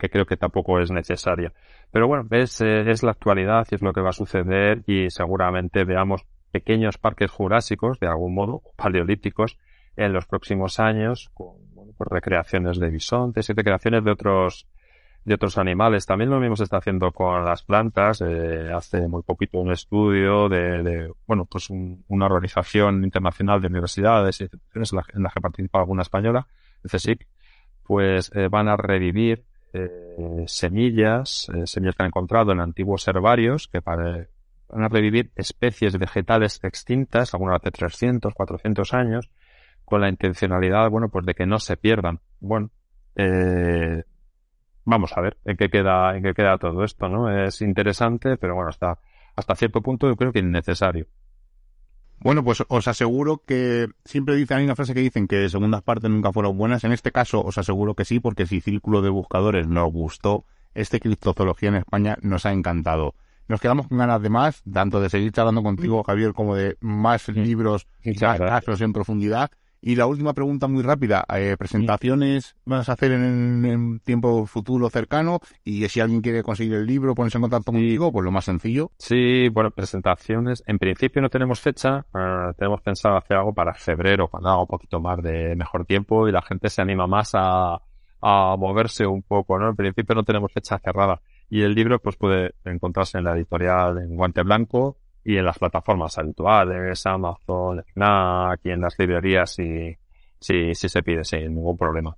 que 0.03 0.09
creo 0.09 0.25
que 0.25 0.37
tampoco 0.37 0.79
es 0.79 0.91
necesaria 0.91 1.53
pero 1.93 2.07
bueno, 2.07 2.27
es, 2.31 2.59
eh, 2.59 2.89
es 2.89 3.03
la 3.03 3.11
actualidad 3.11 3.67
y 3.69 3.75
es 3.75 3.83
lo 3.83 3.93
que 3.93 4.01
va 4.01 4.09
a 4.09 4.13
suceder 4.13 4.83
y 4.87 5.11
seguramente 5.11 5.83
veamos 5.83 6.25
pequeños 6.51 6.97
parques 6.97 7.29
jurásicos, 7.29 7.99
de 7.99 8.07
algún 8.07 8.33
modo, 8.33 8.63
paleolíticos, 8.75 9.59
en 9.95 10.11
los 10.11 10.25
próximos 10.25 10.79
años, 10.79 11.29
con 11.35 11.53
pues 11.95 12.09
recreaciones 12.09 12.79
de 12.79 12.89
bisontes 12.89 13.47
y 13.47 13.53
recreaciones 13.53 14.03
de 14.03 14.11
otros 14.11 14.67
de 15.23 15.35
otros 15.35 15.59
animales. 15.59 16.07
También 16.07 16.31
lo 16.31 16.39
mismo 16.39 16.55
se 16.55 16.63
está 16.63 16.77
haciendo 16.77 17.11
con 17.11 17.45
las 17.45 17.61
plantas. 17.61 18.21
Eh, 18.21 18.71
hace 18.73 19.07
muy 19.07 19.21
poquito 19.21 19.59
un 19.59 19.71
estudio 19.71 20.49
de, 20.49 20.81
de 20.81 21.11
bueno, 21.27 21.45
pues 21.45 21.69
una 21.69 22.25
organización 22.25 23.03
internacional 23.03 23.61
de 23.61 23.67
universidades 23.67 24.41
y 24.41 24.45
instituciones 24.45 24.91
en 24.91 24.97
la, 24.97 25.03
en 25.13 25.23
la 25.23 25.29
que 25.29 25.41
participa 25.41 25.79
alguna 25.79 26.01
española, 26.01 26.47
el 26.83 26.89
CSIC, 26.89 27.27
pues 27.83 28.31
eh, 28.33 28.47
van 28.47 28.67
a 28.67 28.75
revivir 28.75 29.45
eh, 29.73 30.43
semillas, 30.47 31.49
eh, 31.53 31.65
semillas 31.65 31.95
que 31.95 32.03
han 32.03 32.07
encontrado 32.07 32.51
en 32.51 32.59
antiguos 32.59 33.07
herbarios 33.07 33.67
que 33.67 33.81
para, 33.81 34.27
van 34.69 34.83
a 34.83 34.87
revivir 34.87 35.31
especies 35.35 35.97
vegetales 35.97 36.59
extintas, 36.63 37.33
algunas 37.33 37.59
hace 37.59 37.71
300, 37.71 38.33
400 38.33 38.93
años, 38.93 39.29
con 39.85 40.01
la 40.01 40.09
intencionalidad, 40.09 40.89
bueno, 40.89 41.09
pues 41.09 41.25
de 41.25 41.33
que 41.33 41.45
no 41.45 41.59
se 41.59 41.77
pierdan. 41.77 42.19
Bueno, 42.39 42.69
eh, 43.15 44.03
vamos 44.85 45.11
a 45.15 45.21
ver 45.21 45.37
en 45.45 45.57
qué 45.57 45.69
queda, 45.69 46.15
en 46.15 46.23
qué 46.23 46.33
queda 46.33 46.57
todo 46.57 46.83
esto, 46.83 47.09
¿no? 47.09 47.29
Es 47.29 47.61
interesante, 47.61 48.37
pero 48.37 48.55
bueno, 48.55 48.69
hasta, 48.69 48.99
hasta 49.35 49.55
cierto 49.55 49.81
punto 49.81 50.07
yo 50.07 50.15
creo 50.15 50.31
que 50.31 50.39
innecesario. 50.39 51.07
Bueno, 52.23 52.41
pues 52.41 52.63
os 52.69 52.87
aseguro 52.87 53.43
que 53.45 53.89
siempre 54.05 54.35
dicen, 54.35 54.57
hay 54.57 54.63
una 54.63 54.77
frase 54.77 54.93
que 54.93 55.01
dicen 55.01 55.27
que 55.27 55.49
segundas 55.49 55.81
partes 55.81 56.09
nunca 56.09 56.31
fueron 56.31 56.57
buenas. 56.57 56.85
En 56.85 56.93
este 56.93 57.11
caso 57.11 57.43
os 57.43 57.57
aseguro 57.57 57.95
que 57.95 58.05
sí, 58.05 58.21
porque 58.21 58.45
si 58.45 58.61
Círculo 58.61 59.01
de 59.01 59.09
Buscadores 59.09 59.67
nos 59.67 59.91
gustó, 59.91 60.45
este 60.73 61.01
Criptozoología 61.01 61.67
en 61.67 61.75
España 61.75 62.17
nos 62.21 62.45
ha 62.45 62.53
encantado. 62.53 63.13
Nos 63.49 63.59
quedamos 63.59 63.89
con 63.89 63.97
ganas 63.97 64.21
de 64.21 64.29
más, 64.29 64.63
tanto 64.71 65.01
de 65.01 65.09
seguir 65.09 65.33
charlando 65.33 65.63
contigo, 65.63 66.01
Javier, 66.01 66.31
como 66.31 66.55
de 66.55 66.77
más 66.79 67.27
libros 67.27 67.87
y 68.01 68.15
casos 68.15 68.79
en 68.79 68.93
profundidad. 68.93 69.51
Y 69.85 69.97
la 69.97 70.05
última 70.05 70.31
pregunta 70.31 70.67
muy 70.67 70.81
rápida, 70.81 71.25
eh, 71.35 71.57
¿presentaciones 71.59 72.55
vas 72.63 72.87
a 72.87 72.93
hacer 72.93 73.11
en, 73.11 73.65
en, 73.65 73.99
tiempo 73.99 74.45
futuro 74.45 74.89
cercano? 74.89 75.41
Y 75.65 75.85
si 75.89 75.99
alguien 75.99 76.21
quiere 76.21 76.41
conseguir 76.41 76.75
el 76.75 76.85
libro, 76.85 77.13
ponerse 77.13 77.37
en 77.37 77.41
contacto 77.41 77.73
contigo, 77.73 78.09
pues 78.09 78.23
lo 78.23 78.31
más 78.31 78.45
sencillo. 78.45 78.91
Sí, 78.97 79.49
bueno, 79.49 79.71
presentaciones. 79.71 80.63
En 80.67 80.79
principio 80.79 81.21
no 81.21 81.27
tenemos 81.27 81.59
fecha, 81.59 82.05
uh, 82.13 82.53
tenemos 82.57 82.79
pensado 82.79 83.17
hacer 83.17 83.35
algo 83.35 83.53
para 83.53 83.73
febrero, 83.73 84.29
cuando 84.29 84.51
haga 84.51 84.61
un 84.61 84.67
poquito 84.67 85.01
más 85.01 85.21
de 85.21 85.53
mejor 85.57 85.85
tiempo 85.85 86.29
y 86.29 86.31
la 86.31 86.41
gente 86.41 86.69
se 86.69 86.81
anima 86.81 87.05
más 87.05 87.31
a, 87.33 87.81
a 88.21 88.55
moverse 88.57 89.05
un 89.05 89.21
poco, 89.21 89.59
¿no? 89.59 89.67
En 89.67 89.75
principio 89.75 90.15
no 90.15 90.23
tenemos 90.23 90.49
fecha 90.53 90.79
cerrada. 90.79 91.19
Y 91.49 91.61
el 91.61 91.75
libro 91.75 91.99
pues 91.99 92.15
puede 92.15 92.55
encontrarse 92.63 93.17
en 93.17 93.25
la 93.25 93.35
editorial 93.35 93.97
en 93.97 94.15
Guante 94.15 94.43
Blanco, 94.43 94.95
y 95.23 95.37
en 95.37 95.45
las 95.45 95.57
plataformas 95.57 96.17
habituales, 96.17 97.05
Amazon, 97.05 97.79
aquí 97.79 98.69
en 98.69 98.81
las 98.81 98.97
librerías, 98.99 99.51
si, 99.51 99.95
si, 100.39 100.75
si 100.75 100.89
se 100.89 101.03
pide, 101.03 101.23
sin 101.23 101.55
ningún 101.55 101.77
problema. 101.77 102.15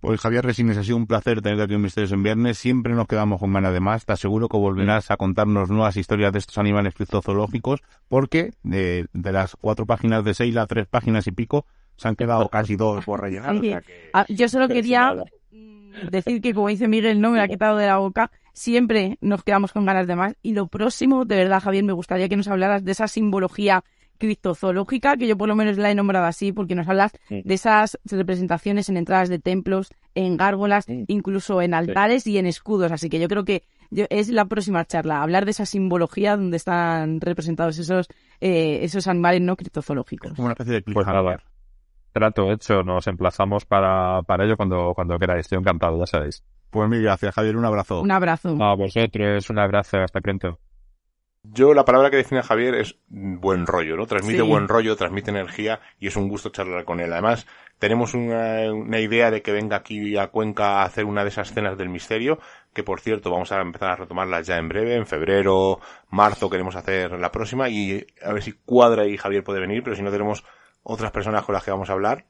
Pues 0.00 0.20
Javier 0.20 0.44
Resines, 0.44 0.76
ha 0.76 0.84
sido 0.84 0.98
un 0.98 1.06
placer 1.06 1.40
tenerte 1.40 1.62
aquí 1.62 1.74
en 1.74 1.80
Misterios 1.80 2.12
en 2.12 2.22
Viernes. 2.22 2.58
Siempre 2.58 2.92
nos 2.92 3.06
quedamos 3.06 3.40
con 3.40 3.54
ganas 3.54 3.72
de 3.72 3.80
más. 3.80 4.04
Te 4.04 4.12
aseguro 4.12 4.48
que 4.48 4.58
volverás 4.58 5.10
a 5.10 5.16
contarnos 5.16 5.70
nuevas 5.70 5.96
historias 5.96 6.30
de 6.30 6.40
estos 6.40 6.58
animales 6.58 6.92
criptozoológicos, 6.94 7.80
porque 8.08 8.50
de, 8.62 9.06
de 9.14 9.32
las 9.32 9.56
cuatro 9.56 9.86
páginas 9.86 10.22
de 10.22 10.34
Seila, 10.34 10.66
tres 10.66 10.86
páginas 10.86 11.26
y 11.26 11.32
pico, 11.32 11.64
se 11.96 12.08
han 12.08 12.16
quedado 12.16 12.50
casi 12.50 12.76
dos 12.76 13.04
por 13.04 13.22
rellenar. 13.22 13.82
Ah, 14.12 14.26
yo 14.28 14.48
solo 14.48 14.68
quería 14.68 15.14
decir 16.10 16.42
que, 16.42 16.52
como 16.52 16.68
dice 16.68 16.86
Miguel, 16.86 17.20
no 17.20 17.30
me 17.30 17.40
ha 17.40 17.48
quitado 17.48 17.78
de 17.78 17.86
la 17.86 17.96
boca 17.96 18.30
siempre 18.54 19.18
nos 19.20 19.44
quedamos 19.44 19.72
con 19.72 19.84
ganas 19.84 20.06
de 20.06 20.16
más. 20.16 20.34
Y 20.42 20.54
lo 20.54 20.68
próximo, 20.68 21.26
de 21.26 21.36
verdad, 21.36 21.62
Javier, 21.62 21.84
me 21.84 21.92
gustaría 21.92 22.28
que 22.30 22.36
nos 22.36 22.48
hablaras 22.48 22.84
de 22.84 22.92
esa 22.92 23.08
simbología 23.08 23.84
criptozoológica, 24.16 25.16
que 25.16 25.26
yo 25.26 25.36
por 25.36 25.48
lo 25.48 25.56
menos 25.56 25.76
la 25.76 25.90
he 25.90 25.94
nombrado 25.94 26.24
así, 26.24 26.52
porque 26.52 26.74
nos 26.74 26.88
hablas 26.88 27.12
de 27.28 27.52
esas 27.52 27.98
representaciones 28.04 28.88
en 28.88 28.96
entradas 28.96 29.28
de 29.28 29.38
templos, 29.40 29.92
en 30.14 30.36
gárgolas, 30.36 30.86
incluso 31.08 31.60
en 31.60 31.74
altares 31.74 32.26
y 32.26 32.38
en 32.38 32.46
escudos. 32.46 32.92
Así 32.92 33.10
que 33.10 33.20
yo 33.20 33.28
creo 33.28 33.44
que 33.44 33.64
es 33.90 34.28
la 34.30 34.46
próxima 34.46 34.84
charla, 34.84 35.20
hablar 35.20 35.44
de 35.44 35.50
esa 35.50 35.66
simbología 35.66 36.36
donde 36.36 36.56
están 36.56 37.20
representados 37.20 37.78
esos, 37.78 38.08
eh, 38.40 38.80
esos 38.82 39.06
animales 39.08 39.42
no 39.42 39.56
criptozoológicos. 39.56 40.32
Como 40.32 40.46
una 40.46 40.52
especie 40.52 40.74
de 40.74 40.82
pues 40.82 41.06
trato 42.12 42.52
hecho, 42.52 42.84
nos 42.84 43.06
emplazamos 43.08 43.66
para, 43.66 44.22
para 44.22 44.44
ello 44.44 44.56
cuando, 44.56 44.92
cuando 44.94 45.18
queráis. 45.18 45.40
Estoy 45.46 45.58
encantado, 45.58 45.98
ya 45.98 46.06
sabéis. 46.06 46.44
Pues 46.74 46.88
mil 46.88 47.02
gracias, 47.02 47.32
Javier. 47.32 47.56
Un 47.56 47.66
abrazo. 47.66 48.00
Un 48.00 48.10
abrazo. 48.10 48.48
A 48.60 48.74
vosotros, 48.74 49.48
un 49.48 49.58
abrazo. 49.60 49.98
Hasta 49.98 50.20
pronto. 50.20 50.58
Yo 51.44 51.72
la 51.72 51.84
palabra 51.84 52.10
que 52.10 52.16
define 52.16 52.40
a 52.40 52.42
Javier 52.42 52.74
es 52.74 52.98
buen 53.06 53.64
rollo, 53.64 53.96
¿no? 53.96 54.06
Transmite 54.06 54.40
sí. 54.40 54.48
buen 54.48 54.66
rollo, 54.66 54.96
transmite 54.96 55.30
energía 55.30 55.78
y 56.00 56.08
es 56.08 56.16
un 56.16 56.26
gusto 56.26 56.48
charlar 56.48 56.84
con 56.84 56.98
él. 56.98 57.12
Además, 57.12 57.46
tenemos 57.78 58.14
una, 58.14 58.72
una, 58.72 58.98
idea 58.98 59.30
de 59.30 59.40
que 59.40 59.52
venga 59.52 59.76
aquí 59.76 60.16
a 60.16 60.32
Cuenca 60.32 60.80
a 60.80 60.82
hacer 60.82 61.04
una 61.04 61.22
de 61.22 61.28
esas 61.28 61.52
cenas 61.52 61.78
del 61.78 61.90
misterio, 61.90 62.40
que 62.72 62.82
por 62.82 62.98
cierto 62.98 63.30
vamos 63.30 63.52
a 63.52 63.60
empezar 63.60 63.90
a 63.90 63.96
retomarlas 63.96 64.44
ya 64.44 64.56
en 64.56 64.68
breve, 64.68 64.96
en 64.96 65.06
febrero, 65.06 65.78
marzo 66.10 66.50
queremos 66.50 66.74
hacer 66.74 67.12
la 67.12 67.30
próxima 67.30 67.68
y 67.68 68.04
a 68.20 68.32
ver 68.32 68.42
si 68.42 68.52
cuadra 68.52 69.06
y 69.06 69.16
Javier 69.16 69.44
puede 69.44 69.60
venir, 69.60 69.84
pero 69.84 69.94
si 69.94 70.02
no 70.02 70.10
tenemos 70.10 70.44
otras 70.82 71.12
personas 71.12 71.44
con 71.44 71.52
las 71.52 71.62
que 71.62 71.70
vamos 71.70 71.88
a 71.88 71.92
hablar, 71.92 72.24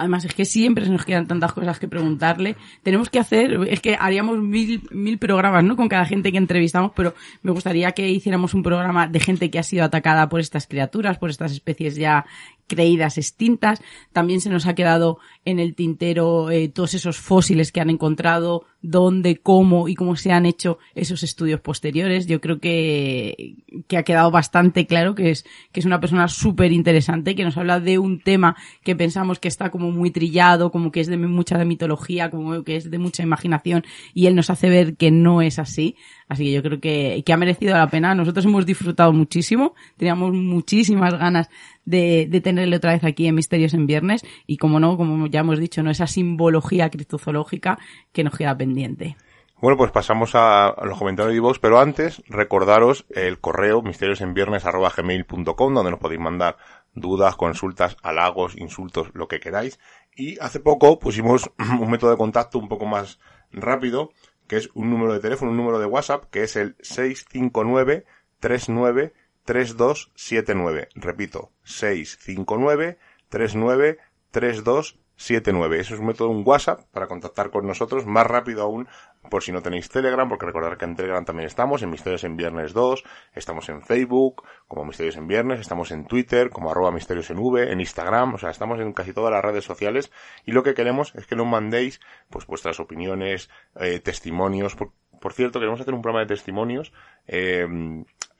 Además, 0.00 0.24
es 0.24 0.32
que 0.32 0.46
siempre 0.46 0.86
se 0.86 0.90
nos 0.90 1.04
quedan 1.04 1.26
tantas 1.26 1.52
cosas 1.52 1.78
que 1.78 1.86
preguntarle. 1.86 2.56
Tenemos 2.82 3.10
que 3.10 3.18
hacer, 3.18 3.52
es 3.68 3.80
que 3.80 3.98
haríamos 4.00 4.38
mil, 4.38 4.82
mil 4.90 5.18
programas, 5.18 5.62
¿no? 5.62 5.76
Con 5.76 5.90
cada 5.90 6.06
gente 6.06 6.32
que 6.32 6.38
entrevistamos, 6.38 6.92
pero 6.96 7.14
me 7.42 7.52
gustaría 7.52 7.92
que 7.92 8.08
hiciéramos 8.08 8.54
un 8.54 8.62
programa 8.62 9.08
de 9.08 9.20
gente 9.20 9.50
que 9.50 9.58
ha 9.58 9.62
sido 9.62 9.84
atacada 9.84 10.26
por 10.30 10.40
estas 10.40 10.66
criaturas, 10.66 11.18
por 11.18 11.28
estas 11.28 11.52
especies 11.52 11.96
ya 11.96 12.24
creídas 12.70 13.18
extintas. 13.18 13.82
También 14.12 14.40
se 14.40 14.48
nos 14.48 14.66
ha 14.66 14.74
quedado 14.74 15.18
en 15.44 15.58
el 15.58 15.74
tintero 15.74 16.50
eh, 16.50 16.68
todos 16.68 16.94
esos 16.94 17.18
fósiles 17.18 17.72
que 17.72 17.80
han 17.80 17.90
encontrado, 17.90 18.64
dónde, 18.80 19.38
cómo 19.38 19.88
y 19.88 19.96
cómo 19.96 20.14
se 20.14 20.30
han 20.30 20.46
hecho 20.46 20.78
esos 20.94 21.24
estudios 21.24 21.60
posteriores. 21.60 22.26
Yo 22.26 22.40
creo 22.40 22.60
que, 22.60 23.56
que 23.88 23.96
ha 23.96 24.04
quedado 24.04 24.30
bastante 24.30 24.86
claro 24.86 25.16
que 25.16 25.30
es, 25.30 25.44
que 25.72 25.80
es 25.80 25.86
una 25.86 26.00
persona 26.00 26.28
súper 26.28 26.72
interesante, 26.72 27.34
que 27.34 27.44
nos 27.44 27.56
habla 27.56 27.80
de 27.80 27.98
un 27.98 28.20
tema 28.20 28.56
que 28.84 28.94
pensamos 28.94 29.40
que 29.40 29.48
está 29.48 29.70
como 29.70 29.90
muy 29.90 30.12
trillado, 30.12 30.70
como 30.70 30.92
que 30.92 31.00
es 31.00 31.08
de 31.08 31.16
mucha 31.16 31.62
mitología, 31.64 32.30
como 32.30 32.62
que 32.62 32.76
es 32.76 32.90
de 32.90 32.98
mucha 32.98 33.24
imaginación 33.24 33.84
y 34.14 34.26
él 34.26 34.36
nos 34.36 34.50
hace 34.50 34.70
ver 34.70 34.96
que 34.96 35.10
no 35.10 35.42
es 35.42 35.58
así. 35.58 35.96
Así 36.30 36.44
que 36.44 36.52
yo 36.52 36.62
creo 36.62 36.80
que, 36.80 37.24
ha 37.32 37.36
merecido 37.36 37.76
la 37.76 37.88
pena. 37.88 38.14
Nosotros 38.14 38.44
hemos 38.44 38.64
disfrutado 38.64 39.12
muchísimo, 39.12 39.74
teníamos 39.96 40.32
muchísimas 40.32 41.18
ganas 41.18 41.50
de, 41.84 42.40
tenerle 42.40 42.76
otra 42.76 42.92
vez 42.92 43.02
aquí 43.02 43.26
en 43.26 43.34
Misterios 43.34 43.74
en 43.74 43.88
Viernes 43.88 44.24
y 44.46 44.56
como 44.56 44.78
no, 44.78 44.96
como 44.96 45.26
ya 45.26 45.40
hemos 45.40 45.58
dicho, 45.58 45.82
no 45.82 45.90
esa 45.90 46.06
simbología 46.06 46.88
criptozoológica 46.88 47.80
que 48.12 48.22
nos 48.22 48.36
queda 48.36 48.56
pendiente. 48.56 49.16
Bueno, 49.60 49.76
pues 49.76 49.90
pasamos 49.90 50.30
a, 50.34 50.72
los 50.84 50.96
comentarios 50.96 51.34
de 51.34 51.40
vos, 51.40 51.58
pero 51.58 51.80
antes 51.80 52.22
recordaros 52.28 53.06
el 53.10 53.40
correo 53.40 53.82
misteriosenviernes.gmail.com 53.82 55.74
donde 55.74 55.90
nos 55.90 55.98
podéis 55.98 56.20
mandar 56.20 56.58
dudas, 56.94 57.34
consultas, 57.34 57.96
halagos, 58.04 58.56
insultos, 58.56 59.10
lo 59.14 59.26
que 59.26 59.40
queráis. 59.40 59.80
Y 60.14 60.38
hace 60.38 60.60
poco 60.60 61.00
pusimos 61.00 61.50
un 61.80 61.90
método 61.90 62.12
de 62.12 62.16
contacto 62.16 62.60
un 62.60 62.68
poco 62.68 62.86
más 62.86 63.18
rápido, 63.50 64.12
que 64.50 64.56
es 64.56 64.68
un 64.74 64.90
número 64.90 65.12
de 65.12 65.20
teléfono, 65.20 65.52
un 65.52 65.56
número 65.56 65.78
de 65.78 65.86
WhatsApp, 65.86 66.24
que 66.28 66.42
es 66.42 66.56
el 66.56 66.74
659 66.80 68.04
39 68.40 69.12
3279. 69.44 70.88
Repito, 70.96 71.52
659 71.62 72.98
39 73.28 73.98
3279. 74.32 75.78
Eso 75.78 75.94
es 75.94 76.00
un 76.00 76.06
método, 76.06 76.30
un 76.30 76.42
WhatsApp 76.44 76.80
para 76.90 77.06
contactar 77.06 77.52
con 77.52 77.64
nosotros 77.64 78.06
más 78.06 78.26
rápido 78.26 78.64
aún 78.64 78.88
por 79.30 79.42
si 79.42 79.52
no 79.52 79.62
tenéis 79.62 79.88
Telegram, 79.88 80.28
porque 80.28 80.44
recordar 80.44 80.76
que 80.76 80.84
en 80.84 80.96
Telegram 80.96 81.24
también 81.24 81.46
estamos, 81.46 81.82
en 81.82 81.90
Misterios 81.90 82.24
en 82.24 82.36
Viernes 82.36 82.74
2, 82.74 83.04
estamos 83.34 83.68
en 83.70 83.80
Facebook 83.80 84.42
como 84.68 84.84
Misterios 84.84 85.16
en 85.16 85.26
Viernes, 85.26 85.60
estamos 85.60 85.90
en 85.92 86.04
Twitter 86.04 86.50
como 86.50 86.70
arroba 86.70 86.90
Misterios 86.90 87.30
en 87.30 87.38
V, 87.38 87.72
en 87.72 87.80
Instagram, 87.80 88.34
o 88.34 88.38
sea, 88.38 88.50
estamos 88.50 88.80
en 88.80 88.92
casi 88.92 89.12
todas 89.14 89.32
las 89.32 89.42
redes 89.42 89.64
sociales 89.64 90.12
y 90.44 90.52
lo 90.52 90.62
que 90.62 90.74
queremos 90.74 91.14
es 91.14 91.26
que 91.26 91.36
nos 91.36 91.46
mandéis 91.46 92.00
pues 92.28 92.46
vuestras 92.46 92.80
opiniones, 92.80 93.48
eh, 93.76 94.00
testimonios, 94.00 94.74
por, 94.74 94.92
por, 95.20 95.32
cierto, 95.32 95.58
queremos 95.60 95.80
hacer 95.80 95.94
un 95.94 96.02
programa 96.02 96.20
de 96.20 96.34
testimonios, 96.34 96.92
eh, 97.26 97.66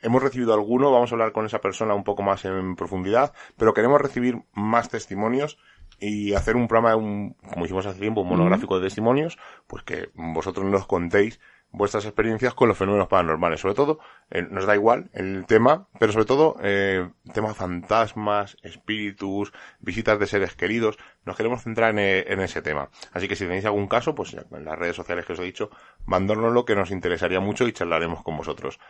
hemos 0.03 0.22
recibido 0.22 0.53
alguno, 0.53 0.91
vamos 0.91 1.12
a 1.12 1.14
hablar 1.14 1.32
con 1.32 1.47
esa 1.47 1.61
persona 1.61 1.95
un 1.95 2.05
poco 2.05 2.22
más 2.22 2.45
en 2.45 2.74
profundidad, 2.76 3.32
pero 3.57 3.74
queremos 3.74 4.01
recibir 4.01 4.43
más 4.53 4.88
testimonios 4.88 5.59
y 6.01 6.34
hacer 6.34 6.57
un 6.57 6.66
programa, 6.66 6.96
un, 6.96 7.34
como 7.53 7.64
hicimos 7.64 7.86
hace 7.86 8.01
tiempo, 8.01 8.22
un 8.22 8.28
monográfico 8.28 8.78
de 8.78 8.86
testimonios, 8.86 9.38
pues 9.66 9.84
que 9.84 10.11
vosotros 10.14 10.66
nos 10.66 10.86
contéis 10.86 11.40
vuestras 11.72 12.05
experiencias 12.05 12.55
con 12.55 12.68
los 12.68 12.76
fenómenos 12.76 13.09
paranormales. 13.09 13.61
Sobre 13.61 13.74
todo, 13.74 14.01
eh, 14.30 14.42
nos 14.42 14.66
da 14.66 14.74
igual 14.74 15.11
el 15.12 15.46
tema, 15.46 15.88
pero 15.98 16.12
sobre 16.12 16.24
todo, 16.24 16.57
eh, 16.62 17.09
tema 17.32 17.55
fantasmas, 17.55 18.57
espíritus, 18.62 19.53
visitas 19.78 20.18
de 20.18 20.26
seres 20.26 20.57
queridos. 20.57 20.98
Nos 21.24 21.36
queremos 21.36 21.62
centrar 21.62 21.90
en, 21.90 21.98
eh, 21.98 22.24
en, 22.28 22.40
ese 22.40 22.62
tema. 22.62 22.90
Así 23.12 23.28
que 23.28 23.36
si 23.36 23.44
tenéis 23.44 23.64
algún 23.66 23.86
caso, 23.86 24.14
pues 24.14 24.34
en 24.34 24.64
las 24.64 24.78
redes 24.78 24.96
sociales 24.96 25.26
que 25.26 25.34
os 25.34 25.38
he 25.38 25.44
dicho, 25.44 25.70
mandárnoslo 26.07 26.64
que 26.64 26.74
nos 26.74 26.90
interesaría 26.90 27.40
mucho 27.40 27.66
y 27.68 27.72
charlaremos 27.72 28.22
con 28.22 28.36
vosotros. 28.36 28.80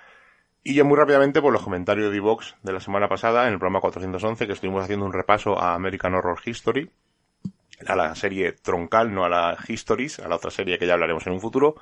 Y 0.62 0.74
ya 0.74 0.84
muy 0.84 0.96
rápidamente 0.96 1.40
por 1.40 1.52
los 1.52 1.62
comentarios 1.62 2.12
de 2.12 2.20
Vox 2.20 2.56
de 2.62 2.72
la 2.72 2.80
semana 2.80 3.08
pasada, 3.08 3.46
en 3.46 3.54
el 3.54 3.58
programa 3.58 3.80
411, 3.80 4.46
que 4.46 4.52
estuvimos 4.52 4.84
haciendo 4.84 5.06
un 5.06 5.12
repaso 5.12 5.58
a 5.58 5.74
American 5.74 6.14
Horror 6.14 6.38
History, 6.44 6.90
a 7.86 7.96
la 7.96 8.14
serie 8.14 8.52
troncal, 8.52 9.14
no 9.14 9.24
a 9.24 9.28
la 9.28 9.56
Histories, 9.68 10.18
a 10.18 10.28
la 10.28 10.36
otra 10.36 10.50
serie 10.50 10.78
que 10.78 10.86
ya 10.86 10.94
hablaremos 10.94 11.26
en 11.26 11.32
un 11.32 11.40
futuro. 11.40 11.76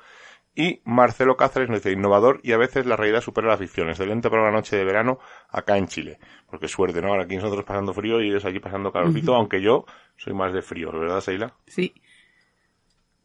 Y 0.55 0.81
Marcelo 0.83 1.37
Cáceres 1.37 1.69
nos 1.69 1.79
dice 1.79 1.91
innovador 1.91 2.39
y 2.43 2.53
a 2.53 2.57
veces 2.57 2.85
la 2.85 2.95
realidad 2.95 3.21
supera 3.21 3.47
la 3.47 3.57
ficción. 3.57 3.89
Excelente 3.89 4.29
para 4.29 4.43
una 4.43 4.51
noche 4.51 4.75
de 4.75 4.83
verano 4.83 5.19
acá 5.49 5.77
en 5.77 5.87
Chile. 5.87 6.19
Porque 6.49 6.67
suerte, 6.67 7.01
¿no? 7.01 7.09
Ahora 7.09 7.23
aquí 7.23 7.35
nosotros 7.35 7.63
pasando 7.65 7.93
frío 7.93 8.21
y 8.21 8.29
ellos 8.29 8.45
allí 8.45 8.59
pasando 8.59 8.91
calorcito, 8.91 9.35
aunque 9.35 9.61
yo 9.61 9.85
soy 10.17 10.33
más 10.33 10.53
de 10.53 10.61
frío, 10.61 10.91
¿verdad, 10.91 11.21
Seila? 11.21 11.53
Sí. 11.67 11.93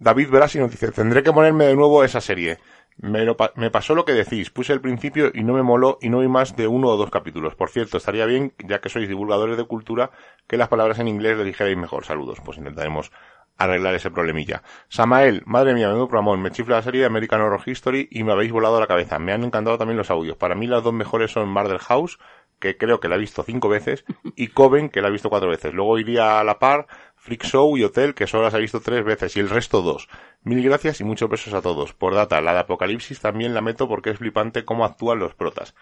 David 0.05 0.29
Brasi 0.29 0.59
nos 0.59 0.71
dice, 0.71 0.93
tendré 0.93 1.23
que 1.23 1.33
ponerme 1.33 1.65
de 1.65 1.75
nuevo 1.75 2.05
esa 2.05 2.21
serie. 2.21 2.59
Me, 2.99 3.25
lo, 3.25 3.39
me, 3.57 3.71
pasó 3.71 3.95
lo 3.95 4.05
que 4.05 4.13
decís, 4.13 4.51
puse 4.51 4.75
el 4.75 4.83
principio 4.83 5.31
y 5.33 5.43
no 5.45 5.55
me 5.55 5.63
moló 5.63 5.97
y 6.03 6.11
no 6.11 6.19
vi 6.19 6.29
más 6.29 6.55
de 6.57 6.67
uno 6.67 6.89
o 6.89 6.97
dos 6.99 7.09
capítulos. 7.09 7.55
Por 7.55 7.71
cierto, 7.71 7.97
estaría 7.97 8.27
bien, 8.27 8.53
ya 8.59 8.83
que 8.83 8.91
sois 8.91 9.09
divulgadores 9.09 9.57
de 9.57 9.65
cultura, 9.65 10.11
que 10.47 10.59
las 10.59 10.69
palabras 10.69 10.99
en 10.99 11.09
inglés 11.09 11.39
le 11.39 11.45
dijerais 11.45 11.75
mejor. 11.79 12.05
Saludos, 12.05 12.39
pues 12.45 12.59
intentaremos 12.59 13.13
arreglar 13.57 13.95
ese 13.95 14.11
problemilla. 14.11 14.63
Samael, 14.89 15.43
madre 15.47 15.73
mía, 15.73 15.89
menudo 15.89 16.07
programón, 16.07 16.43
me 16.43 16.51
chifla 16.51 16.77
la 16.77 16.83
serie 16.83 17.01
de 17.01 17.07
American 17.07 17.41
Horror 17.41 17.63
History 17.65 18.07
y 18.11 18.25
me 18.25 18.33
habéis 18.33 18.53
volado 18.53 18.79
la 18.79 18.87
cabeza. 18.87 19.19
Me 19.19 19.33
han 19.33 19.43
encantado 19.43 19.79
también 19.79 19.97
los 19.97 20.11
audios. 20.11 20.37
Para 20.37 20.55
mí 20.55 20.67
las 20.67 20.83
dos 20.83 20.93
mejores 20.93 21.31
son 21.31 21.49
Murder 21.49 21.79
House, 21.79 22.19
que 22.59 22.77
creo 22.77 23.01
que 23.01 23.09
la 23.09 23.17
he 23.17 23.19
visto 23.19 23.43
cinco 23.43 23.71
veces, 23.71 24.05
y 24.37 24.49
Coven, 24.49 24.91
que 24.91 25.01
la 25.01 25.09
he 25.09 25.13
visto 25.13 25.31
cuatro 25.31 25.49
veces. 25.49 25.73
Luego 25.73 25.99
iría 25.99 26.41
a 26.41 26.45
la 26.45 26.59
par 26.59 26.87
Freak 27.25 27.45
Show 27.45 27.75
y 27.79 27.85
Hotel, 27.85 28.15
que 28.15 28.27
solo 28.27 28.43
las 28.43 28.53
he 28.53 28.61
visto 28.61 28.81
tres 28.81 29.03
veces, 29.03 29.35
y 29.35 29.41
el 29.41 29.49
resto 29.49 29.81
dos. 29.81 30.11
Mil 30.43 30.63
gracias 30.63 31.01
y 31.01 31.05
muchos 31.05 31.31
besos 31.31 31.55
a 31.55 31.63
todos. 31.63 31.95
Por 31.95 32.15
data, 32.15 32.39
la 32.43 32.53
de 32.53 32.59
Apocalipsis 32.59 33.19
también 33.19 33.55
la 33.55 33.63
meto 33.63 33.89
porque 33.89 34.11
es 34.11 34.19
flipante 34.19 34.67
cómo 34.67 34.85
actúan 34.85 35.21
los 35.21 35.35
protas. 35.35 35.75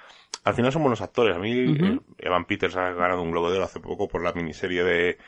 Al 0.45 0.55
final 0.55 0.71
son 0.71 0.83
buenos 0.83 1.01
actores. 1.01 1.35
A 1.35 1.41
mí, 1.41 1.67
uh 1.67 1.75
-huh. 1.75 2.03
Evan 2.19 2.45
Peters 2.45 2.77
ha 2.77 2.93
ganado 2.93 3.23
un 3.23 3.33
Globo 3.33 3.51
de 3.51 3.57
Oro 3.57 3.65
hace 3.65 3.81
poco 3.81 4.07
por 4.07 4.23
la 4.23 4.33
miniserie 4.33 4.85
de, 4.85 5.19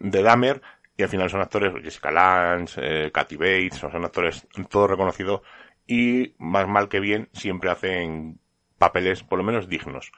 de 0.00 0.22
Dahmer, 0.22 0.60
y 0.98 1.02
al 1.02 1.08
final 1.08 1.30
son 1.30 1.40
actores, 1.40 1.72
Jessica 1.82 2.10
Lange, 2.10 2.74
eh, 2.82 3.10
Kathy 3.10 3.36
Bates, 3.36 3.76
son, 3.76 3.90
son 3.90 4.04
actores 4.04 4.46
todos 4.68 4.90
reconocidos, 4.90 5.40
y 5.86 6.34
más 6.36 6.68
mal 6.68 6.90
que 6.90 7.00
bien, 7.00 7.30
siempre 7.32 7.70
hacen 7.70 8.38
papeles 8.76 9.22
por 9.22 9.38
lo 9.38 9.44
menos 9.44 9.66
dignos. 9.66 10.12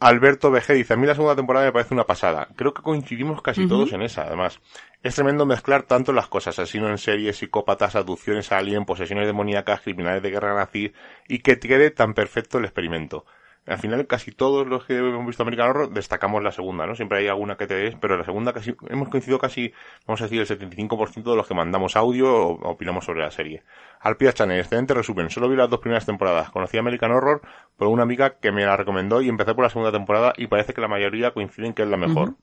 Alberto 0.00 0.50
BG 0.50 0.74
dice, 0.74 0.94
a 0.94 0.96
mí 0.96 1.06
la 1.06 1.14
segunda 1.14 1.36
temporada 1.36 1.66
me 1.66 1.72
parece 1.72 1.94
una 1.94 2.04
pasada. 2.04 2.48
Creo 2.56 2.74
que 2.74 2.82
coincidimos 2.82 3.40
casi 3.42 3.62
uh 3.62 3.64
-huh. 3.64 3.68
todos 3.68 3.92
en 3.92 4.02
esa, 4.02 4.22
además. 4.24 4.60
Es 5.02 5.14
tremendo 5.14 5.46
mezclar 5.46 5.84
tanto 5.84 6.12
las 6.12 6.28
cosas, 6.28 6.58
asesino 6.58 6.88
en 6.88 6.98
serie, 6.98 7.32
psicópatas, 7.32 7.94
aducciones 7.94 8.50
a 8.52 8.58
alguien, 8.58 8.84
posesiones 8.84 9.26
demoníacas, 9.26 9.80
criminales 9.82 10.22
de 10.22 10.30
guerra 10.30 10.54
nazi, 10.54 10.92
y 11.28 11.38
que 11.38 11.58
quede 11.58 11.90
tan 11.90 12.14
perfecto 12.14 12.58
el 12.58 12.64
experimento. 12.64 13.24
Al 13.66 13.78
final, 13.78 14.06
casi 14.06 14.30
todos 14.30 14.66
los 14.66 14.84
que 14.84 14.98
hemos 14.98 15.26
visto 15.26 15.42
American 15.42 15.70
Horror 15.70 15.90
destacamos 15.90 16.42
la 16.42 16.52
segunda, 16.52 16.86
¿no? 16.86 16.94
Siempre 16.94 17.18
hay 17.18 17.28
alguna 17.28 17.56
que 17.56 17.66
te 17.66 17.74
des, 17.74 17.96
pero 17.98 18.18
la 18.18 18.24
segunda 18.24 18.52
casi, 18.52 18.76
hemos 18.88 19.08
coincidido 19.08 19.38
casi, 19.38 19.72
vamos 20.06 20.20
a 20.20 20.24
decir, 20.24 20.40
el 20.40 20.46
75% 20.46 21.30
de 21.30 21.36
los 21.36 21.46
que 21.46 21.54
mandamos 21.54 21.96
audio 21.96 22.30
o 22.30 22.70
opinamos 22.70 23.06
sobre 23.06 23.22
la 23.22 23.30
serie. 23.30 23.62
Alpia 24.00 24.34
Channel, 24.34 24.60
excelente 24.60 24.92
resumen. 24.92 25.30
Solo 25.30 25.48
vi 25.48 25.56
las 25.56 25.70
dos 25.70 25.80
primeras 25.80 26.04
temporadas. 26.04 26.50
Conocí 26.50 26.76
American 26.76 27.12
Horror 27.12 27.40
por 27.76 27.88
una 27.88 28.02
amiga 28.02 28.38
que 28.38 28.52
me 28.52 28.66
la 28.66 28.76
recomendó 28.76 29.22
y 29.22 29.30
empecé 29.30 29.54
por 29.54 29.64
la 29.64 29.70
segunda 29.70 29.92
temporada 29.92 30.34
y 30.36 30.46
parece 30.46 30.74
que 30.74 30.82
la 30.82 30.88
mayoría 30.88 31.32
coinciden 31.32 31.72
que 31.72 31.82
es 31.82 31.88
la 31.88 31.96
mejor. 31.96 32.34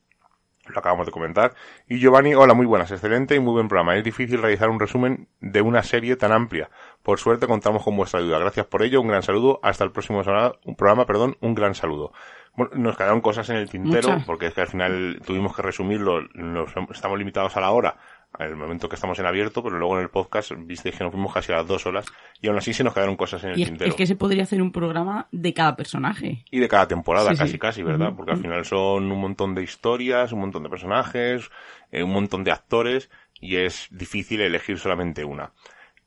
Lo 0.74 0.80
acabamos 0.80 1.05
de 1.05 1.11
comentar. 1.11 1.53
Y 1.88 1.99
Giovanni, 1.99 2.36
hola, 2.36 2.53
muy 2.53 2.65
buenas, 2.65 2.91
excelente 2.91 3.36
y 3.36 3.39
muy 3.39 3.53
buen 3.53 3.67
programa. 3.67 3.95
Es 3.95 4.03
difícil 4.03 4.41
realizar 4.41 4.69
un 4.69 4.80
resumen 4.80 5.28
de 5.39 5.61
una 5.61 5.84
serie 5.84 6.15
tan 6.15 6.32
amplia. 6.32 6.69
Por 7.03 7.19
suerte 7.19 7.47
contamos 7.47 7.84
con 7.84 7.95
vuestra 7.97 8.19
ayuda. 8.19 8.39
Gracias 8.39 8.65
por 8.65 8.84
ello, 8.84 9.01
un 9.01 9.07
gran 9.07 9.24
saludo. 9.24 9.59
Hasta 9.63 9.84
el 9.84 9.91
próximo 9.91 10.22
un 10.65 10.76
programa, 10.76 11.05
perdón, 11.05 11.38
un 11.41 11.55
gran 11.55 11.76
saludo. 11.76 12.11
Bueno, 12.55 12.72
nos 12.76 12.97
quedaron 12.97 13.22
cosas 13.22 13.49
en 13.49 13.55
el 13.55 13.69
tintero, 13.69 14.22
porque 14.26 14.47
es 14.47 14.53
que 14.53 14.61
al 14.61 14.67
final 14.67 15.22
tuvimos 15.26 15.55
que 15.55 15.61
resumirlo, 15.61 16.22
nos, 16.34 16.72
estamos 16.93 17.17
limitados 17.17 17.55
a 17.55 17.61
la 17.61 17.72
hora, 17.72 17.95
en 18.40 18.48
el 18.48 18.56
momento 18.56 18.88
que 18.88 18.96
estamos 18.96 19.20
en 19.20 19.26
abierto, 19.26 19.62
pero 19.62 19.78
luego 19.78 19.98
en 19.98 20.04
el 20.04 20.10
podcast 20.10 20.52
visteis 20.58 20.96
que 20.96 21.04
nos 21.04 21.12
fuimos 21.12 21.34
casi 21.34 21.52
a 21.52 21.58
las 21.58 21.68
dos 21.68 21.86
horas 21.86 22.06
y 22.42 22.48
aún 22.48 22.58
así 22.58 22.74
se 22.74 22.84
nos 22.84 22.94
quedaron 22.94 23.16
cosas 23.16 23.44
en 23.44 23.52
el 23.52 23.60
y 23.60 23.64
es, 23.64 23.70
tintero. 23.70 23.90
Es 23.90 23.96
que 23.96 24.08
se 24.08 24.16
podría 24.16 24.44
hacer 24.44 24.62
un 24.62 24.72
programa 24.72 25.28
de 25.32 25.54
cada 25.54 25.76
personaje. 25.76 26.46
Y 26.50 26.60
de 26.60 26.68
cada 26.68 26.88
temporada, 26.88 27.32
sí, 27.32 27.38
casi 27.38 27.52
sí. 27.52 27.60
casi, 27.60 27.84
¿verdad? 27.84 28.14
Porque 28.16 28.32
al 28.32 28.38
final 28.38 28.66
son 28.66 29.12
un 29.12 29.20
montón 29.20 29.54
de 29.54 29.64
historias, 29.64 30.32
un 30.32 30.40
montón 30.40 30.64
de 30.64 30.70
personajes, 30.70 31.50
eh, 31.92 32.04
un 32.04 32.12
montón 32.12 32.44
de 32.44 32.52
actores 32.52 33.10
y 33.40 33.58
es 33.58 33.88
difícil 33.92 34.42
elegir 34.42 34.80
solamente 34.80 35.26
una. 35.26 35.52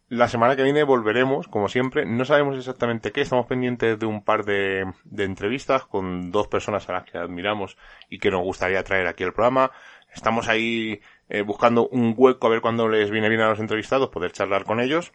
La 0.08 0.28
semana 0.28 0.54
que 0.54 0.62
viene 0.62 0.84
volveremos, 0.84 1.48
como 1.48 1.68
siempre. 1.68 2.04
No 2.04 2.24
sabemos 2.24 2.56
exactamente 2.56 3.10
qué. 3.10 3.22
Estamos 3.22 3.46
pendientes 3.46 3.98
de 3.98 4.06
un 4.06 4.22
par 4.22 4.44
de, 4.44 4.84
de, 5.04 5.24
entrevistas 5.24 5.86
con 5.86 6.30
dos 6.30 6.46
personas 6.46 6.88
a 6.88 6.92
las 6.92 7.04
que 7.04 7.16
admiramos 7.16 7.78
y 8.10 8.18
que 8.18 8.30
nos 8.30 8.42
gustaría 8.42 8.84
traer 8.84 9.06
aquí 9.06 9.24
al 9.24 9.32
programa. 9.32 9.72
Estamos 10.14 10.48
ahí 10.48 11.00
eh, 11.28 11.42
buscando 11.42 11.88
un 11.88 12.14
hueco 12.16 12.46
a 12.46 12.50
ver 12.50 12.60
cuándo 12.60 12.88
les 12.88 13.10
viene 13.10 13.28
bien 13.28 13.40
a 13.40 13.48
los 13.48 13.60
entrevistados 13.60 14.10
poder 14.10 14.32
charlar 14.32 14.64
con 14.64 14.80
ellos. 14.80 15.12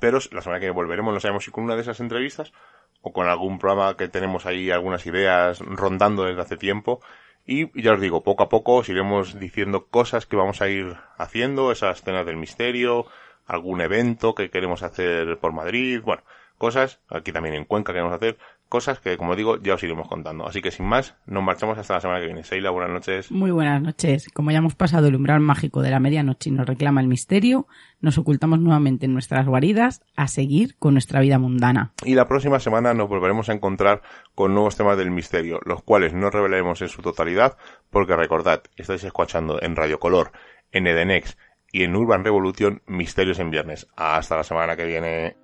Pero 0.00 0.18
la 0.30 0.40
semana 0.40 0.60
que 0.60 0.70
volveremos, 0.70 1.12
no 1.12 1.20
sabemos 1.20 1.44
si 1.44 1.50
con 1.50 1.64
una 1.64 1.76
de 1.76 1.82
esas 1.82 2.00
entrevistas 2.00 2.52
o 3.02 3.12
con 3.12 3.28
algún 3.28 3.58
programa 3.58 3.96
que 3.96 4.08
tenemos 4.08 4.46
ahí 4.46 4.70
algunas 4.70 5.04
ideas 5.06 5.60
rondando 5.60 6.24
desde 6.24 6.40
hace 6.40 6.56
tiempo. 6.56 7.00
Y 7.46 7.80
ya 7.80 7.92
os 7.92 8.00
digo, 8.00 8.22
poco 8.22 8.44
a 8.44 8.48
poco 8.48 8.76
os 8.76 8.88
iremos 8.88 9.38
diciendo 9.38 9.86
cosas 9.86 10.24
que 10.24 10.36
vamos 10.36 10.62
a 10.62 10.68
ir 10.68 10.96
haciendo, 11.18 11.70
esas 11.70 11.98
escenas 11.98 12.24
del 12.24 12.38
misterio, 12.38 13.06
algún 13.46 13.82
evento 13.82 14.34
que 14.34 14.50
queremos 14.50 14.82
hacer 14.82 15.38
por 15.38 15.52
Madrid, 15.52 16.00
bueno, 16.02 16.22
cosas, 16.56 17.00
aquí 17.10 17.32
también 17.32 17.54
en 17.54 17.66
Cuenca 17.66 17.92
queremos 17.92 18.14
hacer 18.14 18.38
cosas 18.68 18.98
que, 19.00 19.16
como 19.16 19.36
digo, 19.36 19.60
ya 19.62 19.74
os 19.74 19.82
iremos 19.82 20.08
contando. 20.08 20.46
Así 20.46 20.60
que 20.60 20.70
sin 20.70 20.86
más, 20.86 21.14
nos 21.26 21.42
marchamos 21.42 21.78
hasta 21.78 21.94
la 21.94 22.00
semana 22.00 22.20
que 22.20 22.26
viene. 22.26 22.44
Seila, 22.44 22.70
buenas 22.70 22.90
noches. 22.90 23.30
Muy 23.30 23.50
buenas 23.50 23.80
noches. 23.80 24.28
Como 24.32 24.50
ya 24.50 24.58
hemos 24.58 24.74
pasado 24.74 25.08
el 25.08 25.14
umbral 25.14 25.40
mágico 25.40 25.82
de 25.82 25.90
la 25.90 26.00
medianoche 26.00 26.50
y 26.50 26.52
nos 26.52 26.66
reclama 26.66 27.00
el 27.00 27.06
misterio, 27.06 27.66
nos 28.00 28.18
ocultamos 28.18 28.58
nuevamente 28.58 29.06
en 29.06 29.12
nuestras 29.12 29.46
guaridas 29.46 30.02
a 30.16 30.28
seguir 30.28 30.76
con 30.78 30.94
nuestra 30.94 31.20
vida 31.20 31.38
mundana. 31.38 31.92
Y 32.04 32.14
la 32.14 32.26
próxima 32.26 32.58
semana 32.58 32.94
nos 32.94 33.08
volveremos 33.08 33.48
a 33.48 33.52
encontrar 33.52 34.02
con 34.34 34.54
nuevos 34.54 34.76
temas 34.76 34.98
del 34.98 35.10
misterio, 35.10 35.60
los 35.64 35.82
cuales 35.82 36.12
no 36.12 36.30
revelaremos 36.30 36.82
en 36.82 36.88
su 36.88 37.02
totalidad, 37.02 37.56
porque 37.90 38.16
recordad, 38.16 38.62
estáis 38.76 39.04
escuchando 39.04 39.62
en 39.62 39.76
Radio 39.76 39.98
Color, 39.98 40.32
en 40.72 40.86
Edenex 40.86 41.36
y 41.70 41.84
en 41.84 41.96
Urban 41.96 42.24
Revolution 42.24 42.82
Misterios 42.86 43.38
en 43.38 43.50
Viernes. 43.50 43.86
Hasta 43.96 44.36
la 44.36 44.44
semana 44.44 44.76
que 44.76 44.84
viene. 44.84 45.43